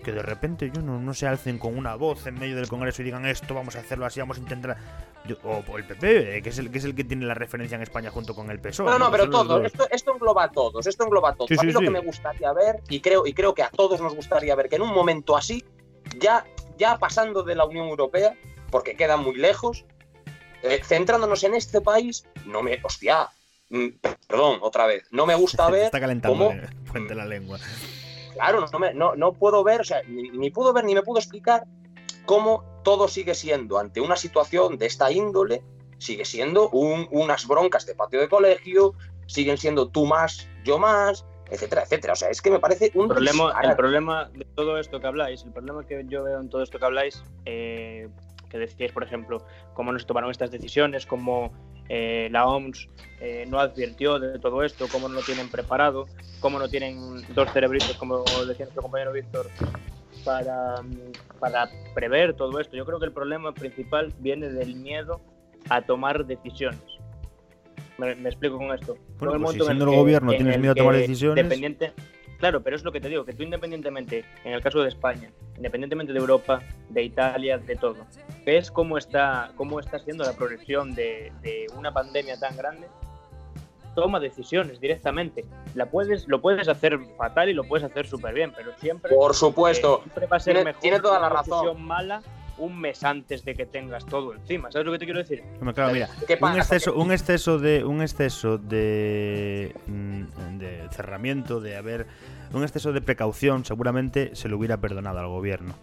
que 0.07 0.13
de 0.13 0.21
repente 0.21 0.71
yo 0.73 0.81
no, 0.81 1.01
no 1.01 1.13
se 1.13 1.27
alcen 1.27 1.59
con 1.59 1.77
una 1.77 1.95
voz 1.95 2.27
en 2.27 2.35
medio 2.35 2.55
del 2.55 2.69
Congreso 2.69 3.01
y 3.01 3.05
digan 3.05 3.25
esto, 3.25 3.53
vamos 3.53 3.75
a 3.75 3.79
hacerlo 3.79 4.05
así, 4.05 4.21
vamos 4.21 4.37
a 4.37 4.39
intentar. 4.39 4.77
o, 5.43 5.77
el 5.77 5.83
PP, 5.83 6.41
que 6.41 6.47
es 6.47 6.57
el 6.59 6.71
que 6.71 6.77
es 6.77 6.85
el 6.85 6.95
que 6.95 7.03
tiene 7.03 7.25
la 7.25 7.33
referencia 7.33 7.75
en 7.75 7.81
España 7.81 8.09
junto 8.09 8.33
con 8.33 8.49
el 8.49 8.57
PSOE. 8.57 8.89
No, 8.89 8.97
no, 8.97 9.11
pero 9.11 9.29
todo, 9.29 9.65
esto, 9.65 9.85
esto, 9.91 10.13
engloba 10.13 10.45
a 10.45 10.49
todos, 10.49 10.87
esto 10.87 11.03
engloba 11.03 11.31
a 11.31 11.35
todos. 11.35 11.51
a 11.59 11.61
mí 11.61 11.73
lo 11.73 11.81
que 11.81 11.89
me 11.89 11.99
gustaría 11.99 12.53
ver, 12.53 12.81
y 12.87 13.01
creo, 13.01 13.27
y 13.27 13.33
creo 13.33 13.53
que 13.53 13.63
a 13.63 13.69
todos 13.69 13.99
nos 13.99 14.15
gustaría 14.15 14.55
ver, 14.55 14.69
que 14.69 14.77
en 14.77 14.83
un 14.83 14.93
momento 14.93 15.35
así, 15.35 15.65
ya, 16.21 16.45
ya 16.77 16.97
pasando 16.97 17.43
de 17.43 17.55
la 17.55 17.65
Unión 17.65 17.89
Europea, 17.89 18.33
porque 18.71 18.95
queda 18.95 19.17
muy 19.17 19.35
lejos, 19.35 19.83
eh, 20.63 20.79
centrándonos 20.85 21.43
en 21.43 21.53
este 21.53 21.81
país, 21.81 22.25
no 22.45 22.63
me. 22.63 22.79
Hostia, 22.81 23.27
mm, 23.71 23.87
perdón, 24.25 24.59
otra 24.61 24.85
vez, 24.85 25.03
no 25.11 25.25
me 25.25 25.35
gusta 25.35 25.69
ver. 25.69 25.83
Está 25.83 25.99
calentando 25.99 26.53
cómo, 26.93 27.13
la 27.13 27.25
lengua 27.25 27.59
claro, 28.37 28.65
no, 28.93 29.15
no, 29.15 29.33
puedo 29.33 29.63
ver, 29.63 29.81
o 29.81 29.83
sea, 29.83 30.01
ni, 30.07 30.49
puedo 30.49 30.73
ver 30.73 30.85
ni 30.85 30.93
me 30.93 31.01
puedo 31.01 31.19
explicar 31.19 31.65
cómo 32.25 32.63
todo 32.83 33.07
sigue 33.07 33.33
siendo 33.33 33.77
ante 33.77 33.99
una 34.01 34.15
situación 34.15 34.77
de 34.77 34.85
esta 34.85 35.11
índole, 35.11 35.63
sigue 35.97 36.25
siendo 36.25 36.69
unas 36.69 37.47
broncas 37.47 37.85
de 37.85 37.95
patio 37.95 38.19
de 38.19 38.29
colegio, 38.29 38.93
siguen 39.25 39.57
siendo 39.57 39.89
tú 39.89 40.05
más, 40.05 40.47
yo 40.63 40.77
más, 40.77 41.25
etcétera, 41.49 41.83
etcétera. 41.83 42.13
O 42.13 42.15
sea, 42.15 42.29
es 42.29 42.41
que 42.41 42.51
me 42.51 42.59
parece 42.59 42.91
un 42.93 43.07
problema. 43.07 43.53
El 43.63 43.75
problema 43.75 44.29
de 44.33 44.45
todo 44.55 44.77
esto 44.77 44.99
que 44.99 45.07
habláis, 45.07 45.43
el 45.43 45.51
problema 45.51 45.85
que 45.85 46.05
yo 46.07 46.23
veo 46.23 46.39
en 46.39 46.49
todo 46.49 46.63
esto 46.63 46.79
que 46.79 46.85
habláis, 46.85 47.23
eh, 47.45 48.09
que 48.49 48.57
decíais, 48.57 48.91
por 48.91 49.03
ejemplo, 49.03 49.45
cómo 49.73 49.91
nos 49.91 50.05
tomaron 50.05 50.31
estas 50.31 50.51
decisiones, 50.51 51.05
cómo 51.05 51.51
eh, 51.89 52.27
la 52.31 52.47
OMS 52.47 52.89
eh, 53.19 53.45
no 53.47 53.59
advirtió 53.59 54.19
de 54.19 54.39
todo 54.39 54.63
esto, 54.63 54.87
cómo 54.91 55.09
no 55.09 55.15
lo 55.15 55.21
tienen 55.21 55.49
preparado, 55.49 56.07
cómo 56.39 56.59
no 56.59 56.67
tienen 56.67 56.97
dos 57.33 57.49
cerebritos, 57.51 57.93
como 57.97 58.23
decía 58.45 58.65
nuestro 58.65 58.81
compañero 58.81 59.11
Víctor, 59.11 59.49
para, 60.23 60.75
para 61.39 61.69
prever 61.93 62.33
todo 62.33 62.59
esto. 62.59 62.75
Yo 62.75 62.85
creo 62.85 62.99
que 62.99 63.05
el 63.05 63.13
problema 63.13 63.53
principal 63.53 64.13
viene 64.19 64.49
del 64.49 64.75
miedo 64.75 65.21
a 65.69 65.81
tomar 65.81 66.25
decisiones. 66.25 66.81
Me, 67.97 68.11
explico 68.11 68.57
con 68.57 68.71
esto. 68.71 68.95
Bueno, 69.17 69.43
pues 69.43 69.57
si 69.57 69.61
siendo 69.61 69.85
el, 69.85 69.95
gobierno 69.95 70.31
tienes 70.31 70.59
miedo 70.59 70.73
a 70.73 70.75
tomar 70.75 70.95
decisiones. 70.95 71.43
Dependiente, 71.43 71.93
claro, 72.37 72.61
pero 72.61 72.75
es 72.75 72.83
lo 72.83 72.91
que 72.91 73.01
te 73.01 73.09
digo, 73.09 73.25
que 73.25 73.33
tú 73.33 73.41
independientemente, 73.41 74.23
en 74.43 74.53
el 74.53 74.61
caso 74.61 74.81
de 74.81 74.89
España, 74.89 75.31
independientemente 75.55 76.13
de 76.13 76.19
Europa, 76.19 76.61
de 76.89 77.03
Italia, 77.03 77.57
de 77.57 77.75
todo, 77.75 78.05
ves 78.47 78.71
cómo 78.71 78.97
está, 78.97 79.51
cómo 79.57 79.77
está 79.77 79.99
siendo 79.99 80.23
la 80.23 80.31
progresión 80.31 80.95
de, 80.95 81.33
una 81.77 81.91
pandemia 81.91 82.39
tan 82.39 82.55
grande, 82.55 82.87
toma 83.93 84.21
decisiones 84.21 84.79
directamente. 84.79 85.43
La 85.75 85.87
puedes, 85.87 86.29
lo 86.29 86.39
puedes 86.39 86.69
hacer 86.69 86.97
fatal 87.17 87.49
y 87.49 87.53
lo 87.53 87.65
puedes 87.65 87.83
hacer 87.83 88.07
súper 88.07 88.33
bien, 88.33 88.53
pero 88.55 88.71
siempre. 88.79 89.13
Por 89.13 89.35
supuesto. 89.35 89.99
siempre 90.03 90.27
va 90.27 90.37
a 90.37 90.39
ser 90.39 90.63
mejor 90.63 90.81
tiene 90.81 90.99
toda 91.01 91.19
la 91.19 91.27
razón. 91.27 91.81
mala 91.83 92.21
un 92.57 92.79
mes 92.79 93.03
antes 93.03 93.43
de 93.43 93.53
que 93.53 93.65
tengas 93.65 94.05
todo 94.05 94.33
encima. 94.33 94.71
¿Sabes 94.71 94.85
lo 94.85 94.93
que 94.93 94.99
te 94.99 95.05
quiero 95.05 95.19
decir? 95.19 95.43
Claro, 95.75 95.91
mira, 95.91 96.09
un 96.39 96.55
exceso, 96.55 96.95
un 96.95 97.11
exceso 97.11 97.59
de 97.59 97.83
un 97.83 98.01
exceso 98.01 98.57
de, 98.57 99.75
mm, 99.87 100.57
de 100.57 100.87
cerramiento, 100.91 101.59
de 101.59 101.75
haber 101.75 102.07
un 102.53 102.63
exceso 102.63 102.93
de 102.93 103.01
precaución, 103.01 103.65
seguramente 103.65 104.35
se 104.37 104.47
lo 104.47 104.57
hubiera 104.57 104.77
perdonado 104.77 105.19
al 105.19 105.27
gobierno. 105.27 105.75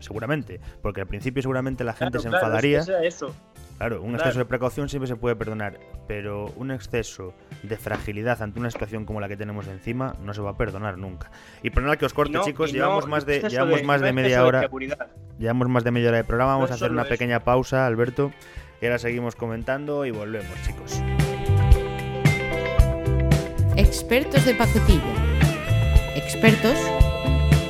Seguramente, 0.00 0.60
porque 0.82 1.02
al 1.02 1.06
principio 1.06 1.42
seguramente 1.42 1.84
la 1.84 1.92
gente 1.92 2.18
se 2.18 2.28
enfadaría. 2.28 2.80
eso. 3.02 3.34
Claro, 3.78 4.02
un 4.02 4.14
exceso 4.14 4.38
de 4.38 4.44
precaución 4.44 4.90
siempre 4.90 5.08
se 5.08 5.16
puede 5.16 5.36
perdonar, 5.36 5.80
pero 6.06 6.52
un 6.56 6.70
exceso 6.70 7.32
de 7.62 7.78
fragilidad 7.78 8.42
ante 8.42 8.60
una 8.60 8.70
situación 8.70 9.06
como 9.06 9.20
la 9.20 9.28
que 9.28 9.38
tenemos 9.38 9.68
encima 9.68 10.16
no 10.22 10.34
se 10.34 10.42
va 10.42 10.50
a 10.50 10.56
perdonar 10.58 10.98
nunca. 10.98 11.30
Y 11.62 11.70
nada 11.70 11.96
que 11.96 12.04
os 12.04 12.12
corte, 12.12 12.38
chicos, 12.44 12.72
llevamos 12.72 13.06
más 13.06 13.24
de 13.24 13.40
llevamos 13.48 13.82
más 13.84 14.02
de 14.02 14.12
media 14.12 14.44
hora. 14.44 14.68
llevamos 15.38 15.68
más 15.68 15.82
de 15.82 15.90
media 15.92 16.10
hora 16.10 16.18
de 16.18 16.24
programa, 16.24 16.56
vamos 16.56 16.70
a 16.70 16.74
hacer 16.74 16.90
una 16.90 17.04
pequeña 17.04 17.40
pausa, 17.40 17.86
Alberto, 17.86 18.32
y 18.82 18.84
ahora 18.84 18.98
seguimos 18.98 19.34
comentando 19.34 20.04
y 20.04 20.10
volvemos, 20.10 20.52
chicos. 20.62 21.00
Expertos 23.76 24.44
de 24.44 24.54
pacotilla. 24.56 25.00
Expertos 26.16 26.76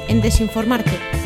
en 0.09 0.21
desinformarte. 0.21 1.20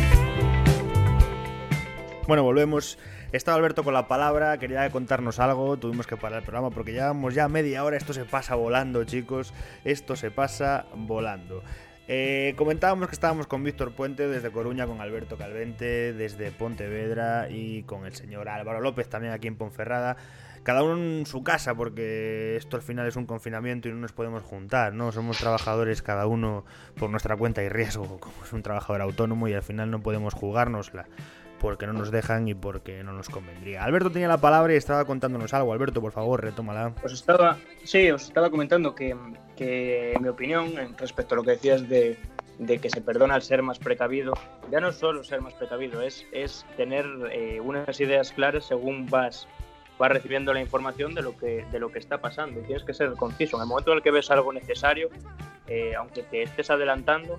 Bueno, 2.27 2.43
volvemos. 2.43 2.99
Estaba 3.33 3.59
Alberto 3.59 3.85
con 3.85 3.93
la 3.93 4.09
palabra, 4.09 4.57
quería 4.57 4.89
contarnos 4.89 5.41
algo, 5.41 5.77
tuvimos 5.77 6.07
que 6.07 6.17
parar 6.17 6.39
el 6.39 6.45
programa 6.45 6.71
porque 6.71 6.93
llevamos 6.93 7.35
ya 7.35 7.49
media 7.49 7.85
hora, 7.85 7.99
esto 7.99 8.15
se 8.15 8.25
pasa 8.25 8.55
volando 8.55 9.05
chicos, 9.05 9.53
esto 9.85 10.17
se 10.17 10.31
pasa 10.31 10.87
volando. 10.97 11.63
Eh, 12.09 12.55
comentábamos 12.57 13.09
que 13.09 13.15
estábamos 13.15 13.47
con 13.47 13.63
Víctor 13.63 13.93
Puente 13.93 14.27
desde 14.27 14.51
Coruña, 14.51 14.87
con 14.87 15.03
Alberto 15.03 15.37
Calvente 15.37 16.15
desde 16.15 16.51
Pontevedra 16.51 17.51
y 17.51 17.83
con 17.83 18.07
el 18.07 18.15
señor 18.15 18.49
Álvaro 18.49 18.81
López 18.81 19.09
también 19.11 19.35
aquí 19.35 19.49
en 19.49 19.57
Ponferrada. 19.57 20.17
Cada 20.63 20.83
uno 20.83 20.97
en 20.97 21.27
su 21.27 21.43
casa, 21.43 21.75
porque 21.75 22.57
esto 22.57 22.77
al 22.77 22.83
final 22.83 23.07
es 23.07 23.17
un 23.17 23.27
confinamiento 23.27 23.89
y 23.89 23.93
no 23.93 23.99
nos 23.99 24.13
podemos 24.13 24.43
juntar, 24.43 24.95
¿no? 24.95 25.13
Somos 25.13 25.37
trabajadores 25.37 26.01
cada 26.01 26.27
uno 26.27 26.65
por 26.99 27.11
nuestra 27.11 27.37
cuenta 27.37 27.63
y 27.63 27.69
riesgo, 27.69 28.19
como 28.19 28.35
es 28.45 28.53
un 28.55 28.63
trabajador 28.63 29.03
autónomo 29.03 29.47
y 29.47 29.53
al 29.53 29.63
final 29.63 29.91
no 29.91 30.01
podemos 30.01 30.33
jugárnosla 30.33 31.05
porque 31.65 31.87
no 31.87 31.95
nos 31.95 32.11
dejan 32.11 32.47
y 32.47 32.53
porque 32.53 33.03
no 33.03 33.15
nos 33.15 33.31
convendría. 33.31 33.83
Alberto 33.83 34.11
tenía 34.11 34.29
la 34.29 34.37
palabra 34.37 34.75
y 34.75 34.77
estaba 34.77 35.07
contándonos 35.07 35.55
algo. 35.55 35.73
Alberto, 35.73 36.03
por 36.03 36.13
favor, 36.13 36.43
retómala. 36.43 36.93
Os 37.03 37.15
estaba, 37.15 37.57
sí, 37.85 38.11
os 38.11 38.25
estaba 38.25 38.51
comentando 38.51 38.95
que, 38.95 39.17
que 39.57 40.15
mi 40.21 40.29
opinión 40.29 40.75
respecto 40.99 41.35
a 41.35 41.37
lo 41.37 41.43
que 41.43 41.53
decías 41.53 41.89
de, 41.89 42.19
de, 42.59 42.79
que 42.81 42.91
se 42.91 43.01
perdona 43.01 43.37
al 43.37 43.41
ser 43.41 43.63
más 43.63 43.79
precavido, 43.79 44.35
ya 44.71 44.79
no 44.79 44.93
solo 44.93 45.25
ser 45.25 45.41
más 45.41 45.55
precavido, 45.55 46.03
es, 46.03 46.27
es 46.33 46.67
tener 46.77 47.07
eh, 47.33 47.61
unas 47.61 47.99
ideas 47.99 48.31
claras 48.33 48.67
según 48.67 49.07
vas 49.07 49.49
vas 49.97 50.11
recibiendo 50.11 50.53
la 50.53 50.61
información 50.61 51.15
de 51.15 51.23
lo 51.23 51.35
que 51.35 51.65
de 51.73 51.79
lo 51.79 51.91
que 51.91 51.99
está 51.99 52.19
pasando. 52.19 52.61
Tienes 52.61 52.85
que 52.85 52.93
ser 52.93 53.11
conciso. 53.13 53.57
En 53.57 53.63
el 53.63 53.69
momento 53.69 53.91
en 53.93 53.97
el 53.97 54.03
que 54.03 54.11
ves 54.11 54.31
algo 54.31 54.53
necesario, 54.53 55.09
eh, 55.67 55.95
aunque 55.95 56.25
te 56.25 56.43
estés 56.43 56.69
adelantando, 56.69 57.39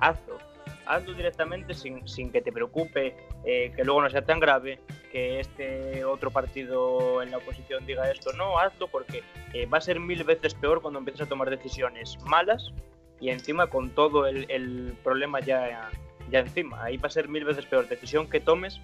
hazlo 0.00 0.38
hazlo 0.86 1.14
directamente 1.14 1.74
sin, 1.74 2.06
sin 2.08 2.30
que 2.30 2.40
te 2.40 2.52
preocupe, 2.52 3.16
eh, 3.44 3.72
que 3.74 3.84
luego 3.84 4.02
no 4.02 4.10
sea 4.10 4.24
tan 4.24 4.40
grave, 4.40 4.80
que 5.12 5.40
este 5.40 6.04
otro 6.04 6.30
partido 6.30 7.22
en 7.22 7.30
la 7.30 7.38
oposición 7.38 7.86
diga 7.86 8.10
esto. 8.10 8.32
No, 8.32 8.58
hazlo 8.58 8.88
porque 8.88 9.22
eh, 9.52 9.66
va 9.66 9.78
a 9.78 9.80
ser 9.80 10.00
mil 10.00 10.24
veces 10.24 10.54
peor 10.54 10.80
cuando 10.82 10.98
empieces 10.98 11.22
a 11.22 11.28
tomar 11.28 11.50
decisiones 11.50 12.18
malas 12.24 12.72
y 13.20 13.30
encima 13.30 13.68
con 13.68 13.90
todo 13.90 14.26
el, 14.26 14.46
el 14.50 14.94
problema 15.02 15.40
ya, 15.40 15.90
ya 16.30 16.40
encima. 16.40 16.82
Ahí 16.82 16.96
va 16.96 17.08
a 17.08 17.10
ser 17.10 17.28
mil 17.28 17.44
veces 17.44 17.66
peor. 17.66 17.88
Decisión 17.88 18.28
que 18.28 18.40
tomes 18.40 18.80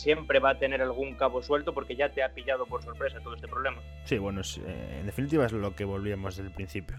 siempre 0.00 0.38
va 0.38 0.50
a 0.50 0.58
tener 0.58 0.80
algún 0.82 1.14
cabo 1.14 1.42
suelto 1.42 1.74
porque 1.74 1.94
ya 1.94 2.08
te 2.08 2.22
ha 2.22 2.30
pillado 2.30 2.66
por 2.66 2.82
sorpresa 2.82 3.20
todo 3.20 3.34
este 3.34 3.48
problema. 3.48 3.78
Sí, 4.04 4.18
bueno, 4.18 4.40
eh, 4.40 4.98
en 5.00 5.06
definitiva 5.06 5.46
es 5.46 5.52
lo 5.52 5.74
que 5.74 5.84
volvíamos 5.84 6.36
desde 6.36 6.48
el 6.48 6.54
principio. 6.54 6.96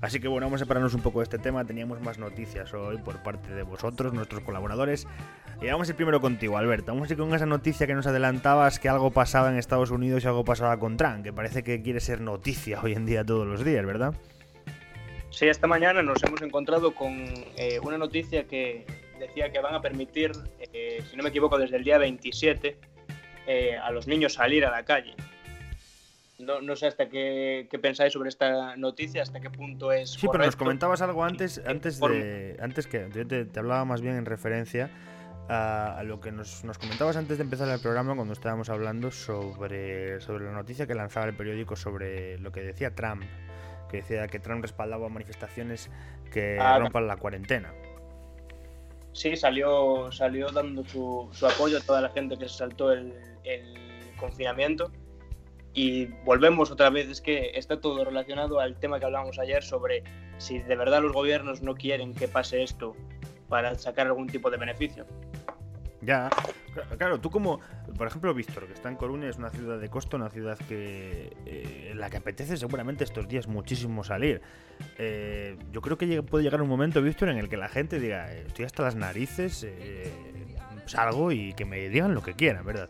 Así 0.00 0.18
que 0.18 0.28
bueno, 0.28 0.46
vamos 0.46 0.60
a 0.60 0.64
separarnos 0.64 0.94
un 0.94 1.02
poco 1.02 1.20
de 1.20 1.24
este 1.24 1.38
tema. 1.38 1.64
Teníamos 1.64 2.00
más 2.00 2.18
noticias 2.18 2.72
hoy 2.72 2.98
por 2.98 3.22
parte 3.22 3.54
de 3.54 3.62
vosotros, 3.62 4.12
nuestros 4.12 4.42
colaboradores. 4.42 5.06
Y 5.60 5.66
vamos 5.66 5.88
a 5.88 5.90
ir 5.90 5.96
primero 5.96 6.20
contigo, 6.20 6.56
Alberto. 6.56 6.92
Vamos 6.92 7.10
a 7.10 7.12
ir 7.12 7.18
con 7.18 7.34
esa 7.34 7.46
noticia 7.46 7.86
que 7.86 7.94
nos 7.94 8.06
adelantabas 8.06 8.78
que 8.78 8.88
algo 8.88 9.10
pasaba 9.10 9.50
en 9.50 9.58
Estados 9.58 9.90
Unidos 9.90 10.24
y 10.24 10.26
algo 10.26 10.44
pasaba 10.44 10.78
con 10.78 10.96
Trump, 10.96 11.22
que 11.22 11.32
parece 11.32 11.62
que 11.62 11.82
quiere 11.82 12.00
ser 12.00 12.20
noticia 12.20 12.80
hoy 12.82 12.94
en 12.94 13.04
día 13.04 13.24
todos 13.24 13.46
los 13.46 13.62
días, 13.62 13.84
¿verdad? 13.84 14.14
Sí, 15.28 15.46
esta 15.46 15.66
mañana 15.66 16.02
nos 16.02 16.22
hemos 16.24 16.42
encontrado 16.42 16.94
con 16.94 17.12
eh, 17.56 17.78
una 17.82 17.98
noticia 17.98 18.44
que 18.44 18.84
decía 19.20 19.52
que 19.52 19.60
van 19.60 19.74
a 19.74 19.80
permitir, 19.80 20.32
eh, 20.72 21.02
si 21.08 21.16
no 21.16 21.22
me 21.22 21.28
equivoco, 21.28 21.58
desde 21.58 21.76
el 21.76 21.84
día 21.84 21.98
27 21.98 22.76
eh, 23.46 23.76
a 23.76 23.90
los 23.90 24.06
niños 24.06 24.34
salir 24.34 24.64
a 24.64 24.70
la 24.70 24.84
calle. 24.84 25.14
No, 26.38 26.60
no 26.62 26.74
sé 26.74 26.86
hasta 26.86 27.08
qué, 27.08 27.68
pensáis 27.82 28.14
sobre 28.14 28.30
esta 28.30 28.74
noticia, 28.76 29.22
hasta 29.22 29.40
qué 29.40 29.50
punto 29.50 29.92
es. 29.92 30.10
Sí, 30.10 30.26
pero 30.32 30.44
nos 30.44 30.56
comentabas 30.56 31.02
algo 31.02 31.22
antes, 31.22 31.60
antes 31.66 32.00
de. 32.00 32.56
Antes 32.60 32.86
que. 32.86 33.00
Te, 33.00 33.44
te 33.44 33.58
hablaba 33.58 33.84
más 33.84 34.00
bien 34.00 34.16
en 34.16 34.24
referencia 34.24 34.90
a, 35.50 36.02
lo 36.04 36.20
que 36.20 36.32
nos, 36.32 36.64
nos, 36.64 36.78
comentabas 36.78 37.16
antes 37.16 37.36
de 37.36 37.44
empezar 37.44 37.68
el 37.68 37.80
programa 37.80 38.14
cuando 38.14 38.32
estábamos 38.32 38.70
hablando 38.70 39.10
sobre, 39.10 40.20
sobre 40.20 40.46
la 40.46 40.52
noticia 40.52 40.86
que 40.86 40.94
lanzaba 40.94 41.26
el 41.26 41.34
periódico 41.34 41.76
sobre 41.76 42.38
lo 42.38 42.52
que 42.52 42.62
decía 42.62 42.94
Trump, 42.94 43.24
que 43.90 43.98
decía 43.98 44.28
que 44.28 44.38
Trump 44.38 44.62
respaldaba 44.62 45.08
manifestaciones 45.08 45.90
que 46.32 46.58
ah, 46.58 46.78
rompan 46.78 47.06
la 47.06 47.16
cuarentena 47.16 47.72
sí, 49.12 49.36
salió, 49.36 50.10
salió 50.12 50.50
dando 50.50 50.84
su, 50.84 51.28
su, 51.32 51.46
apoyo 51.46 51.78
a 51.78 51.80
toda 51.80 52.00
la 52.00 52.10
gente 52.10 52.36
que 52.36 52.48
se 52.48 52.58
saltó 52.58 52.92
el, 52.92 53.14
confinamiento. 54.18 54.92
Y 55.72 56.06
volvemos 56.24 56.70
otra 56.70 56.90
vez, 56.90 57.08
es 57.08 57.20
que 57.20 57.52
está 57.54 57.80
todo 57.80 58.04
relacionado 58.04 58.60
al 58.60 58.78
tema 58.78 58.98
que 58.98 59.06
hablábamos 59.06 59.38
ayer 59.38 59.62
sobre 59.62 60.02
si 60.36 60.58
de 60.58 60.76
verdad 60.76 61.00
los 61.00 61.12
gobiernos 61.12 61.62
no 61.62 61.74
quieren 61.74 62.12
que 62.12 62.28
pase 62.28 62.62
esto 62.62 62.94
para 63.48 63.74
sacar 63.76 64.08
algún 64.08 64.26
tipo 64.26 64.50
de 64.50 64.58
beneficio. 64.58 65.06
Ya, 66.02 66.28
claro, 66.98 67.20
tú 67.20 67.30
como, 67.30 67.60
por 68.00 68.06
ejemplo, 68.06 68.32
Víctor, 68.32 68.66
que 68.66 68.72
está 68.72 68.88
en 68.88 68.96
Coruña, 68.96 69.28
es 69.28 69.36
una 69.36 69.50
ciudad 69.50 69.78
de 69.78 69.90
costo, 69.90 70.16
una 70.16 70.30
ciudad 70.30 70.56
que 70.56 71.36
eh, 71.44 71.88
en 71.90 72.00
la 72.00 72.08
que 72.08 72.16
apetece 72.16 72.56
seguramente 72.56 73.04
estos 73.04 73.28
días 73.28 73.46
muchísimo 73.46 74.04
salir. 74.04 74.40
Eh, 74.96 75.58
yo 75.70 75.82
creo 75.82 75.98
que 75.98 76.22
puede 76.22 76.42
llegar 76.42 76.62
un 76.62 76.68
momento, 76.70 77.02
Víctor, 77.02 77.28
en 77.28 77.36
el 77.36 77.50
que 77.50 77.58
la 77.58 77.68
gente 77.68 78.00
diga, 78.00 78.32
eh, 78.32 78.44
estoy 78.46 78.64
hasta 78.64 78.84
las 78.84 78.94
narices, 78.94 79.66
salgo 80.86 81.30
y 81.30 81.52
que 81.52 81.66
me 81.66 81.90
digan 81.90 82.14
lo 82.14 82.22
que 82.22 82.32
quieran, 82.32 82.64
¿verdad? 82.64 82.88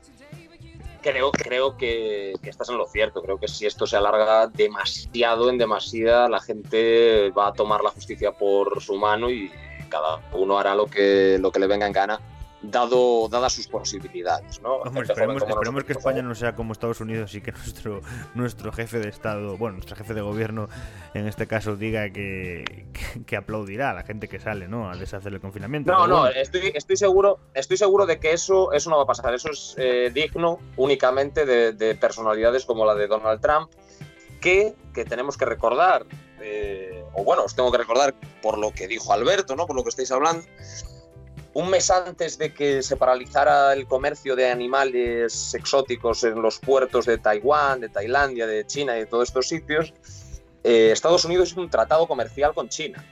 Creo, 1.03 1.33
creo 1.33 1.77
que, 1.77 2.35
que, 2.41 2.49
estás 2.49 2.69
en 2.69 2.79
lo 2.79 2.87
cierto. 2.87 3.21
Creo 3.21 3.37
que 3.37 3.49
si 3.49 3.67
esto 3.67 3.89
se 3.89 3.97
alarga 3.97 4.47
demasiado, 4.47 5.51
en 5.51 5.59
demasía, 5.59 6.29
la 6.29 6.39
gente 6.39 7.33
va 7.37 7.49
a 7.49 7.53
tomar 7.53 7.83
la 7.83 7.91
justicia 7.91 8.31
por 8.31 8.81
su 8.81 8.95
mano 8.95 9.29
y 9.29 9.51
cada 9.89 10.21
uno 10.35 10.57
hará 10.57 10.77
lo 10.77 10.87
que, 10.87 11.37
lo 11.41 11.51
que 11.51 11.59
le 11.59 11.67
venga 11.67 11.89
en 11.89 11.93
gana 11.93 12.21
dado, 12.63 13.29
dadas 13.29 13.53
sus 13.53 13.67
posibilidades. 13.67 14.61
¿no? 14.61 14.83
esperemos, 15.01 15.85
que 15.85 15.93
España 15.93 16.23
no 16.23 16.35
sea 16.35 16.55
como 16.55 16.73
Estados 16.73 17.01
Unidos 17.01 17.35
y 17.35 17.41
que 17.41 17.53
nuestro, 17.53 18.01
nuestro 18.35 18.73
jefe 18.73 18.99
de 18.99 19.09
Estado, 19.09 19.57
bueno, 19.57 19.75
nuestro 19.77 19.97
jefe 19.97 20.15
de 20.15 20.21
gobierno 20.21 20.69
en 21.15 21.27
este 21.27 21.47
caso 21.47 21.77
diga 21.77 22.11
que, 22.11 22.87
que, 23.27 23.37
aplaudirá 23.37 23.91
a 23.91 23.95
la 23.95 24.03
gente 24.03 24.29
que 24.29 24.41
sale 24.41 24.69
¿no? 24.69 24.91
a 24.91 24.97
deshacer 24.97 25.33
el 25.33 25.41
confinamiento. 25.41 25.93
No, 25.93 26.07
no, 26.07 26.27
estoy, 26.29 26.73
estoy, 26.75 26.97
seguro, 26.97 27.39
estoy 27.55 27.77
seguro 27.77 28.07
de 28.07 28.19
que 28.21 28.33
eso, 28.33 28.73
eso 28.73 28.91
no 28.91 28.97
va 28.97 29.05
a 29.05 29.07
pasar. 29.07 29.35
Eso 29.35 29.51
es 29.51 29.75
eh, 29.79 30.11
digno 30.13 30.59
únicamente 30.77 31.47
de, 31.47 31.95
personalidades 31.95 32.65
como 32.65 32.85
la 32.85 32.95
de 32.95 33.07
Donald 33.07 33.41
Trump, 33.41 33.71
que, 34.41 34.75
que 34.95 35.05
tenemos 35.05 35.37
que 35.37 35.45
recordar, 35.45 36.07
eh, 36.41 37.05
o 37.15 37.25
bueno, 37.25 37.45
os 37.45 37.55
tengo 37.55 37.71
que 37.73 37.79
recordar 37.79 38.15
por 38.43 38.59
lo 38.59 38.73
que 38.73 38.87
dijo 38.87 39.13
Alberto, 39.13 39.57
¿no? 39.57 39.67
por 39.67 39.77
lo 39.77 39.83
que 39.83 39.91
estáis 39.91 40.11
hablando 40.13 40.45
un 41.53 41.69
mes 41.69 41.91
antes 41.91 42.39
de 42.39 42.55
que 42.55 42.83
se 42.83 42.97
paralizara 42.97 43.73
el 43.73 43.87
comercio 43.87 44.37
de 44.37 44.51
animales 44.51 45.55
exóticos 45.55 46.23
en 46.25 46.41
los 46.41 46.59
puertos 46.59 47.07
de 47.07 47.19
Taiwán, 47.19 47.81
de 47.81 47.89
Tailandia, 47.89 48.47
de 48.47 48.67
China 48.67 48.97
y 48.97 49.01
de 49.01 49.07
todos 49.07 49.29
estos 49.29 49.49
sitios, 49.49 49.93
eh, 50.63 50.91
Estados 50.93 51.25
Unidos 51.25 51.51
hizo 51.51 51.61
un 51.61 51.71
tratado 51.71 52.07
comercial 52.07 52.55
con 52.55 52.69
China. 52.69 53.05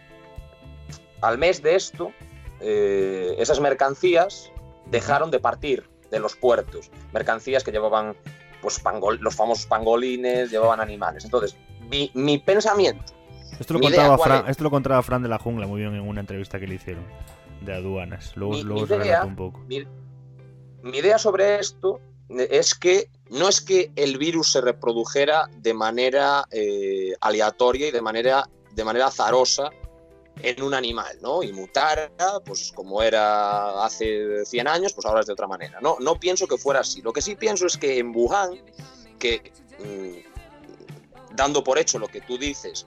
Al 1.21 1.39
mes 1.39 1.63
de 1.63 1.75
esto, 1.75 2.13
eh, 2.61 3.35
esas 3.39 3.59
mercancías 3.61 4.53
dejaron 4.87 5.31
de 5.31 5.41
partir 5.41 5.89
de 6.11 6.21
los 6.21 6.37
puertos. 6.37 6.91
Mercancías 7.13 7.65
que 7.65 7.73
llevaban 7.73 8.15
pues, 8.63 8.81
los 9.21 9.35
famosos 9.35 9.67
pangolines, 9.67 10.51
llevaban 10.51 10.81
animales. 10.81 11.25
Entonces, 11.25 11.57
mi, 12.15 12.39
pensamiento. 12.39 13.03
Esto 13.59 13.75
lo, 13.75 13.81
contaba 13.81 14.17
Fran, 14.19 14.49
esto 14.49 14.63
lo 14.63 14.71
contaba 14.71 15.03
Fran 15.03 15.23
de 15.23 15.29
la 15.29 15.39
Jungla 15.39 15.67
muy 15.67 15.81
bien 15.81 15.95
en 15.95 16.07
una 16.07 16.21
entrevista 16.21 16.61
que 16.61 16.69
le 16.69 16.77
hicieron 16.77 17.05
de 17.61 17.75
aduanas. 17.75 18.37
Luego, 18.37 18.55
mi, 18.55 18.63
luego 18.63 18.97
idea, 18.97 19.25
un 19.25 19.37
poco. 19.37 19.61
Mi, 19.69 19.87
idea 20.97 21.19
sobre 21.19 21.59
esto 21.59 22.01
es 22.29 22.75
que 22.75 23.11
no 23.31 23.49
es 23.49 23.61
que 23.61 23.91
el 23.97 24.19
virus 24.19 24.53
se 24.53 24.61
reprodujera 24.61 25.49
de 25.57 25.75
manera 25.75 26.45
eh, 26.51 27.15
aleatoria 27.21 27.89
y 27.89 27.91
de 27.91 28.03
manera, 28.03 28.49
de 28.75 28.85
manera 28.85 29.07
azarosa 29.07 29.71
en 30.43 30.63
un 30.63 30.75
animal, 30.75 31.19
¿no? 31.21 31.43
Y 31.43 31.53
mutara, 31.53 32.11
pues 32.45 32.73
como 32.75 33.03
era 33.03 33.85
hace 33.85 34.45
100 34.45 34.69
años, 34.69 34.93
pues 34.93 35.07
ahora 35.07 35.21
es 35.21 35.27
de 35.27 35.33
otra 35.33 35.47
manera. 35.47 35.81
No, 35.81 35.97
no 36.01 36.19
pienso 36.19 36.47
que 36.47 36.57
fuera 36.57 36.81
así. 36.81 37.03
Lo 37.03 37.13
que 37.13 37.23
sí 37.23 37.35
pienso 37.35 37.67
es 37.67 37.77
que 37.77 37.99
en 37.99 38.15
Wuhan, 38.15 38.61
que 39.19 39.53
mm, 39.81 41.35
dando 41.35 41.65
por 41.65 41.79
hecho 41.79 41.99
lo 41.99 42.09
que 42.09 42.21
tú 42.21 42.39
dices, 42.39 42.87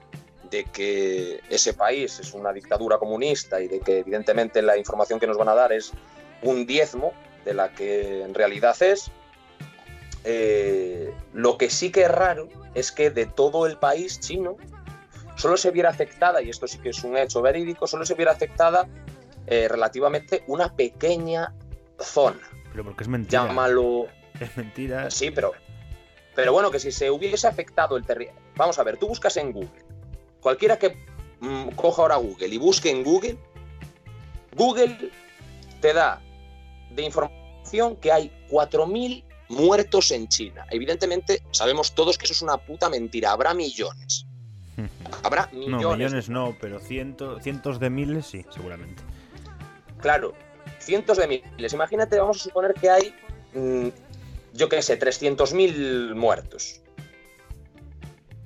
de 0.52 0.64
que 0.64 1.40
ese 1.48 1.72
país 1.72 2.20
es 2.20 2.34
una 2.34 2.52
dictadura 2.52 2.98
comunista 2.98 3.60
y 3.60 3.68
de 3.68 3.80
que 3.80 4.00
evidentemente 4.00 4.60
la 4.60 4.76
información 4.76 5.18
que 5.18 5.26
nos 5.26 5.38
van 5.38 5.48
a 5.48 5.54
dar 5.54 5.72
es 5.72 5.92
un 6.42 6.66
diezmo 6.66 7.14
de 7.46 7.54
la 7.54 7.70
que 7.70 8.22
en 8.22 8.34
realidad 8.34 8.80
es, 8.82 9.10
eh, 10.24 11.12
lo 11.32 11.56
que 11.56 11.70
sí 11.70 11.90
que 11.90 12.02
es 12.02 12.10
raro 12.10 12.48
es 12.74 12.92
que 12.92 13.10
de 13.10 13.24
todo 13.24 13.66
el 13.66 13.78
país 13.78 14.20
chino 14.20 14.58
solo 15.36 15.56
se 15.56 15.70
viera 15.70 15.88
afectada, 15.88 16.42
y 16.42 16.50
esto 16.50 16.68
sí 16.68 16.78
que 16.78 16.90
es 16.90 17.02
un 17.02 17.16
hecho 17.16 17.40
verídico, 17.40 17.86
solo 17.86 18.04
se 18.04 18.14
viera 18.14 18.32
afectada 18.32 18.86
eh, 19.46 19.68
relativamente 19.68 20.44
una 20.46 20.76
pequeña 20.76 21.54
zona. 21.98 22.46
Pero 22.70 22.84
porque 22.84 23.04
es 23.04 23.08
mentira. 23.08 23.46
Llámalo. 23.46 24.06
Es 24.38 24.56
mentira. 24.56 25.10
Sí, 25.10 25.30
pero. 25.30 25.52
Pero 26.34 26.52
bueno, 26.52 26.70
que 26.70 26.78
si 26.78 26.92
se 26.92 27.10
hubiese 27.10 27.46
afectado 27.46 27.96
el 27.96 28.04
territorio. 28.04 28.40
Vamos 28.56 28.78
a 28.78 28.82
ver, 28.82 28.98
tú 28.98 29.08
buscas 29.08 29.36
en 29.36 29.52
Google 29.52 29.81
Cualquiera 30.42 30.76
que 30.76 30.96
mm, 31.40 31.68
coja 31.70 32.02
ahora 32.02 32.16
Google 32.16 32.48
y 32.48 32.58
busque 32.58 32.90
en 32.90 33.04
Google, 33.04 33.38
Google 34.56 35.10
te 35.80 35.94
da 35.94 36.20
de 36.90 37.02
información 37.02 37.96
que 37.96 38.12
hay 38.12 38.30
4.000 38.50 39.24
muertos 39.48 40.10
en 40.10 40.28
China. 40.28 40.66
Evidentemente, 40.70 41.42
sabemos 41.52 41.94
todos 41.94 42.18
que 42.18 42.24
eso 42.24 42.34
es 42.34 42.42
una 42.42 42.58
puta 42.58 42.90
mentira. 42.90 43.30
Habrá 43.30 43.54
millones. 43.54 44.26
Habrá 45.22 45.48
millones. 45.52 45.80
No, 45.80 45.96
millones 45.96 46.28
no, 46.28 46.56
pero 46.60 46.80
cientos 46.80 47.78
de 47.78 47.90
miles 47.90 48.26
sí, 48.26 48.44
seguramente. 48.50 49.00
Claro, 50.00 50.34
cientos 50.80 51.18
de 51.18 51.28
miles. 51.28 51.72
Imagínate, 51.72 52.18
vamos 52.18 52.40
a 52.40 52.44
suponer 52.44 52.74
que 52.74 52.90
hay, 52.90 53.14
mm, 53.54 53.88
yo 54.54 54.68
qué 54.68 54.82
sé, 54.82 54.98
300.000 54.98 56.16
muertos. 56.16 56.80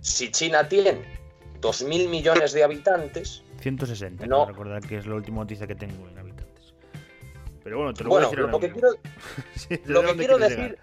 Si 0.03 0.31
China 0.31 0.69
tiene 0.69 1.17
2.000 1.61 2.09
millones 2.09 2.53
de 2.53 2.65
habitantes. 2.65 3.43
160, 3.61 4.27
no 4.27 4.47
recordar 4.47 4.83
que 4.83 4.99
es 4.99 5.07
la 5.07 5.15
última 5.15 5.39
noticia 5.39 5.67
que 5.67 5.75
tengo 5.75 6.07
en 6.09 6.19
habitantes. 6.19 6.75
Pero 7.65 7.79
bueno, 7.79 7.95
te 7.95 8.05
lo 8.05 8.11
voy 8.11 8.23
a 8.23 8.27
decir. 8.27 8.39
Lo, 8.39 8.61
que 8.61 8.71
quiero, 8.71 8.91
lo 9.87 10.03
que 10.03 10.17
quiero 10.17 10.39
decir, 10.39 10.79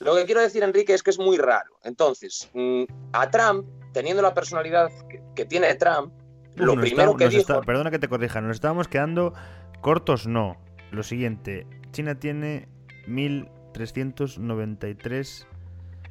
lo 0.00 0.14
que, 0.14 0.24
quiero 0.24 0.40
decir, 0.40 0.62
Enrique, 0.62 0.94
es 0.94 1.02
que 1.02 1.10
es 1.10 1.18
muy 1.18 1.36
raro. 1.36 1.80
Entonces, 1.82 2.48
mm, 2.54 2.84
a 3.12 3.28
Trump, 3.30 3.66
teniendo 3.92 4.22
la 4.22 4.32
personalidad 4.34 4.92
que, 5.34 5.44
tiene 5.46 5.74
Trump, 5.74 6.12
lo 6.54 6.76
primero 6.76 7.16
que 7.16 7.28
dijo. 7.28 7.60
perdona 7.62 7.90
que 7.90 7.98
te 7.98 8.06
corrija, 8.08 8.40
nos 8.40 8.54
estábamos 8.56 8.86
quedando 8.86 9.34
cortos, 9.80 10.28
no. 10.28 10.56
Lo 10.92 11.02
siguiente, 11.02 11.66
China 11.90 12.20
tiene 12.20 12.68
1.393 13.08 15.46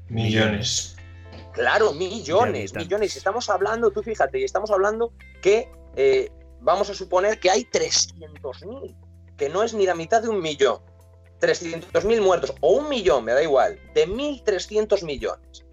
millones. 0.09 0.96
Claro, 1.57 1.91
millones, 1.91 2.75
millones. 2.75 3.17
Estamos 3.17 3.49
hablando, 3.49 3.89
tú 3.89 4.03
fíjate, 4.03 4.43
estamos 4.43 4.69
hablando 4.69 5.11
que 5.41 5.67
eh, 5.95 6.29
vamos 6.61 6.87
a 6.91 6.93
suponer 6.93 7.39
que 7.39 7.49
hay 7.49 7.63
300.000, 7.63 8.95
que 9.35 9.49
no 9.49 9.63
es 9.63 9.73
ni 9.73 9.87
la 9.87 9.95
mitad 9.95 10.21
de 10.21 10.29
un 10.29 10.39
millón. 10.39 10.79
300.000 11.41 12.21
muertos, 12.21 12.53
o 12.61 12.73
un 12.73 12.89
millón, 12.89 13.25
me 13.25 13.33
da 13.33 13.41
igual, 13.41 13.79
de 13.95 14.07
1.300 14.07 15.03
millones. 15.03 15.65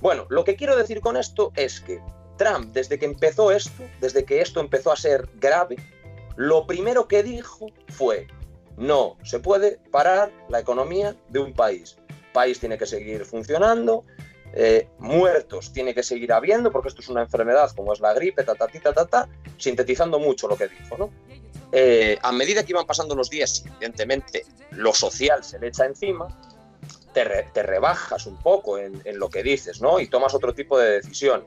Bueno, 0.00 0.26
lo 0.30 0.42
que 0.42 0.56
quiero 0.56 0.76
decir 0.76 1.00
con 1.00 1.16
esto 1.16 1.52
es 1.54 1.80
que 1.80 2.00
Trump, 2.36 2.72
desde 2.72 2.98
que 2.98 3.06
empezó 3.06 3.52
esto, 3.52 3.84
desde 4.00 4.24
que 4.24 4.40
esto 4.40 4.58
empezó 4.58 4.90
a 4.90 4.96
ser 4.96 5.28
grave, 5.36 5.76
lo 6.34 6.66
primero 6.66 7.06
que 7.06 7.22
dijo 7.22 7.68
fue, 7.88 8.26
no 8.76 9.16
se 9.22 9.38
puede 9.38 9.78
parar 9.92 10.32
la 10.48 10.58
economía 10.58 11.14
de 11.28 11.38
un 11.38 11.52
país. 11.52 11.98
El 12.08 12.32
país 12.32 12.58
tiene 12.58 12.78
que 12.78 12.86
seguir 12.86 13.24
funcionando, 13.24 14.04
eh, 14.52 14.88
muertos 14.98 15.72
tiene 15.72 15.94
que 15.94 16.02
seguir 16.02 16.32
habiendo, 16.32 16.72
porque 16.72 16.88
esto 16.88 17.00
es 17.00 17.08
una 17.08 17.22
enfermedad 17.22 17.70
como 17.74 17.92
es 17.92 18.00
la 18.00 18.12
gripe, 18.14 18.42
ta, 18.42 18.54
ta, 18.54 18.66
ta, 18.68 19.06
ta, 19.06 19.28
sintetizando 19.56 20.18
mucho 20.18 20.48
lo 20.48 20.56
que 20.56 20.68
dijo. 20.68 20.96
¿no? 20.98 21.10
Eh, 21.72 22.18
a 22.20 22.32
medida 22.32 22.64
que 22.64 22.72
iban 22.72 22.86
pasando 22.86 23.14
los 23.14 23.30
días, 23.30 23.64
evidentemente 23.64 24.44
lo 24.72 24.92
social 24.92 25.44
se 25.44 25.58
le 25.58 25.68
echa 25.68 25.86
encima, 25.86 26.26
te, 27.12 27.24
rebajas 27.62 28.26
un 28.26 28.36
poco 28.36 28.78
en, 28.78 29.02
lo 29.14 29.28
que 29.28 29.42
dices 29.42 29.80
¿no? 29.80 30.00
y 30.00 30.08
tomas 30.08 30.34
otro 30.34 30.52
tipo 30.52 30.78
de 30.78 31.00
decisiones. 31.00 31.46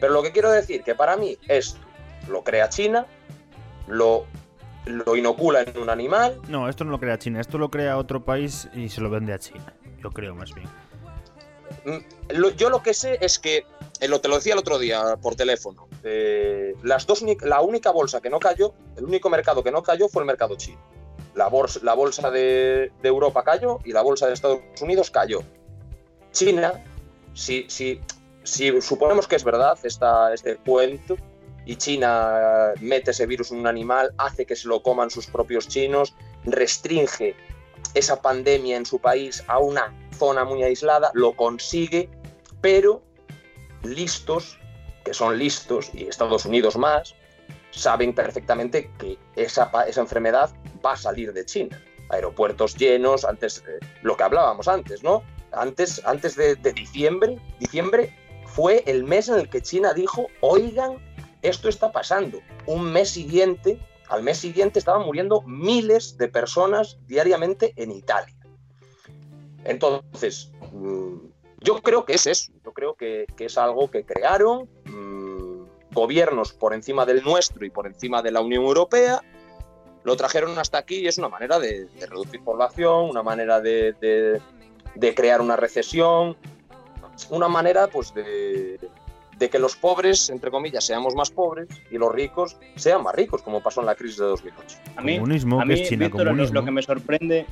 Pero 0.00 0.12
lo 0.12 0.22
que 0.22 0.32
quiero 0.32 0.50
decir, 0.50 0.82
que 0.82 0.94
para 0.94 1.16
mí 1.16 1.38
esto 1.48 1.78
lo 2.28 2.42
crea 2.42 2.68
China, 2.68 3.06
lo, 3.86 4.26
lo 4.86 5.16
inocula 5.16 5.62
en 5.62 5.78
un 5.78 5.90
animal. 5.90 6.40
No, 6.48 6.68
esto 6.68 6.84
no 6.84 6.92
lo 6.92 7.00
crea 7.00 7.18
China, 7.18 7.40
esto 7.40 7.58
lo 7.58 7.70
crea 7.70 7.96
otro 7.96 8.24
país 8.24 8.68
y 8.74 8.88
se 8.88 9.00
lo 9.00 9.10
vende 9.10 9.32
a 9.32 9.38
China, 9.38 9.74
yo 10.02 10.10
creo 10.10 10.34
más 10.34 10.54
bien. 10.54 10.68
Mm, 11.84 12.56
yo 12.56 12.70
lo 12.70 12.82
que 12.82 12.94
sé 12.94 13.18
es 13.20 13.38
que, 13.38 13.66
eh, 14.00 14.08
lo 14.08 14.20
te 14.20 14.28
lo 14.28 14.36
decía 14.36 14.54
el 14.54 14.58
otro 14.58 14.78
día 14.78 15.16
por 15.20 15.34
teléfono, 15.36 15.88
eh, 16.02 16.74
las 16.82 17.06
dos, 17.06 17.22
la 17.42 17.60
única 17.60 17.90
bolsa 17.90 18.20
que 18.20 18.30
no 18.30 18.38
cayó, 18.38 18.74
el 18.96 19.04
único 19.04 19.30
mercado 19.30 19.62
que 19.62 19.70
no 19.70 19.82
cayó 19.82 20.08
fue 20.08 20.22
el 20.22 20.26
mercado 20.26 20.56
chino. 20.56 20.80
La 21.34 21.48
bolsa, 21.48 22.30
de, 22.30 22.92
Europa 23.02 23.42
cayó 23.42 23.80
y 23.84 23.92
la 23.92 24.02
bolsa 24.02 24.28
de 24.28 24.34
Estados 24.34 24.60
Unidos 24.80 25.10
cayó. 25.10 25.42
China, 26.30 26.84
si, 27.32 27.66
si, 27.68 28.00
si 28.44 28.80
suponemos 28.80 29.26
que 29.26 29.34
es 29.34 29.42
verdad 29.42 29.76
esta, 29.82 30.32
este 30.32 30.56
cuento, 30.56 31.16
y 31.66 31.76
China 31.76 32.72
mete 32.80 33.10
ese 33.10 33.26
virus 33.26 33.50
en 33.50 33.58
un 33.58 33.66
animal, 33.66 34.12
hace 34.18 34.46
que 34.46 34.54
se 34.54 34.68
lo 34.68 34.82
coman 34.82 35.10
sus 35.10 35.26
propios 35.26 35.66
chinos, 35.66 36.14
restringe 36.44 37.34
esa 37.94 38.22
pandemia 38.22 38.76
en 38.76 38.86
su 38.86 38.98
país 38.98 39.44
a 39.46 39.58
una 39.58 39.94
zona 40.16 40.44
muy 40.44 40.62
aislada, 40.62 41.10
lo 41.14 41.32
consigue, 41.34 42.08
pero 42.60 43.02
listos, 43.82 44.58
que 45.04 45.12
son 45.12 45.38
listos, 45.38 45.90
y 45.92 46.06
Estados 46.06 46.46
Unidos 46.46 46.76
más, 46.76 47.14
saben 47.70 48.14
perfectamente 48.14 48.90
que 48.98 49.18
esa, 49.36 49.70
esa 49.86 50.00
enfermedad 50.00 50.50
va 50.84 50.92
a 50.92 50.96
salir 50.96 51.32
de 51.32 51.44
China. 51.44 51.80
Aeropuertos 52.10 52.76
llenos, 52.76 53.24
antes, 53.24 53.64
eh, 53.66 53.80
lo 54.02 54.16
que 54.16 54.22
hablábamos 54.22 54.68
antes, 54.68 55.02
¿no? 55.02 55.22
Antes, 55.52 56.00
antes 56.04 56.36
de, 56.36 56.56
de 56.56 56.72
diciembre, 56.72 57.38
diciembre 57.58 58.14
fue 58.46 58.82
el 58.86 59.04
mes 59.04 59.28
en 59.28 59.36
el 59.36 59.48
que 59.48 59.60
China 59.60 59.92
dijo, 59.92 60.28
oigan, 60.40 60.98
esto 61.42 61.68
está 61.68 61.92
pasando. 61.92 62.40
Un 62.66 62.92
mes 62.92 63.10
siguiente, 63.10 63.78
al 64.14 64.22
mes 64.22 64.38
siguiente 64.38 64.78
estaban 64.78 65.04
muriendo 65.04 65.42
miles 65.42 66.16
de 66.16 66.28
personas 66.28 66.98
diariamente 67.06 67.74
en 67.76 67.90
Italia. 67.90 68.34
Entonces, 69.64 70.52
mm, 70.72 71.16
yo 71.60 71.82
creo 71.82 72.04
que 72.04 72.14
es 72.14 72.26
eso, 72.26 72.52
yo 72.64 72.72
creo 72.72 72.94
que, 72.94 73.26
es 73.38 73.58
algo 73.58 73.90
que 73.90 74.04
crearon 74.04 74.68
mm, 74.84 75.92
gobiernos 75.92 76.52
por 76.52 76.74
encima 76.74 77.04
del 77.04 77.22
nuestro 77.24 77.64
y 77.66 77.70
por 77.70 77.86
encima 77.86 78.22
de 78.22 78.30
la 78.30 78.40
Unión 78.40 78.64
Europea 78.64 79.20
lo 80.04 80.16
trajeron 80.16 80.58
hasta 80.58 80.78
aquí 80.78 80.96
y 80.96 81.06
es 81.08 81.18
una 81.18 81.28
manera 81.28 81.58
de, 81.58 81.88
reducir 82.08 82.44
población, 82.44 83.08
una 83.08 83.22
manera 83.22 83.60
de, 83.60 84.40
crear 85.16 85.40
una 85.40 85.56
recesión, 85.56 86.36
una 87.30 87.48
manera 87.48 87.88
pues 87.88 88.12
de, 88.14 88.78
que 89.38 89.58
los 89.58 89.76
pobres, 89.76 90.30
entre 90.30 90.50
comillas, 90.50 90.84
seamos 90.84 91.14
más 91.14 91.30
pobres 91.30 91.68
y 91.90 91.98
los 91.98 92.12
ricos 92.12 92.56
sean 92.76 93.02
más 93.02 93.14
ricos, 93.14 93.42
como 93.42 93.62
pasó 93.62 93.80
en 93.80 93.86
la 93.86 93.94
crisis 93.94 94.18
de 94.18 94.26
2008. 94.26 94.78
A 94.96 95.02
mí, 95.02 95.18
comunismo, 95.18 95.60
a 95.60 95.64
mí, 95.64 95.74
Lo, 96.52 96.64
que 96.64 96.70
me 96.70 96.82
sorprende, 96.82 97.46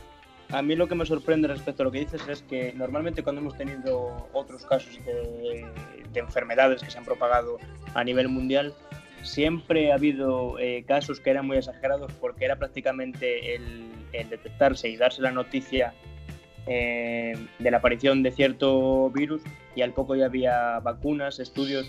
a 0.50 0.62
mí 0.62 0.76
lo 0.76 0.88
que 0.88 0.94
me 0.94 1.06
sorprende 1.06 1.48
respecto 1.48 1.82
a 1.82 1.84
lo 1.84 1.92
que 1.92 2.00
dices 2.00 2.22
es 2.28 2.42
que 2.42 2.72
normalmente 2.72 3.22
cuando 3.22 3.40
hemos 3.40 3.56
tenido 3.56 4.28
otros 4.32 4.64
casos 4.64 4.98
de, 5.04 5.66
de 6.12 6.20
enfermedades 6.20 6.82
que 6.82 6.90
se 6.90 6.98
han 6.98 7.04
propagado 7.04 7.58
a 7.94 8.04
nivel 8.04 8.28
mundial, 8.28 8.74
siempre 9.22 9.92
ha 9.92 9.94
habido 9.94 10.58
eh, 10.58 10.84
casos 10.86 11.20
que 11.20 11.30
eran 11.30 11.46
muy 11.46 11.56
exagerados 11.56 12.12
porque 12.20 12.44
era 12.44 12.56
prácticamente 12.56 13.54
el, 13.54 13.88
detectarse 14.12 14.88
y 14.88 14.96
darse 14.96 15.22
la 15.22 15.30
noticia 15.30 15.94
eh, 16.66 17.34
de 17.58 17.70
la 17.70 17.78
aparición 17.78 18.22
de 18.22 18.30
cierto 18.30 19.10
virus 19.10 19.42
y 19.74 19.82
al 19.82 19.92
poco 19.92 20.14
ya 20.14 20.26
había 20.26 20.78
vacunas, 20.80 21.40
estudios 21.40 21.86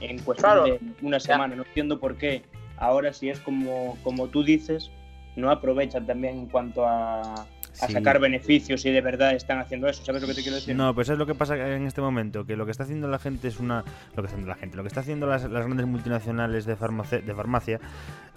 en 0.00 0.18
cuestión 0.20 0.64
de 0.64 0.80
una 1.02 1.20
semana. 1.20 1.54
No 1.54 1.64
entiendo 1.64 2.00
por 2.00 2.16
qué 2.16 2.42
ahora 2.76 3.12
si 3.12 3.28
es 3.30 3.40
como, 3.40 3.98
como 4.02 4.28
tú 4.28 4.42
dices, 4.42 4.90
no 5.36 5.50
aprovechan 5.50 6.06
también 6.06 6.38
en 6.38 6.46
cuanto 6.46 6.86
a, 6.86 7.46
a 7.80 7.88
sacar 7.88 8.18
beneficios 8.18 8.84
y 8.84 8.90
de 8.90 9.00
verdad 9.00 9.34
están 9.34 9.58
haciendo 9.58 9.88
eso. 9.88 10.04
¿Sabes 10.04 10.22
lo 10.22 10.28
que 10.28 10.34
te 10.34 10.42
quiero 10.42 10.56
decir? 10.56 10.74
No, 10.76 10.94
pues 10.94 11.08
es 11.08 11.18
lo 11.18 11.26
que 11.26 11.34
pasa 11.34 11.56
en 11.56 11.86
este 11.86 12.00
momento, 12.00 12.44
que 12.44 12.56
lo 12.56 12.64
que 12.64 12.72
está 12.72 12.84
haciendo 12.84 13.08
la 13.08 13.18
gente 13.18 13.48
es 13.48 13.58
una... 13.58 13.84
Lo 14.16 14.22
que 14.22 14.26
está 14.26 14.32
haciendo 14.32 14.48
la 14.48 14.56
gente, 14.56 14.76
lo 14.76 14.82
que 14.82 14.88
está 14.88 15.00
haciendo 15.00 15.26
las, 15.26 15.46
grandes 15.46 15.86
multinacionales 15.86 16.66
de 16.66 16.76
farmacia, 16.76 17.20
de 17.20 17.34
farmacia 17.34 17.80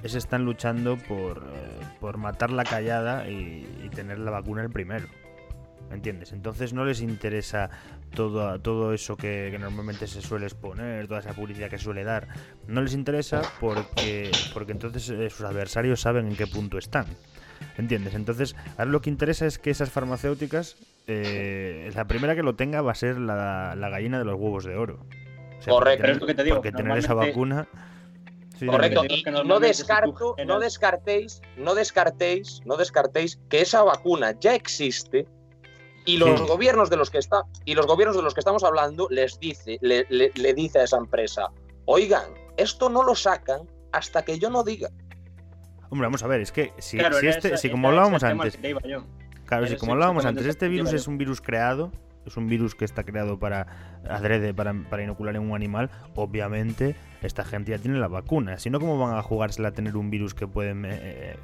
es 0.04 0.16
están 0.16 0.46
luchando 0.46 0.98
por, 0.98 1.38
eh, 1.38 1.86
por 2.00 2.18
matar 2.18 2.52
la 2.52 2.64
callada 2.64 3.28
y, 3.30 3.66
tener 3.94 4.18
la 4.18 4.32
vacuna 4.32 4.64
el 4.64 4.72
primero. 4.72 5.06
¿Entiendes? 5.94 6.34
Entonces 6.34 6.74
no 6.74 6.86
les 6.86 7.02
interesa 7.02 7.70
todo, 8.16 8.60
todo 8.60 8.94
eso 8.94 9.16
que, 9.16 9.50
que, 9.52 9.60
normalmente 9.60 10.08
se 10.08 10.22
suele 10.22 10.46
exponer, 10.46 11.08
toda 11.08 11.20
esa 11.20 11.34
publicidad 11.34 11.70
que 11.70 11.78
se 11.78 11.84
suele 11.84 12.04
dar. 12.04 12.28
No 12.68 12.82
les 12.82 12.94
interesa 12.94 13.42
porque, 13.60 14.32
porque 14.54 14.72
entonces 14.72 15.10
eh, 15.10 15.30
sus 15.30 15.46
adversarios 15.46 16.02
saben 16.02 16.28
en 16.28 16.36
qué 16.36 16.48
punto 16.48 16.78
están. 16.78 17.06
¿Entiendes? 17.78 18.14
Entonces, 18.16 18.56
ahora 18.78 18.92
lo 18.92 19.02
que 19.02 19.10
interesa 19.10 19.46
es 19.46 19.58
que 19.58 19.70
esas 19.70 19.90
farmacéuticas, 19.90 20.76
eh, 21.08 21.92
la 21.96 22.06
primera 22.06 22.36
que 22.36 22.44
lo 22.44 22.56
tenga 22.56 22.82
va 22.82 22.92
a 22.92 22.96
ser 22.96 23.18
la, 23.18 23.76
gallina 23.76 24.20
de 24.20 24.26
los 24.26 24.36
huevos 24.36 24.66
de 24.66 24.76
oro. 24.76 25.00
Correcto, 25.66 26.08
es 26.08 26.20
lo 26.20 26.28
que 26.28 26.34
te 26.34 26.44
digo. 26.44 26.58
Porque 26.58 26.72
tener 26.72 26.98
esa 26.98 27.14
vacuna. 27.14 27.68
Correcto, 28.66 29.04
y 29.06 29.24
no 29.46 29.60
descarto, 29.60 30.36
no 30.46 30.60
descartéis, 30.60 31.42
no 31.58 31.74
descartéis, 31.76 32.62
no 32.66 32.78
descartéis 32.78 33.40
que 33.50 33.62
esa 33.62 33.84
vacuna 33.84 34.38
ya 34.40 34.56
existe 34.56 35.28
y 36.06 36.18
los 36.18 36.42
gobiernos 36.42 36.90
de 36.90 36.98
los 36.98 37.10
que 37.10 37.18
está 37.18 37.44
y 37.66 37.76
los 37.76 37.88
gobiernos 37.88 38.16
de 38.16 38.24
los 38.24 38.34
que 38.34 38.42
estamos 38.42 38.64
hablando 38.64 39.08
les 39.10 39.40
dice, 39.40 39.78
le, 39.82 40.06
le 40.10 40.54
dice 40.54 40.80
a 40.80 40.84
esa 40.84 40.98
empresa, 40.98 41.50
oigan, 41.86 42.26
esto 42.58 42.90
no 42.90 43.04
lo 43.04 43.16
sacan 43.16 43.68
hasta 43.92 44.24
que 44.24 44.40
yo 44.40 44.50
no 44.50 44.64
diga. 44.64 44.90
Hombre, 45.90 46.08
vamos 46.08 46.24
a 46.24 46.28
ver, 46.28 46.42
es 46.42 46.52
que 46.52 46.74
si, 46.80 46.98
este, 47.00 47.58
si 47.58 47.70
como 47.70 47.90
hablábamos 47.90 48.24
antes. 48.24 48.58
Claro, 49.46 49.68
si 49.68 49.76
como 49.76 49.94
hablábamos 49.94 50.26
antes, 50.26 50.46
este 50.46 50.68
virus 50.68 50.92
es 50.94 51.08
un 51.08 51.20
virus 51.20 51.40
creado, 51.40 51.92
es 52.26 52.36
un 52.36 52.48
virus 52.48 52.74
que 52.74 52.86
está 52.86 53.04
creado 53.04 53.38
para 53.38 54.02
adrede, 54.10 54.54
para, 54.54 54.74
para, 54.90 55.04
inocular 55.04 55.36
en 55.36 55.44
un 55.44 55.56
animal, 55.56 55.92
obviamente 56.16 56.96
esta 57.22 57.44
gente 57.44 57.72
ya 57.72 57.78
tiene 57.78 58.00
la 58.00 58.08
vacuna. 58.08 58.58
Si 58.58 58.72
no, 58.72 58.80
¿cómo 58.80 58.98
van 58.98 59.16
a 59.16 59.22
jugársela 59.22 59.68
a 59.68 59.72
tener 59.74 59.96
un 59.96 60.10
virus 60.10 60.34
que 60.34 60.48
pueden 60.48 60.86
eh, 60.88 61.38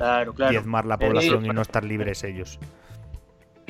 diezmar 0.49 0.85
la 0.85 0.97
población 0.97 1.45
y 1.45 1.49
no 1.49 1.61
estar 1.61 1.83
libres 1.83 2.23
ellos? 2.23 2.59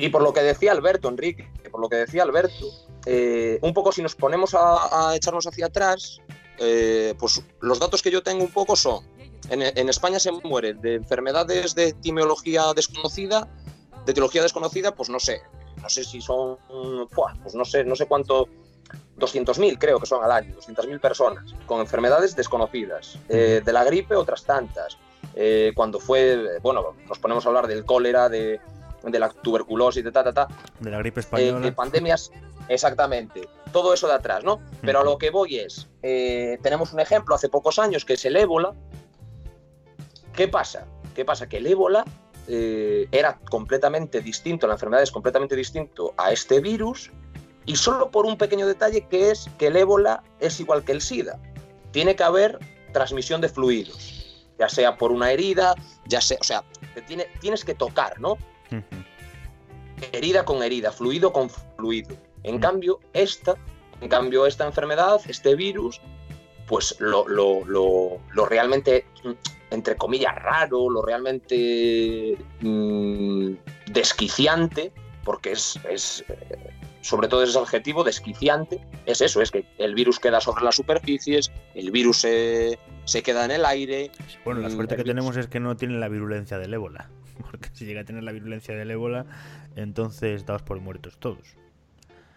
Y 0.00 0.08
por 0.08 0.22
lo 0.22 0.32
que 0.32 0.42
decía 0.42 0.72
Alberto, 0.72 1.08
Enrique, 1.08 1.50
por 1.70 1.80
lo 1.80 1.88
que 1.88 1.96
decía 1.96 2.22
Alberto, 2.22 2.66
eh, 3.06 3.58
un 3.62 3.74
poco 3.74 3.92
si 3.92 4.02
nos 4.02 4.14
ponemos 4.14 4.54
a, 4.54 5.14
echarnos 5.14 5.46
hacia 5.46 5.66
atrás, 5.66 6.20
eh, 6.58 7.14
pues 7.18 7.42
los 7.60 7.78
datos 7.78 8.02
que 8.02 8.10
yo 8.10 8.22
tengo 8.22 8.42
un 8.42 8.50
poco 8.50 8.76
son 8.76 9.04
en, 9.48 9.88
España 9.88 10.18
se 10.18 10.30
muere 10.32 10.74
de 10.74 10.94
enfermedades 10.94 11.74
de 11.74 11.88
etimología 11.88 12.72
desconocida, 12.74 13.48
de 14.04 14.12
etiología 14.12 14.42
desconocida, 14.42 14.94
pues 14.94 15.08
no 15.08 15.18
sé, 15.18 15.42
no 15.82 15.88
sé 15.88 16.04
si 16.04 16.20
son, 16.20 16.58
pues 17.42 17.54
no 17.54 17.64
sé, 17.64 17.84
no 17.84 17.96
sé 17.96 18.06
cuánto, 18.06 18.48
200.000 19.18 19.78
creo 19.78 19.98
que 19.98 20.06
son 20.06 20.22
al 20.22 20.30
año, 20.30 20.54
200.000 20.56 21.00
personas 21.00 21.54
con 21.66 21.80
enfermedades 21.80 22.36
desconocidas. 22.36 23.18
Eh, 23.28 23.60
de 23.64 23.72
la 23.72 23.84
gripe 23.84 24.14
otras 24.14 24.44
tantas. 24.44 24.98
Eh, 25.34 25.72
cuando 25.74 26.00
fue, 26.00 26.58
bueno, 26.60 26.94
nos 27.08 27.18
ponemos 27.18 27.44
a 27.44 27.48
hablar 27.48 27.66
del 27.66 27.84
cólera, 27.84 28.28
de, 28.28 28.60
la 29.02 29.28
tuberculosis, 29.28 30.04
de 30.04 30.12
ta, 30.12 30.24
ta, 30.24 30.32
ta. 30.32 30.48
De 30.78 30.90
la 30.90 30.98
gripe 30.98 31.20
española. 31.20 31.60
de 31.60 31.72
pandemias, 31.72 32.30
exactamente. 32.68 33.48
Todo 33.72 33.94
eso 33.94 34.08
de 34.08 34.14
atrás, 34.14 34.44
¿no? 34.44 34.60
Pero 34.82 35.00
a 35.00 35.04
lo 35.04 35.18
que 35.18 35.30
voy 35.30 35.58
es, 35.58 35.88
eh, 36.02 36.58
tenemos 36.62 36.92
un 36.92 37.00
ejemplo 37.00 37.34
hace 37.34 37.48
pocos 37.48 37.78
años 37.78 38.04
que 38.04 38.14
es 38.14 38.24
el 38.24 38.36
ébola, 38.36 38.74
¿Qué 40.40 40.48
pasa? 40.48 40.86
¿Qué 41.14 41.24
pasa? 41.24 41.48
Que 41.48 41.58
el 41.58 41.66
ébola 41.66 42.04
eh, 42.48 43.08
era 43.12 43.38
completamente 43.50 44.20
distinto, 44.20 44.66
la 44.66 44.74
enfermedad 44.74 45.02
es 45.02 45.10
completamente 45.10 45.56
distinto 45.56 46.14
a 46.16 46.32
este 46.32 46.60
virus 46.60 47.10
y 47.66 47.76
solo 47.76 48.10
por 48.10 48.26
un 48.26 48.38
pequeño 48.38 48.66
detalle 48.66 49.06
que 49.06 49.30
es 49.30 49.50
que 49.58 49.66
el 49.66 49.76
ébola 49.76 50.22
es 50.38 50.58
igual 50.60 50.84
que 50.84 50.92
el 50.92 51.00
SIDA. 51.00 51.38
Tiene 51.90 52.16
que 52.16 52.22
haber 52.22 52.58
transmisión 52.92 53.40
de 53.40 53.48
fluidos, 53.48 54.46
ya 54.58 54.68
sea 54.68 54.96
por 54.96 55.12
una 55.12 55.30
herida, 55.32 55.74
ya 56.06 56.20
sea, 56.20 56.38
o 56.40 56.44
sea, 56.44 56.64
tiene, 57.06 57.26
tienes 57.40 57.64
que 57.64 57.74
tocar, 57.74 58.20
¿no? 58.20 58.38
Herida 60.12 60.44
con 60.44 60.62
herida, 60.62 60.92
fluido 60.92 61.32
con 61.32 61.50
fluido. 61.76 62.16
En 62.42 62.58
cambio, 62.58 63.00
esta, 63.12 63.54
en 64.00 64.08
cambio, 64.08 64.46
esta 64.46 64.66
enfermedad, 64.66 65.20
este 65.28 65.54
virus, 65.54 66.00
pues 66.66 66.96
lo, 67.00 67.26
lo, 67.28 67.64
lo 67.64 68.46
realmente 68.46 69.04
entre 69.70 69.96
comillas, 69.96 70.34
raro, 70.34 70.90
lo 70.90 71.02
realmente 71.02 72.36
mm, 72.60 73.52
desquiciante, 73.86 74.92
porque 75.24 75.52
es, 75.52 75.78
es 75.88 76.24
eh, 76.28 76.70
sobre 77.00 77.28
todo 77.28 77.42
ese 77.42 77.58
adjetivo, 77.58 78.04
desquiciante, 78.04 78.80
es 79.06 79.20
eso, 79.20 79.40
es 79.40 79.50
que 79.50 79.64
el 79.78 79.94
virus 79.94 80.18
queda 80.18 80.40
sobre 80.40 80.64
las 80.64 80.76
superficies, 80.76 81.52
el 81.74 81.90
virus 81.90 82.18
se, 82.18 82.78
queda 83.22 83.44
en 83.44 83.52
el 83.52 83.64
aire. 83.64 84.10
Bueno, 84.44 84.60
la 84.60 84.68
mm, 84.68 84.72
suerte 84.72 84.96
que 84.96 85.04
tenemos 85.04 85.36
es 85.36 85.46
que 85.46 85.60
no 85.60 85.76
tiene 85.76 85.98
la 85.98 86.08
virulencia 86.08 86.58
del 86.58 86.74
ébola, 86.74 87.08
porque 87.50 87.68
si 87.72 87.84
llega 87.86 88.02
a 88.02 88.04
tener 88.04 88.22
la 88.22 88.32
virulencia 88.32 88.74
del 88.74 88.90
ébola, 88.90 89.26
entonces 89.76 90.46
daos 90.46 90.62
por 90.62 90.80
muertos 90.80 91.18
todos. 91.18 91.56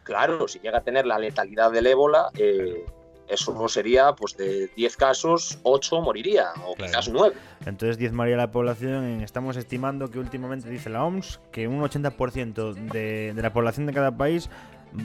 Claro, 0.03 0.47
si 0.47 0.59
llega 0.59 0.79
a 0.79 0.81
tener 0.81 1.05
la 1.05 1.17
letalidad 1.17 1.71
del 1.71 1.87
ébola, 1.87 2.29
eh, 2.37 2.85
eso 3.27 3.67
sería, 3.69 4.13
pues 4.13 4.35
de 4.35 4.67
10 4.75 4.97
casos, 4.97 5.59
8 5.63 6.01
moriría, 6.01 6.49
o 6.65 6.75
quizás 6.75 7.07
9. 7.07 7.35
Entonces 7.65 7.97
diezmaría 7.97 8.35
la 8.35 8.51
población. 8.51 9.21
Estamos 9.21 9.55
estimando 9.55 10.09
que 10.11 10.19
últimamente 10.19 10.69
dice 10.69 10.89
la 10.89 11.05
OMS 11.05 11.39
que 11.51 11.67
un 11.67 11.81
80% 11.81 12.73
de, 12.73 13.33
de 13.33 13.41
la 13.41 13.53
población 13.53 13.85
de 13.85 13.93
cada 13.93 14.17
país 14.17 14.49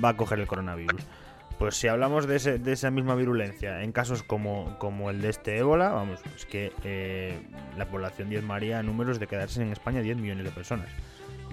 va 0.05 0.11
a 0.11 0.17
coger 0.17 0.41
el 0.41 0.47
coronavirus. 0.49 1.01
Pues 1.59 1.75
si 1.77 1.89
hablamos 1.89 2.27
de, 2.27 2.61
esa 2.67 2.91
misma 2.91 3.17
virulencia 3.17 3.83
en 3.83 3.91
casos 3.91 4.23
como, 4.23 4.79
como 4.79 5.11
el 5.11 5.21
de 5.21 5.31
este 5.31 5.59
ébola, 5.59 5.89
vamos, 5.91 6.21
es 6.37 6.47
que 6.47 6.73
eh, 6.85 7.41
la 7.77 7.91
población 7.91 8.31
diezmaría 8.31 8.83
números 8.83 9.19
de 9.19 9.27
quedarse 9.27 9.63
en 9.63 9.73
España 9.73 10.01
10 10.01 10.19
millones 10.19 10.45
de 10.45 10.51
personas. 10.53 10.89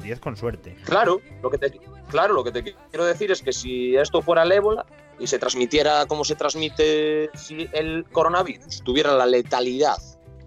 10 0.03 0.19
con 0.19 0.35
suerte. 0.35 0.75
Claro, 0.83 1.21
lo 1.41 1.49
que 1.49 1.57
te, 1.57 1.79
claro, 2.09 2.33
lo 2.33 2.43
que 2.43 2.51
te 2.51 2.63
quiero 2.63 3.05
decir 3.05 3.31
es 3.31 3.41
que 3.41 3.53
si 3.53 3.95
esto 3.95 4.21
fuera 4.21 4.43
el 4.43 4.51
ébola, 4.51 4.85
y 5.19 5.27
se 5.27 5.39
transmitiera 5.39 6.05
como 6.05 6.23
se 6.23 6.35
transmite 6.35 7.29
si 7.35 7.69
el 7.71 8.05
coronavirus 8.11 8.81
tuviera 8.83 9.13
la 9.15 9.25
letalidad 9.25 9.97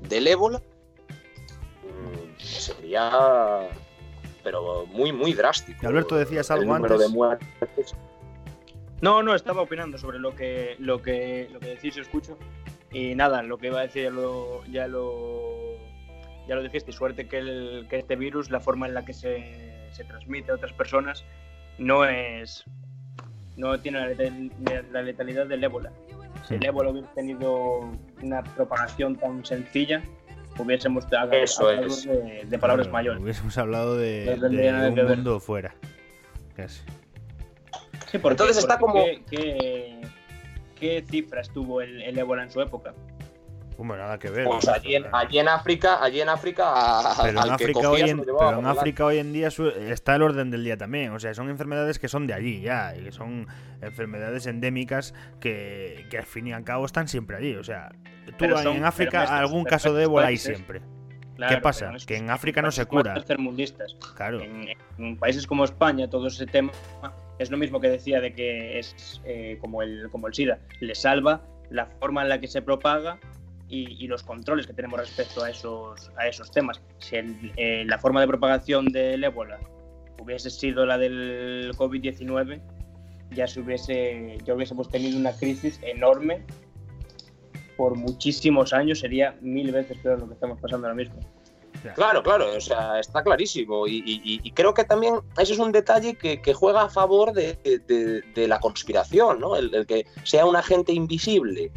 del 0.02 0.26
ébola, 0.26 0.58
mm, 1.82 2.38
sería 2.38 3.68
pero 4.42 4.86
muy 4.86 5.12
muy 5.12 5.32
drástico. 5.32 5.86
Alberto 5.86 6.16
decías 6.16 6.50
algo 6.50 6.76
el 6.76 6.84
antes. 6.84 6.98
De 6.98 7.08
muertes. 7.08 7.94
No, 9.00 9.22
no, 9.22 9.34
estaba 9.34 9.62
opinando 9.62 9.98
sobre 9.98 10.18
lo 10.18 10.34
que 10.34 10.76
lo 10.78 11.00
que 11.02 11.48
lo 11.52 11.60
que 11.60 11.66
decís 11.68 11.96
y 11.96 12.00
escucho 12.00 12.36
y 12.90 13.14
nada, 13.14 13.42
lo 13.42 13.58
que 13.58 13.68
iba 13.68 13.80
a 13.80 13.82
decir 13.82 14.04
ya 14.04 14.10
lo 14.10 14.64
ya 14.66 14.88
lo 14.88 15.78
ya 16.48 16.54
lo 16.54 16.62
dijiste, 16.62 16.92
suerte 16.92 17.28
que, 17.28 17.38
el, 17.38 17.86
que 17.90 17.98
este 17.98 18.16
virus, 18.16 18.50
la 18.50 18.58
forma 18.58 18.86
en 18.86 18.94
la 18.94 19.04
que 19.04 19.12
se, 19.12 19.90
se 19.92 20.02
transmite 20.04 20.50
a 20.50 20.54
otras 20.54 20.72
personas 20.72 21.24
no 21.76 22.06
es 22.06 22.64
no 23.56 23.78
tiene 23.80 24.14
la 24.92 25.02
letalidad 25.02 25.46
del 25.46 25.62
ébola. 25.62 25.92
Si 26.46 26.54
el 26.54 26.64
ébola 26.64 26.90
hubiera 26.90 27.12
tenido 27.12 27.90
una 28.22 28.42
propagación 28.42 29.16
tan 29.16 29.44
sencilla, 29.44 30.02
hubiésemos 30.58 31.04
hablado 31.06 31.30
de, 31.30 32.58
palabras 32.58 32.88
mayores. 32.88 33.20
Hubiésemos 33.20 33.58
hablado 33.58 33.96
de, 33.96 34.38
un 34.40 35.08
mundo 35.08 35.40
fuera. 35.40 35.74
Casi. 36.54 36.82
Sí, 38.10 38.18
porque, 38.18 38.34
Entonces 38.34 38.58
está 38.58 38.78
como... 38.78 39.04
¿qué, 39.30 40.00
qué, 40.78 41.04
cifras 41.08 41.50
tuvo 41.50 41.82
el, 41.82 42.18
ébola 42.18 42.42
en 42.42 42.50
su 42.50 42.60
época? 42.60 42.94
Hombre, 43.76 43.96
nada 43.98 44.18
que 44.18 44.28
ver. 44.28 44.44
Pues 44.44 44.66
allí 44.66 44.96
en, 44.96 45.04
allí 45.12 45.38
en 45.38 45.48
África, 45.48 46.02
allí 46.02 46.20
en 46.20 46.28
África, 46.28 46.74
pero 47.22 47.30
en 47.30 47.50
África, 47.50 47.88
hoy 47.88 48.00
en, 48.00 48.24
pero 48.24 48.58
en 48.58 48.66
África 48.66 49.04
hoy 49.04 49.18
en 49.18 49.32
día 49.32 49.50
está 49.88 50.16
el 50.16 50.22
orden 50.22 50.50
del 50.50 50.64
día 50.64 50.76
también. 50.76 51.12
O 51.12 51.20
sea, 51.20 51.32
son 51.32 51.48
enfermedades 51.48 52.00
que 52.00 52.08
son 52.08 52.26
de 52.26 52.34
allí 52.34 52.60
ya, 52.60 52.96
y 52.96 53.04
que 53.04 53.12
son 53.12 53.46
enfermedades 53.80 54.46
endémicas 54.46 55.14
que, 55.38 56.06
que 56.10 56.18
al 56.18 56.26
fin 56.26 56.48
y 56.48 56.52
al 56.52 56.64
cabo 56.64 56.86
están 56.86 57.06
siempre 57.06 57.36
allí. 57.36 57.54
O 57.54 57.62
sea, 57.62 57.92
tú 58.36 58.46
en 58.46 58.84
África 58.84 59.38
algún 59.38 59.62
caso 59.62 59.94
de 59.94 60.02
ébola 60.02 60.26
hay 60.26 60.38
siempre. 60.38 60.82
¿Qué 61.48 61.58
pasa? 61.58 61.92
Que 62.04 62.16
en 62.16 62.30
África 62.30 62.62
no 62.62 62.72
se 62.72 62.84
cura. 62.86 63.22
Claro. 64.16 64.40
En, 64.40 65.16
países 65.18 65.46
como 65.46 65.64
España, 65.64 66.10
todo 66.10 66.26
ese 66.26 66.46
tema 66.46 66.72
es 67.38 67.50
lo 67.50 67.56
mismo 67.56 67.80
que 67.80 67.88
decía 67.88 68.20
de 68.20 68.32
que 68.32 68.78
es 68.78 69.20
eh, 69.24 69.58
como, 69.60 69.82
el, 69.82 70.08
como 70.10 70.26
el 70.26 70.34
SIDA. 70.34 70.58
Le 70.80 70.94
salva 70.94 71.42
la 71.70 71.86
forma 71.86 72.22
en 72.22 72.28
la 72.28 72.40
que 72.40 72.48
se 72.48 72.62
propaga 72.62 73.18
y, 73.68 74.06
los 74.06 74.22
controles 74.22 74.66
que 74.66 74.72
tenemos 74.72 74.98
respecto 74.98 75.44
a 75.44 75.50
esos, 75.50 76.10
a 76.16 76.26
esos 76.26 76.50
temas. 76.50 76.80
Si 76.98 77.16
eh, 77.56 77.84
la 77.86 77.98
forma 77.98 78.20
de 78.20 78.26
propagación 78.26 78.86
del 78.86 79.22
ébola 79.22 79.58
hubiese 80.20 80.50
sido 80.50 80.86
la 80.86 80.96
del 80.96 81.72
COVID-19, 81.76 82.60
ya, 83.32 83.46
se 83.46 83.60
hubiese, 83.60 84.38
ya 84.44 84.54
hubiésemos 84.54 84.88
tenido 84.88 85.18
una 85.18 85.32
crisis 85.32 85.78
enorme 85.82 86.42
por 87.76 87.94
muchísimos 87.94 88.72
años, 88.72 89.00
sería 89.00 89.36
mil 89.40 89.70
veces 89.70 89.98
peor 89.98 90.18
lo 90.18 90.28
que 90.28 90.34
estamos 90.34 90.58
pasando 90.60 90.86
ahora 90.86 90.96
mismo. 90.96 91.20
Claro, 91.94 92.22
claro, 92.22 92.56
o 92.56 92.60
sea, 92.60 92.98
está 92.98 93.22
clarísimo. 93.22 93.86
Y, 93.86 94.52
creo 94.54 94.74
que 94.74 94.84
también 94.84 95.20
ese 95.38 95.52
es 95.52 95.58
un 95.58 95.72
detalle 95.72 96.16
que, 96.16 96.54
juega 96.54 96.82
a 96.82 96.88
favor 96.88 97.32
de, 97.32 98.24
la 98.34 98.60
conspiración, 98.60 99.40
¿no? 99.40 99.56
el, 99.56 99.86
que 99.86 100.06
sea 100.24 100.46
un 100.46 100.56
agente 100.56 100.92
invisible 100.92 101.70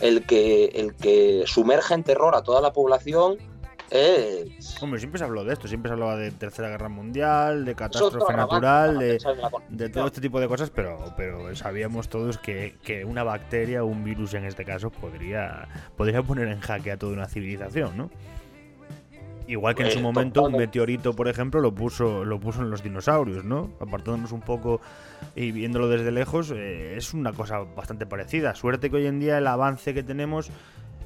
el 0.00 0.24
que, 0.26 0.66
el 0.66 0.94
que 0.94 1.44
sumerge 1.46 1.94
en 1.94 2.02
terror 2.02 2.34
a 2.34 2.42
toda 2.42 2.60
la 2.60 2.72
población 2.72 3.38
es... 3.90 4.82
Hombre, 4.82 4.98
siempre 4.98 5.18
se 5.18 5.24
habló 5.24 5.44
de 5.44 5.52
esto, 5.52 5.68
siempre 5.68 5.88
se 5.88 5.92
hablaba 5.92 6.16
de 6.16 6.32
Tercera 6.32 6.68
Guerra 6.68 6.88
Mundial, 6.88 7.64
de 7.64 7.74
catástrofe 7.74 8.34
natural, 8.34 8.98
de, 8.98 9.88
todo 9.88 10.06
este 10.06 10.20
tipo 10.20 10.40
de 10.40 10.48
cosas, 10.48 10.70
pero, 10.70 10.98
pero 11.16 11.54
sabíamos 11.54 12.08
todos 12.08 12.38
que, 12.38 12.74
que, 12.82 13.04
una 13.04 13.22
bacteria 13.22 13.84
o 13.84 13.86
un 13.86 14.02
virus 14.02 14.34
en 14.34 14.44
este 14.44 14.64
caso 14.64 14.90
podría, 14.90 15.68
podría 15.96 16.22
poner 16.22 16.48
en 16.48 16.60
jaque 16.60 16.90
a 16.90 16.96
toda 16.96 17.12
una 17.12 17.28
civilización, 17.28 17.96
¿no? 17.96 18.10
Igual 19.48 19.74
que 19.76 19.84
en 19.84 19.90
su 19.92 20.00
momento 20.00 20.42
un 20.42 20.56
meteorito, 20.56 21.14
por 21.14 21.28
ejemplo, 21.28 21.60
lo 21.60 21.72
puso, 21.72 22.24
lo 22.24 22.40
puso 22.40 22.62
en 22.62 22.70
los 22.70 22.82
dinosaurios, 22.82 23.44
¿no? 23.44 23.70
Apartándonos 23.78 24.32
un 24.32 24.40
poco 24.40 24.80
y 25.36 25.52
viéndolo 25.52 25.88
desde 25.88 26.10
lejos, 26.10 26.50
eh, 26.50 26.96
es 26.96 27.14
una 27.14 27.32
cosa 27.32 27.60
bastante 27.60 28.06
parecida. 28.06 28.54
Suerte 28.56 28.90
que 28.90 28.96
hoy 28.96 29.06
en 29.06 29.20
día 29.20 29.38
el 29.38 29.46
avance 29.46 29.94
que 29.94 30.02
tenemos 30.02 30.50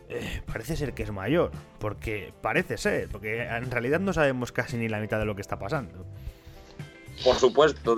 eh, 0.08 0.42
parece 0.50 0.76
ser 0.76 0.94
que 0.94 1.02
es 1.02 1.12
mayor. 1.12 1.50
Porque 1.78 2.32
parece 2.40 2.78
ser, 2.78 3.08
porque 3.08 3.42
en 3.42 3.70
realidad 3.70 4.00
no 4.00 4.12
sabemos 4.12 4.52
casi 4.52 4.76
ni 4.76 4.88
la 4.88 5.00
mitad 5.00 5.18
de 5.18 5.26
lo 5.26 5.34
que 5.34 5.42
está 5.42 5.58
pasando. 5.58 6.06
Por 7.22 7.36
supuesto, 7.36 7.96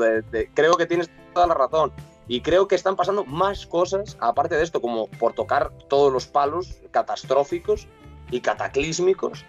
creo 0.54 0.76
que 0.76 0.86
tienes 0.86 1.08
toda 1.32 1.46
la 1.46 1.54
razón. 1.54 1.92
Y 2.28 2.40
creo 2.40 2.68
que 2.68 2.74
están 2.74 2.96
pasando 2.96 3.24
más 3.24 3.66
cosas, 3.66 4.16
aparte 4.20 4.56
de 4.56 4.62
esto, 4.62 4.80
como 4.80 5.08
por 5.08 5.32
tocar 5.32 5.70
todos 5.88 6.12
los 6.12 6.26
palos 6.26 6.80
catastróficos 6.90 7.86
y 8.30 8.40
cataclísmicos 8.40 9.44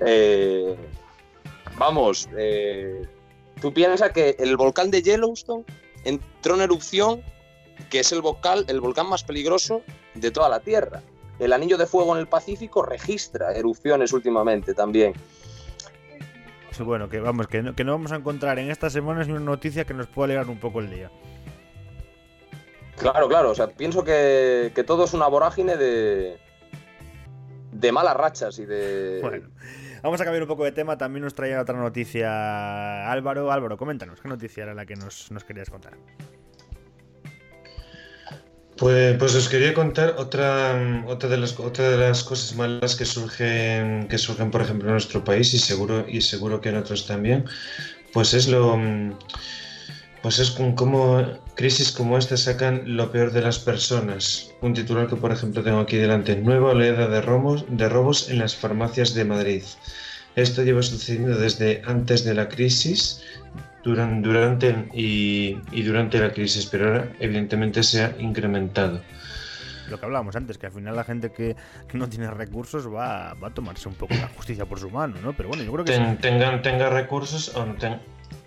eh, 0.00 0.76
vamos, 1.76 2.28
eh, 2.36 3.06
tú 3.60 3.72
piensas 3.72 4.12
que 4.12 4.36
el 4.38 4.56
volcán 4.56 4.90
de 4.90 5.02
Yellowstone 5.02 5.64
entró 6.04 6.54
en 6.54 6.62
erupción, 6.62 7.22
que 7.90 8.00
es 8.00 8.12
el 8.12 8.20
volcán, 8.20 8.64
el 8.68 8.80
volcán 8.80 9.08
más 9.08 9.24
peligroso 9.24 9.82
de 10.14 10.30
toda 10.30 10.48
la 10.48 10.60
Tierra. 10.60 11.02
El 11.38 11.52
anillo 11.52 11.76
de 11.76 11.86
fuego 11.86 12.14
en 12.14 12.20
el 12.20 12.28
Pacífico 12.28 12.82
registra 12.82 13.52
erupciones 13.52 14.12
últimamente 14.12 14.74
también. 14.74 15.14
Bueno, 16.78 17.08
que 17.08 17.20
vamos, 17.20 17.46
que 17.46 17.62
no, 17.62 17.74
que 17.74 17.84
no 17.84 17.92
vamos 17.92 18.12
a 18.12 18.16
encontrar 18.16 18.58
en 18.58 18.70
estas 18.70 18.92
semanas 18.92 19.28
ni 19.28 19.32
una 19.32 19.44
noticia 19.44 19.84
que 19.84 19.94
nos 19.94 20.08
pueda 20.08 20.26
alegrar 20.26 20.48
un 20.48 20.58
poco 20.58 20.80
el 20.80 20.90
día. 20.90 21.10
Claro, 22.96 23.28
claro, 23.28 23.50
o 23.50 23.54
sea, 23.54 23.68
pienso 23.68 24.02
que, 24.04 24.72
que 24.74 24.84
todo 24.84 25.04
es 25.04 25.12
una 25.14 25.26
vorágine 25.26 25.76
de, 25.76 26.36
de 27.72 27.92
malas 27.92 28.16
rachas 28.16 28.58
y 28.58 28.64
de... 28.64 29.20
Bueno. 29.20 29.48
Vamos 30.04 30.20
a 30.20 30.24
cambiar 30.24 30.42
un 30.42 30.48
poco 30.48 30.64
de 30.64 30.72
tema. 30.72 30.98
También 30.98 31.24
nos 31.24 31.32
traía 31.32 31.58
otra 31.58 31.78
noticia 31.78 33.10
Álvaro. 33.10 33.50
Álvaro, 33.50 33.78
coméntanos, 33.78 34.20
¿qué 34.20 34.28
noticia 34.28 34.64
era 34.64 34.74
la 34.74 34.84
que 34.84 34.96
nos, 34.96 35.30
querías 35.46 35.70
contar? 35.70 35.94
Pues, 38.76 39.16
pues, 39.16 39.34
os 39.34 39.48
quería 39.48 39.72
contar 39.72 40.16
otra, 40.18 41.04
otra, 41.06 41.30
de 41.30 41.38
las, 41.38 41.58
otra 41.58 41.88
de 41.88 41.96
las 41.96 42.22
cosas 42.22 42.54
malas 42.54 42.96
que 42.96 43.06
surgen, 43.06 44.06
que 44.08 44.18
surgen, 44.18 44.50
por 44.50 44.60
ejemplo, 44.60 44.88
en 44.88 44.92
nuestro 44.92 45.24
país 45.24 45.54
y 45.54 45.58
seguro, 45.58 46.04
y 46.06 46.20
seguro 46.20 46.60
que 46.60 46.68
en 46.68 46.76
otros 46.76 47.06
también. 47.06 47.46
Pues 48.12 48.34
es 48.34 48.46
lo, 48.46 48.78
pues 50.24 50.38
es 50.38 50.52
como 50.52 51.22
crisis 51.54 51.92
como 51.92 52.16
esta 52.16 52.38
sacan 52.38 52.96
lo 52.96 53.12
peor 53.12 53.30
de 53.30 53.42
las 53.42 53.58
personas. 53.58 54.54
Un 54.62 54.72
titular 54.72 55.06
que 55.06 55.16
por 55.16 55.30
ejemplo 55.30 55.62
tengo 55.62 55.80
aquí 55.80 55.98
delante. 55.98 56.34
Nueva 56.34 56.70
oleada 56.70 57.08
de 57.08 57.20
robos, 57.20 57.66
de 57.68 57.90
robos 57.90 58.30
en 58.30 58.38
las 58.38 58.56
farmacias 58.56 59.12
de 59.12 59.26
Madrid. 59.26 59.62
Esto 60.34 60.62
lleva 60.62 60.80
sucediendo 60.80 61.36
desde 61.36 61.82
antes 61.84 62.24
de 62.24 62.32
la 62.32 62.48
crisis, 62.48 63.22
durante, 63.84 64.26
durante 64.26 64.88
y, 64.94 65.82
durante 65.82 66.18
la 66.18 66.32
crisis, 66.32 66.64
pero 66.72 66.86
ahora 66.86 67.12
evidentemente 67.20 67.82
se 67.82 68.02
ha 68.04 68.16
incrementado. 68.18 69.02
Lo 69.90 70.00
que 70.00 70.06
hablábamos 70.06 70.34
antes, 70.36 70.56
que 70.56 70.64
al 70.64 70.72
final 70.72 70.96
la 70.96 71.04
gente 71.04 71.32
que, 71.32 71.54
no 71.92 72.08
tiene 72.08 72.30
recursos 72.30 72.90
va, 72.90 73.32
a 73.32 73.50
tomarse 73.50 73.90
un 73.90 73.94
poco 73.94 74.14
la 74.14 74.28
justicia 74.28 74.64
por 74.64 74.80
su 74.80 74.88
mano, 74.88 75.16
¿no? 75.22 75.34
Pero 75.34 75.50
bueno, 75.50 75.64
yo 75.64 75.70
creo 75.70 75.84
que... 75.84 76.16
tengan, 76.22 76.62
tenga 76.62 76.88
recursos 76.88 77.54
o 77.54 77.66
no 77.66 77.74
tenga 77.74 78.00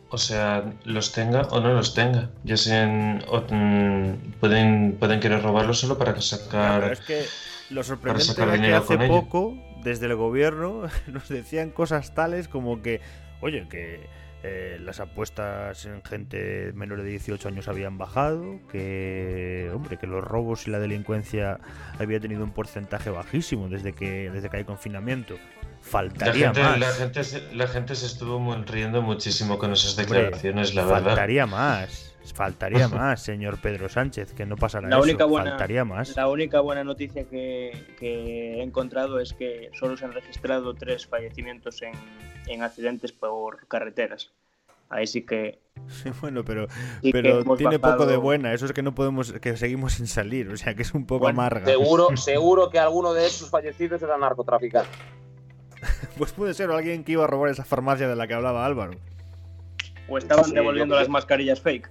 o 0.09 0.17
sea, 0.17 0.73
los 0.85 1.11
tenga 1.11 1.41
o 1.43 1.59
no 1.59 1.73
los 1.73 1.93
tenga. 1.93 2.29
Ya 2.43 2.57
sean. 2.57 3.23
Mm, 3.49 4.31
pueden, 4.39 4.97
pueden 4.99 5.19
querer 5.19 5.41
robarlo 5.41 5.73
solo 5.73 5.97
para 5.97 6.19
sacar. 6.21 6.81
pero 6.81 6.93
es 6.93 6.99
que 7.01 7.25
lo 7.69 7.83
sorprendente 7.83 8.41
era 8.41 8.57
que 8.57 8.73
hace 8.73 8.97
poco, 9.07 9.57
desde 9.83 10.05
el 10.05 10.15
gobierno, 10.15 10.83
nos 11.07 11.27
decían 11.27 11.71
cosas 11.71 12.13
tales 12.13 12.47
como 12.47 12.81
que. 12.81 13.01
Oye, 13.41 13.67
que 13.69 14.07
eh, 14.43 14.77
las 14.79 14.99
apuestas 14.99 15.85
en 15.85 16.03
gente 16.03 16.71
menor 16.73 17.01
de 17.01 17.09
18 17.09 17.49
años 17.49 17.67
habían 17.67 17.97
bajado, 17.97 18.59
que 18.71 19.69
hombre, 19.73 19.97
que 19.97 20.07
los 20.07 20.23
robos 20.23 20.67
y 20.67 20.71
la 20.71 20.79
delincuencia 20.79 21.59
había 21.99 22.19
tenido 22.19 22.43
un 22.43 22.51
porcentaje 22.51 23.09
bajísimo 23.09 23.67
desde 23.67 23.93
que 23.93 24.29
desde 24.31 24.49
que 24.49 24.57
hay 24.57 24.63
confinamiento. 24.63 25.35
Faltaría 25.87 26.51
más. 26.51 26.79
La 26.79 26.91
gente, 26.91 27.21
la 27.53 27.67
gente 27.67 27.95
se 27.95 28.05
estuvo 28.05 28.55
riendo 28.65 29.01
muchísimo 29.01 29.57
con 29.57 29.71
esas 29.71 29.95
declaraciones, 29.95 30.75
la 30.75 30.85
verdad. 30.85 31.03
Faltaría 31.05 31.45
más. 31.47 32.13
Faltaría 32.33 32.87
más, 32.89 33.23
señor 33.23 33.59
Pedro 33.61 33.87
Sánchez, 33.87 34.33
que 34.33 34.45
no 34.45 34.57
pasará 34.57 34.89
la 34.89 34.99
única 34.99 35.25
Buena, 35.25 35.51
Faltaría 35.51 35.85
más. 35.85 36.15
La 36.15 36.27
única 36.27 36.59
buena 36.59 36.83
noticia 36.83 37.23
que, 37.23 37.71
he 38.01 38.61
encontrado 38.61 39.19
es 39.19 39.33
que 39.33 39.69
solo 39.73 39.95
se 39.95 40.05
han 40.05 40.13
registrado 40.13 40.73
tres 40.73 41.07
fallecimientos 41.07 41.81
en, 41.81 41.93
en 42.47 42.63
accidentes 42.63 43.13
por 43.13 43.67
carreteras. 43.67 44.31
Ahí 44.89 45.07
sí 45.07 45.25
que. 45.25 45.59
Sí, 45.87 46.09
bueno, 46.19 46.43
pero, 46.43 46.67
pero 47.13 47.55
tiene 47.55 47.79
poco 47.79 48.05
de 48.05 48.17
buena. 48.17 48.51
Eso 48.51 48.65
es 48.65 48.73
que 48.73 48.81
no 48.81 48.93
podemos, 48.93 49.31
que 49.33 49.55
seguimos 49.55 49.93
sin 49.93 50.07
salir. 50.07 50.49
O 50.49 50.57
sea, 50.57 50.75
que 50.75 50.81
es 50.81 50.93
un 50.93 51.05
poco 51.05 51.29
amarga. 51.29 51.65
Seguro, 51.65 52.17
seguro 52.17 52.69
que 52.69 52.77
alguno 52.77 53.13
de 53.13 53.25
esos 53.25 53.49
fallecidos 53.49 54.01
era 54.01 54.17
narcotraficante. 54.17 54.89
pues 56.17 56.31
puede 56.33 56.53
ser 56.53 56.71
alguien 56.71 57.03
que 57.03 57.13
iba 57.13 57.23
a 57.23 57.27
robar 57.27 57.49
esa 57.49 57.63
farmacia 57.63 58.07
de 58.07 58.15
la 58.15 58.27
que 58.27 58.33
hablaba 58.33 58.65
Álvaro. 58.65 58.93
O 60.09 60.17
estaban 60.17 60.51
devolviendo 60.51 60.95
las 60.95 61.09
mascarillas 61.09 61.61
fake. 61.61 61.89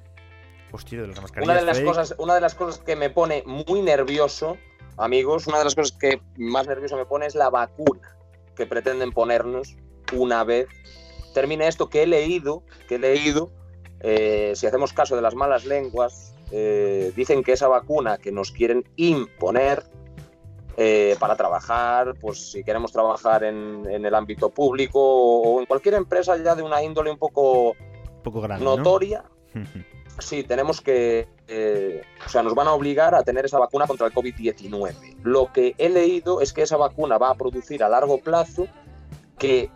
Hostia, 0.72 1.02
de 1.02 1.08
las 1.08 1.20
mascarillas 1.20 1.48
una 1.48 1.60
de 1.60 1.66
las 1.66 1.80
Cosas, 1.80 2.14
una 2.18 2.34
de 2.34 2.40
las 2.40 2.54
cosas 2.54 2.78
que 2.78 2.96
me 2.96 3.10
pone 3.10 3.42
muy 3.46 3.82
nervioso, 3.82 4.56
amigos, 4.96 5.46
una 5.46 5.58
de 5.58 5.64
las 5.64 5.74
cosas 5.74 5.96
que 5.96 6.20
más 6.36 6.66
nervioso 6.66 6.96
me 6.96 7.06
pone 7.06 7.26
es 7.26 7.34
la 7.34 7.50
vacuna 7.50 8.16
que 8.56 8.66
pretenden 8.66 9.12
ponernos 9.12 9.76
una 10.12 10.44
vez 10.44 10.66
termine 11.36 11.68
esto 11.68 11.90
que 11.90 12.02
he 12.02 12.06
leído, 12.06 12.62
que 12.88 12.94
he 12.94 12.98
leído, 12.98 13.50
eh, 14.00 14.52
si 14.54 14.66
hacemos 14.66 14.94
caso 14.94 15.16
de 15.16 15.20
las 15.20 15.34
malas 15.34 15.66
lenguas, 15.66 16.34
eh, 16.50 17.12
dicen 17.14 17.44
que 17.44 17.52
esa 17.52 17.68
vacuna 17.68 18.16
que 18.16 18.32
nos 18.32 18.52
quieren 18.52 18.88
imponer 18.96 19.84
eh, 20.78 21.16
para 21.18 21.36
trabajar, 21.36 22.14
pues 22.20 22.50
si 22.50 22.62
queremos 22.62 22.92
trabajar 22.92 23.44
en, 23.44 23.86
el 23.86 24.14
ámbito 24.14 24.50
público 24.50 25.00
o, 25.00 25.58
en 25.58 25.64
cualquier 25.64 25.94
empresa 25.94 26.36
ya 26.36 26.54
de 26.54 26.62
una 26.62 26.82
índole 26.82 27.10
un 27.10 27.16
poco, 27.16 27.74
poco 28.22 28.46
notoria, 28.46 29.24
sí, 30.18 30.42
tenemos 30.42 30.82
que, 30.82 31.28
eh, 31.48 32.02
o 32.26 32.28
sea, 32.28 32.42
nos 32.42 32.54
van 32.54 32.68
a 32.68 32.74
obligar 32.74 33.14
a 33.14 33.22
tener 33.22 33.46
esa 33.46 33.58
vacuna 33.58 33.86
contra 33.86 34.06
el 34.06 34.12
COVID-19. 34.12 35.16
Lo 35.22 35.50
que 35.50 35.74
he 35.78 35.88
leído 35.88 36.42
es 36.42 36.52
que 36.52 36.60
esa 36.60 36.76
vacuna 36.76 37.16
va 37.16 37.30
a 37.30 37.34
producir 37.34 37.82
a 37.82 37.88
largo 37.88 38.18
plazo 38.18 38.66
que 39.38 39.70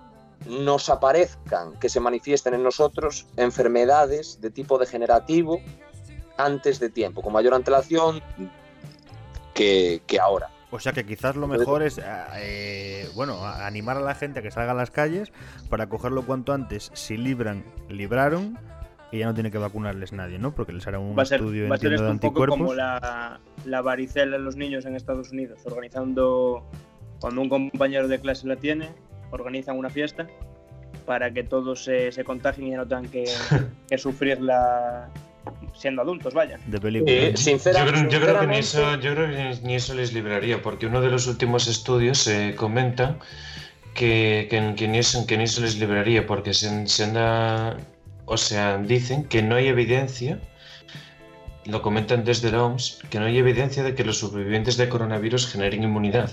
nos 0.47 0.91
aparezcan, 0.91 1.79
que 1.79 1.89
se 1.89 2.01
manifiesten 2.01 2.53
en 2.53 2.63
nosotros 2.63 3.27
enfermedades 3.39 4.39
de 4.43 4.51
tipo 4.51 4.77
degenerativo 4.77 5.61
antes 6.37 6.79
de 6.79 6.91
tiempo, 6.91 7.23
con 7.23 7.33
mayor 7.33 7.55
antelación 7.55 8.21
que, 9.55 10.03
que 10.07 10.21
ahora. 10.21 10.51
O 10.71 10.79
sea 10.79 10.93
que 10.93 11.05
quizás 11.05 11.37
lo 11.37 11.49
mejor 11.49 11.83
es, 11.83 12.01
eh, 12.37 13.09
bueno, 13.15 13.45
animar 13.45 13.97
a 13.97 14.01
la 14.01 14.15
gente 14.15 14.39
a 14.39 14.43
que 14.43 14.51
salga 14.51 14.71
a 14.73 14.75
las 14.75 14.91
calles 14.91 15.33
para 15.69 15.89
cogerlo 15.89 16.25
cuanto 16.25 16.53
antes. 16.53 16.91
Si 16.95 17.17
libran, 17.17 17.65
libraron 17.89 18.57
y 19.11 19.19
ya 19.19 19.27
no 19.27 19.35
tiene 19.35 19.51
que 19.51 19.59
vacunarles 19.59 20.13
nadie, 20.13 20.39
¿no? 20.39 20.55
Porque 20.55 20.73
les 20.73 20.87
hará 20.87 21.01
un 21.01 21.19
estudio 21.19 21.69
va 21.69 21.75
a 21.75 21.79
ser 21.79 21.95
esto 21.95 22.11
un 22.11 22.21
poco 22.21 22.47
como 22.47 22.75
la, 22.75 23.41
la 23.65 23.83
varicela 23.83 24.37
en 24.37 24.45
los 24.45 24.57
niños 24.57 24.85
en 24.87 24.95
Estados 24.95 25.33
Unidos, 25.33 25.61
organizando, 25.65 26.65
cuando 27.21 27.41
un 27.41 27.49
compañero 27.49 28.07
de 28.07 28.21
clase 28.21 28.47
la 28.47 28.57
tiene, 28.57 28.91
organizan 29.33 29.77
una 29.77 29.91
fiesta 29.91 30.29
para 31.05 31.33
que 31.33 31.43
todos 31.43 31.83
se, 31.83 32.13
se 32.13 32.23
contagien 32.23 32.69
y 32.69 32.71
no 32.73 32.87
tengan 32.87 33.11
que, 33.11 33.25
que 33.89 33.99
sufrirla 33.99 35.11
siendo 35.75 36.03
adultos, 36.03 36.35
vaya. 36.35 36.59
De 36.67 36.81
película. 36.81 37.13
Eh, 37.13 37.37
sinceramente, 37.37 38.15
yo, 38.15 38.21
creo, 38.21 38.41
que 38.41 38.47
ni 38.47 38.59
eso, 38.59 38.97
yo 39.01 39.15
creo 39.15 39.31
que 39.31 39.59
ni 39.63 39.75
eso 39.75 39.95
les 39.95 40.13
libraría, 40.13 40.63
porque 40.63 40.87
uno 40.87 41.01
de 41.01 41.11
los 41.11 41.27
últimos 41.27 41.69
estudios 41.69 42.19
se 42.19 42.55
comenta 42.55 43.17
que, 43.95 44.47
que, 44.51 44.75
que, 44.77 44.89
ni 44.89 44.99
eso, 44.99 45.27
que 45.27 45.37
ni 45.37 45.45
eso 45.45 45.61
les 45.63 45.79
libraría, 45.79 46.27
porque 46.27 46.55
se, 46.55 46.87
se 46.87 47.05
anda, 47.05 47.77
o 48.27 48.37
sea, 48.37 48.79
dicen 48.79 49.25
que 49.25 49.43
no 49.43 49.57
hay 49.57 49.69
evidencia, 49.69 50.39
lo 51.65 51.83
comentan 51.83 52.25
desde 52.25 52.51
la 52.51 52.65
OMS, 52.65 53.01
que 53.11 53.19
no 53.19 53.27
hay 53.27 53.39
evidencia 53.39 53.83
de 53.83 53.95
que 53.95 54.05
los 54.05 54.19
supervivientes 54.19 54.77
de 54.77 54.89
coronavirus 54.89 55.47
generen 55.47 55.83
inmunidad. 55.83 56.31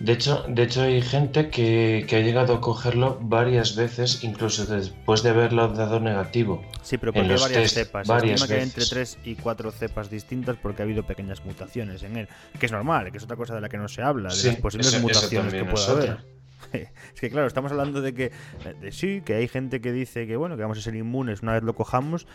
De 0.00 0.12
hecho, 0.12 0.44
de 0.48 0.62
hecho 0.62 0.82
hay 0.82 1.00
gente 1.00 1.48
que, 1.48 2.04
que, 2.06 2.16
ha 2.16 2.20
llegado 2.20 2.54
a 2.54 2.60
cogerlo 2.60 3.18
varias 3.20 3.76
veces, 3.76 4.22
incluso 4.24 4.66
después 4.66 5.22
de 5.22 5.30
haberlo 5.30 5.68
dado 5.68 6.00
negativo. 6.00 6.62
Sí, 6.82 6.98
pero 6.98 7.12
porque 7.12 7.32
hay 7.32 7.40
varias 7.40 7.72
cepas. 7.72 8.06
Varias 8.06 8.40
Se 8.42 8.48
que 8.48 8.54
hay 8.54 8.62
entre 8.62 8.84
3 8.84 9.18
y 9.24 9.34
4 9.36 9.72
cepas 9.72 10.10
distintas 10.10 10.56
porque 10.60 10.82
ha 10.82 10.84
habido 10.84 11.04
pequeñas 11.04 11.44
mutaciones 11.44 12.02
en 12.02 12.16
él. 12.16 12.28
Que 12.58 12.66
es 12.66 12.72
normal, 12.72 13.10
que 13.10 13.18
es 13.18 13.24
otra 13.24 13.36
cosa 13.36 13.54
de 13.54 13.62
la 13.62 13.68
que 13.68 13.78
no 13.78 13.88
se 13.88 14.02
habla, 14.02 14.28
de 14.28 14.34
sí, 14.34 14.48
las 14.48 14.56
posibles 14.56 14.88
eso, 14.88 15.00
mutaciones 15.00 15.54
eso 15.54 15.64
que 15.64 15.70
pueda 15.70 15.90
haber. 15.90 16.36
Es 17.14 17.20
que 17.20 17.30
claro, 17.30 17.46
estamos 17.46 17.70
hablando 17.70 18.02
de 18.02 18.12
que 18.12 18.32
de, 18.80 18.90
sí, 18.90 19.22
que 19.24 19.34
hay 19.34 19.46
gente 19.46 19.80
que 19.80 19.92
dice 19.92 20.26
que 20.26 20.36
bueno, 20.36 20.56
que 20.56 20.62
vamos 20.62 20.78
a 20.78 20.80
ser 20.82 20.96
inmunes 20.96 21.42
una 21.42 21.52
vez 21.52 21.62
lo 21.62 21.74
cojamos, 21.74 22.26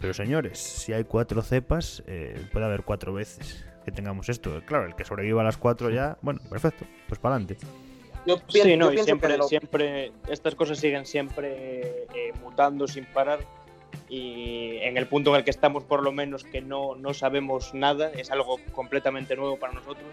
pero 0.00 0.14
señores, 0.14 0.58
si 0.58 0.92
hay 0.92 1.04
cuatro 1.04 1.42
cepas, 1.42 2.02
eh, 2.06 2.46
puede 2.52 2.64
haber 2.64 2.82
cuatro 2.82 3.12
veces 3.12 3.64
que 3.84 3.92
tengamos 3.92 4.28
esto. 4.28 4.62
Claro, 4.64 4.86
el 4.86 4.94
que 4.94 5.04
sobreviva 5.04 5.42
a 5.42 5.44
las 5.44 5.56
cuatro 5.56 5.90
ya, 5.90 6.16
bueno, 6.22 6.40
perfecto, 6.48 6.84
pues 7.08 7.18
para 7.20 7.36
adelante. 7.36 7.56
Yo 8.26 8.38
pienso, 8.38 8.70
sí, 8.70 8.76
no, 8.76 8.92
y 8.92 8.98
siempre, 8.98 9.36
lo... 9.36 9.44
siempre, 9.44 10.12
estas 10.28 10.54
cosas 10.54 10.78
siguen 10.78 11.04
siempre 11.04 12.06
eh, 12.14 12.32
mutando 12.42 12.88
sin 12.88 13.04
parar 13.04 13.40
y 14.08 14.78
en 14.78 14.96
el 14.96 15.06
punto 15.06 15.30
en 15.30 15.36
el 15.36 15.44
que 15.44 15.50
estamos 15.50 15.84
por 15.84 16.02
lo 16.02 16.12
menos 16.12 16.44
que 16.44 16.60
no, 16.60 16.94
no 16.96 17.14
sabemos 17.14 17.74
nada, 17.74 18.10
es 18.12 18.30
algo 18.30 18.58
completamente 18.72 19.36
nuevo 19.36 19.58
para 19.58 19.72
nosotros, 19.72 20.06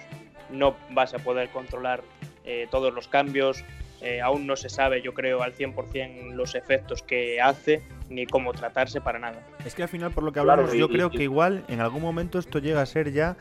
no 0.49 0.76
vas 0.91 1.13
a 1.13 1.19
poder 1.19 1.49
controlar 1.49 2.03
eh, 2.43 2.67
todos 2.69 2.93
los 2.93 3.07
cambios, 3.07 3.63
eh, 4.01 4.19
aún 4.22 4.47
no 4.47 4.55
se 4.55 4.69
sabe, 4.69 5.01
yo 5.01 5.13
creo, 5.13 5.41
al 5.41 5.55
100% 5.55 6.34
los 6.34 6.55
efectos 6.55 7.01
que 7.03 7.39
hace 7.39 7.84
ni 8.12 8.26
cómo 8.28 8.51
tratarse 8.53 9.01
para 9.01 9.18
nada. 9.20 9.41
Es 9.66 9.74
que 9.76 9.84
al 9.84 9.89
final, 9.89 10.12
por 10.12 10.24
lo 10.24 10.32
que 10.32 10.39
hablamos, 10.39 10.66
Claro, 10.66 10.76
y- 10.76 10.80
yo 10.80 10.88
creo 10.89 11.09
y- 11.12 11.18
que 11.18 11.24
igual 11.24 11.64
en 11.68 11.80
algún 11.82 12.01
momento 12.01 12.38
esto 12.39 12.59
llega 12.59 12.82
a 12.82 12.86
ser 12.86 13.12
ya 13.12 13.38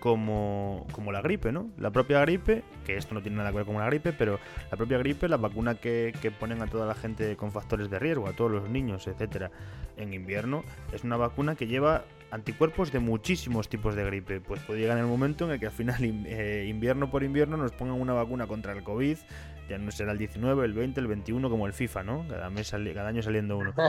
como, 0.00 0.86
como 0.92 1.12
la 1.12 1.22
gripe, 1.22 1.52
¿no? 1.52 1.68
La 1.78 1.90
propia 1.90 2.20
gripe, 2.20 2.62
que 2.84 2.96
esto 2.96 3.14
no 3.14 3.22
tiene 3.22 3.36
nada 3.38 3.50
que 3.50 3.56
ver 3.56 3.66
con 3.66 3.76
una 3.76 3.86
gripe, 3.86 4.12
pero 4.12 4.38
la 4.70 4.76
propia 4.76 4.98
gripe, 4.98 5.28
la 5.28 5.36
vacuna 5.36 5.74
que, 5.76 6.12
que 6.20 6.30
ponen 6.30 6.62
a 6.62 6.66
toda 6.66 6.86
la 6.86 6.94
gente 6.94 7.36
con 7.36 7.52
factores 7.52 7.90
de 7.90 7.98
riesgo, 7.98 8.28
a 8.28 8.32
todos 8.32 8.50
los 8.50 8.68
niños, 8.68 9.06
etcétera, 9.06 9.50
en 9.96 10.12
invierno, 10.14 10.64
es 10.92 11.04
una 11.04 11.16
vacuna 11.16 11.54
que 11.54 11.66
lleva 11.66 12.04
anticuerpos 12.30 12.90
de 12.92 12.98
muchísimos 12.98 13.68
tipos 13.68 13.94
de 13.94 14.04
gripe. 14.04 14.40
Pues 14.40 14.60
puede 14.62 14.80
llegar 14.80 14.98
el 14.98 15.06
momento 15.06 15.44
en 15.46 15.52
el 15.52 15.60
que 15.60 15.66
al 15.66 15.72
final, 15.72 16.04
in- 16.04 16.24
eh, 16.28 16.66
invierno 16.68 17.10
por 17.10 17.22
invierno, 17.22 17.56
nos 17.56 17.72
pongan 17.72 18.00
una 18.00 18.12
vacuna 18.12 18.46
contra 18.46 18.72
el 18.72 18.82
COVID. 18.82 19.18
Ya 19.68 19.78
no 19.78 19.90
será 19.90 20.12
el 20.12 20.18
19, 20.18 20.64
el 20.66 20.72
20, 20.74 21.00
el 21.00 21.06
21 21.06 21.48
como 21.50 21.66
el 21.66 21.72
FIFA, 21.72 22.02
¿no? 22.02 22.26
Cada, 22.28 22.50
mes 22.50 22.70
cada 22.70 23.08
año 23.08 23.22
saliendo 23.22 23.56
uno. 23.58 23.72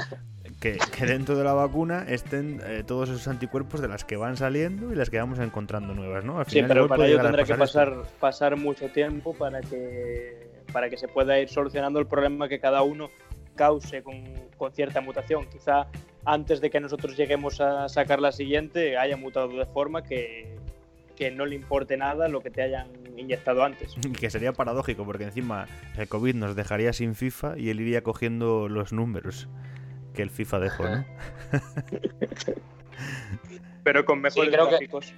Que, 0.62 0.78
que 0.98 1.06
dentro 1.06 1.36
de 1.36 1.44
la 1.44 1.54
vacuna 1.54 2.06
estén 2.08 2.62
eh, 2.66 2.84
todos 2.86 3.10
esos 3.10 3.28
anticuerpos 3.28 3.82
de 3.82 3.88
las 3.90 4.06
que 4.06 4.16
van 4.16 4.38
saliendo 4.38 4.94
y 4.94 4.96
las 4.96 5.10
que 5.10 5.18
vamos 5.18 5.38
encontrando 5.40 5.94
nuevas, 5.94 6.24
¿no? 6.24 6.40
Al 6.40 6.46
Sí, 6.46 6.52
final 6.52 6.68
pero 6.70 6.86
igual 6.86 6.98
para 7.00 7.10
ello 7.10 7.22
tendrá 7.22 7.44
que 7.44 7.56
pasar 7.56 7.88
esto. 7.90 8.02
pasar, 8.04 8.20
pasar 8.20 8.56
mucho 8.58 8.90
tiempo 8.90 9.34
para 9.34 9.62
que, 9.62 10.48
para 10.72 10.90
que 10.90 10.98
se 10.98 11.08
pueda 11.08 11.38
ir 11.40 11.50
solucionando 11.50 12.00
el 12.00 12.08
problema 12.08 12.48
que 12.48 12.60
cada 12.60 12.84
uno 12.84 13.10
cause 13.56 14.02
con, 14.04 14.24
con 14.58 14.72
cierta 14.72 15.02
mutación. 15.02 15.46
Quizá 15.50 15.88
antes 16.24 16.62
de 16.62 16.70
que 16.70 16.80
nosotros 16.80 17.18
lleguemos 17.18 17.60
a 17.60 17.90
sacar 17.90 18.20
la 18.22 18.32
siguiente 18.32 18.98
haya 18.98 19.18
mutado 19.18 19.50
de 19.50 19.66
forma 19.66 20.04
que, 20.04 20.56
que 21.16 21.32
no 21.32 21.46
le 21.46 21.56
importe 21.56 21.98
nada 21.98 22.28
lo 22.30 22.42
que 22.42 22.50
te 22.50 22.62
hayan 22.62 22.88
inyectado 23.18 23.64
antes. 23.64 23.96
Y 24.04 24.12
que 24.14 24.30
sería 24.30 24.54
paradójico, 24.54 25.06
porque 25.06 25.24
encima 25.26 25.68
el 25.98 26.08
COVID 26.08 26.36
nos 26.36 26.56
dejaría 26.56 26.94
sin 26.94 27.16
FIFA 27.16 27.58
y 27.58 27.70
él 27.70 27.80
iría 27.82 28.04
cogiendo 28.04 28.68
los 28.70 28.92
números 28.94 29.48
que 30.14 30.22
el 30.22 30.30
FIFA 30.30 30.60
dejó, 30.60 30.84
¿no? 30.84 31.06
Pero 33.84 34.06
con 34.06 34.22
mejores 34.22 34.50
creo 34.52 34.66
que- 34.66 34.72
gráficos. 34.72 35.14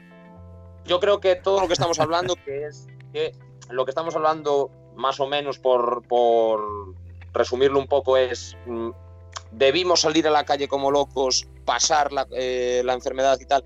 yo 0.86 1.00
creo 1.00 1.20
que 1.20 1.36
todo 1.36 1.62
lo 1.62 1.68
que 1.68 1.74
estamos 1.74 2.00
hablando, 2.00 2.36
que 2.46 2.66
es 2.66 2.88
que 3.14 3.34
lo 3.70 3.86
que 3.86 3.92
estamos 3.92 4.16
hablando, 4.16 4.72
más 4.96 5.20
o 5.20 5.28
menos 5.28 5.60
por, 5.60 6.04
por 6.08 6.94
resumirlo 7.34 7.80
un 7.80 7.88
poco, 7.88 8.18
es 8.18 8.58
mm, 8.66 8.90
debimos 9.52 10.02
salir 10.02 10.28
a 10.28 10.32
la 10.32 10.44
calle 10.46 10.68
como 10.68 10.92
locos, 10.92 11.48
pasar 11.66 12.12
la, 12.12 12.28
eh, 12.32 12.82
la 12.84 12.94
enfermedad 12.94 13.38
y 13.40 13.46
tal, 13.46 13.64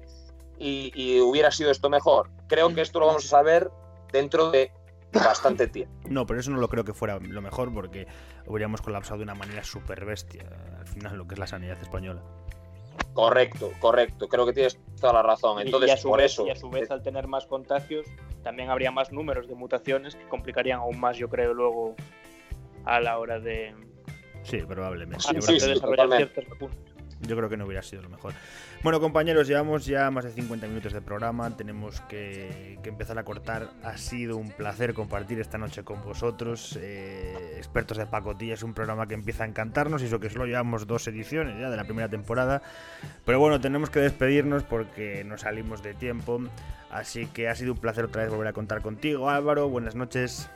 y, 0.60 0.92
y 0.94 1.20
hubiera 1.22 1.50
sido 1.52 1.72
esto 1.72 1.90
mejor. 1.90 2.30
Creo 2.48 2.74
que 2.76 2.82
esto 2.82 3.00
lo 3.00 3.08
vamos 3.08 3.26
a 3.26 3.30
saber 3.30 3.70
dentro 4.12 4.52
de 4.52 4.72
bastante 5.14 5.68
tiempo. 5.68 5.94
No, 6.10 6.26
pero 6.26 6.40
eso 6.40 6.52
no 6.52 6.58
lo 6.58 6.68
creo 6.70 6.84
que 6.84 6.94
fuera 6.94 7.20
lo 7.20 7.42
mejor 7.42 7.74
porque 7.74 8.08
habríamos 8.48 8.82
colapsado 8.82 9.18
de 9.18 9.24
una 9.24 9.36
manera 9.36 9.64
súper 9.64 10.06
bestia 10.06 10.46
al 10.78 10.88
final 10.88 11.18
lo 11.18 11.28
que 11.28 11.36
es 11.36 11.40
la 11.40 11.48
sanidad 11.48 11.80
española. 11.82 12.22
Correcto, 13.14 13.72
correcto. 13.80 14.30
Creo 14.30 14.46
que 14.46 14.54
tienes 14.54 14.80
toda 15.00 15.14
la 15.14 15.22
razón. 15.22 15.60
Entonces, 15.62 15.90
y, 15.90 15.94
a 15.94 15.98
su 15.98 16.10
por 16.10 16.20
vez, 16.20 16.32
eso. 16.32 16.48
y 16.48 16.50
a 16.50 16.56
su 16.56 16.70
vez, 16.70 16.90
al 16.92 17.04
tener 17.04 17.28
más 17.28 17.46
contagios, 17.46 18.08
también 18.42 18.70
habría 18.70 18.92
más 18.92 19.12
números 19.12 19.48
de 19.48 19.56
mutaciones 19.56 20.16
que 20.16 20.28
complicarían 20.30 20.80
aún 20.80 21.00
más, 21.00 21.18
yo 21.18 21.28
creo, 21.30 21.54
luego 21.54 21.96
a 22.86 23.00
la 23.02 23.20
hora 23.20 23.40
de, 23.40 23.76
Sí, 24.44 24.58
probablemente. 24.68 25.24
Sí, 25.24 25.42
sí, 25.42 25.60
de 25.60 25.74
desarrollar 25.74 26.08
totalmente. 26.08 26.34
ciertas 26.34 26.50
vacunas. 26.50 26.78
Yo 27.22 27.36
creo 27.36 27.50
que 27.50 27.58
no 27.58 27.66
hubiera 27.66 27.84
sido 27.84 28.02
lo 28.02 28.10
mejor. 28.10 28.34
Bueno, 28.84 29.00
compañeros, 29.00 29.48
llevamos 29.48 29.86
ya 29.86 30.10
más 30.10 30.26
de 30.26 30.32
50 30.32 30.68
minutos 30.68 30.94
de 30.94 31.02
programa. 31.02 31.56
Tenemos 31.56 32.02
que, 32.02 32.80
empezar 32.84 33.20
a 33.20 33.24
cortar. 33.24 33.70
Ha 33.84 33.98
sido 33.98 34.38
un 34.38 34.50
placer 34.52 34.94
compartir 34.94 35.40
esta 35.40 35.58
noche 35.58 35.84
con 35.84 36.02
vosotros. 36.04 36.78
eh, 36.82 37.56
expertos 37.58 37.98
de 37.98 38.08
pacotilla 38.08 38.56
es 38.56 38.64
un 38.64 38.74
programa 38.74 39.08
que 39.08 39.14
empieza 39.14 39.44
a 39.44 39.48
encantarnos. 39.48 40.02
Y 40.02 40.06
eso 40.06 40.20
que 40.20 40.30
solo 40.30 40.46
llevamos 40.46 40.88
dos 40.88 41.08
ediciones 41.08 41.60
ya 41.60 41.70
de 41.70 41.78
la 41.78 41.84
primera 41.84 42.10
temporada. 42.10 42.62
Pero 43.26 43.40
bueno, 43.40 43.62
tenemos 43.62 43.90
que 43.90 44.00
despedirnos 44.00 44.64
porque 44.64 45.24
nos 45.24 45.42
salimos 45.42 45.84
de 45.84 45.94
tiempo. 45.94 46.42
Así 46.90 47.28
que 47.28 47.48
ha 47.48 47.56
sido 47.56 47.74
un 47.74 47.80
placer 47.80 48.06
otra 48.06 48.24
vez 48.24 48.32
volver 48.32 48.48
a 48.48 48.54
contar 48.54 48.82
contigo, 48.82 49.30
Álvaro. 49.30 49.70
Buenas 49.70 49.96
noches. 49.96 50.50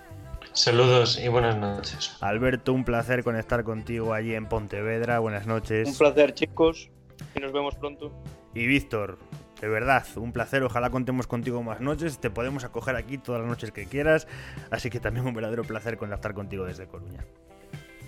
Saludos 0.56 1.20
y 1.22 1.28
buenas 1.28 1.58
noches. 1.58 2.16
Alberto, 2.22 2.72
un 2.72 2.86
placer 2.86 3.26
conectar 3.26 3.66
contigo 3.66 4.14
allí 4.14 4.34
en 4.36 4.48
Pontevedra. 4.48 5.20
Buenas 5.20 5.46
noches. 5.48 5.86
Un 5.86 5.98
placer, 5.98 6.34
chicos, 6.34 6.90
y 7.36 7.42
nos 7.42 7.52
vemos 7.52 7.76
pronto. 7.76 8.14
Y 8.54 8.66
Víctor, 8.66 9.18
de 9.60 9.68
verdad, 9.68 10.06
un 10.16 10.32
placer. 10.32 10.64
Ojalá 10.64 10.90
contemos 10.92 11.28
contigo 11.28 11.62
más 11.62 11.82
noches. 11.82 12.20
Te 12.20 12.30
podemos 12.30 12.64
acoger 12.64 12.96
aquí 12.96 13.18
todas 13.18 13.42
las 13.42 13.50
noches 13.50 13.74
que 13.74 13.86
quieras. 13.86 14.30
Así 14.72 14.90
que 14.90 15.02
también 15.02 15.28
un 15.28 15.34
verdadero 15.34 15.66
placer 15.66 15.98
contactar 15.98 16.34
contigo 16.34 16.64
desde 16.64 16.88
Coruña. 16.88 17.26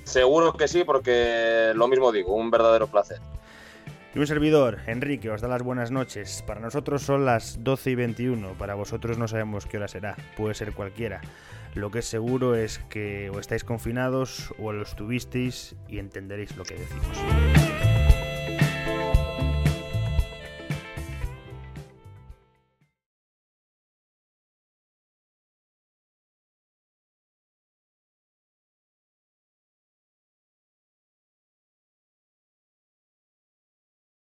Seguro 0.06 0.54
que 0.54 0.70
sí, 0.70 0.86
porque 0.86 1.74
lo 1.76 1.90
mismo 1.90 2.14
digo, 2.14 2.34
un 2.34 2.50
verdadero 2.50 2.88
placer. 2.88 3.20
Y 4.16 4.20
un 4.20 4.26
servidor, 4.26 4.80
Enrique, 4.88 5.30
os 5.30 5.42
da 5.42 5.50
las 5.50 5.64
buenas 5.64 5.92
noches. 5.92 6.46
Para 6.48 6.62
nosotros 6.62 7.02
son 7.02 7.26
las 7.26 7.62
12 7.62 7.92
y 7.92 7.96
21. 7.96 8.54
Para 8.54 8.74
vosotros 8.76 9.18
no 9.18 9.28
sabemos 9.28 9.66
qué 9.66 9.76
hora 9.76 9.90
será. 9.90 10.16
Puede 10.38 10.56
ser 10.56 10.72
cualquiera. 10.72 11.20
Lo 11.78 11.92
que 11.92 12.00
es 12.00 12.06
seguro 12.06 12.56
es 12.56 12.80
que 12.90 13.30
o 13.30 13.40
estáis 13.40 13.64
confinados 13.64 14.52
o 14.58 14.72
lo 14.72 14.82
estuvisteis 14.82 15.76
y 15.88 16.00
entenderéis 16.00 16.58
lo 16.58 16.64
que 16.64 16.74
decimos. 16.74 17.57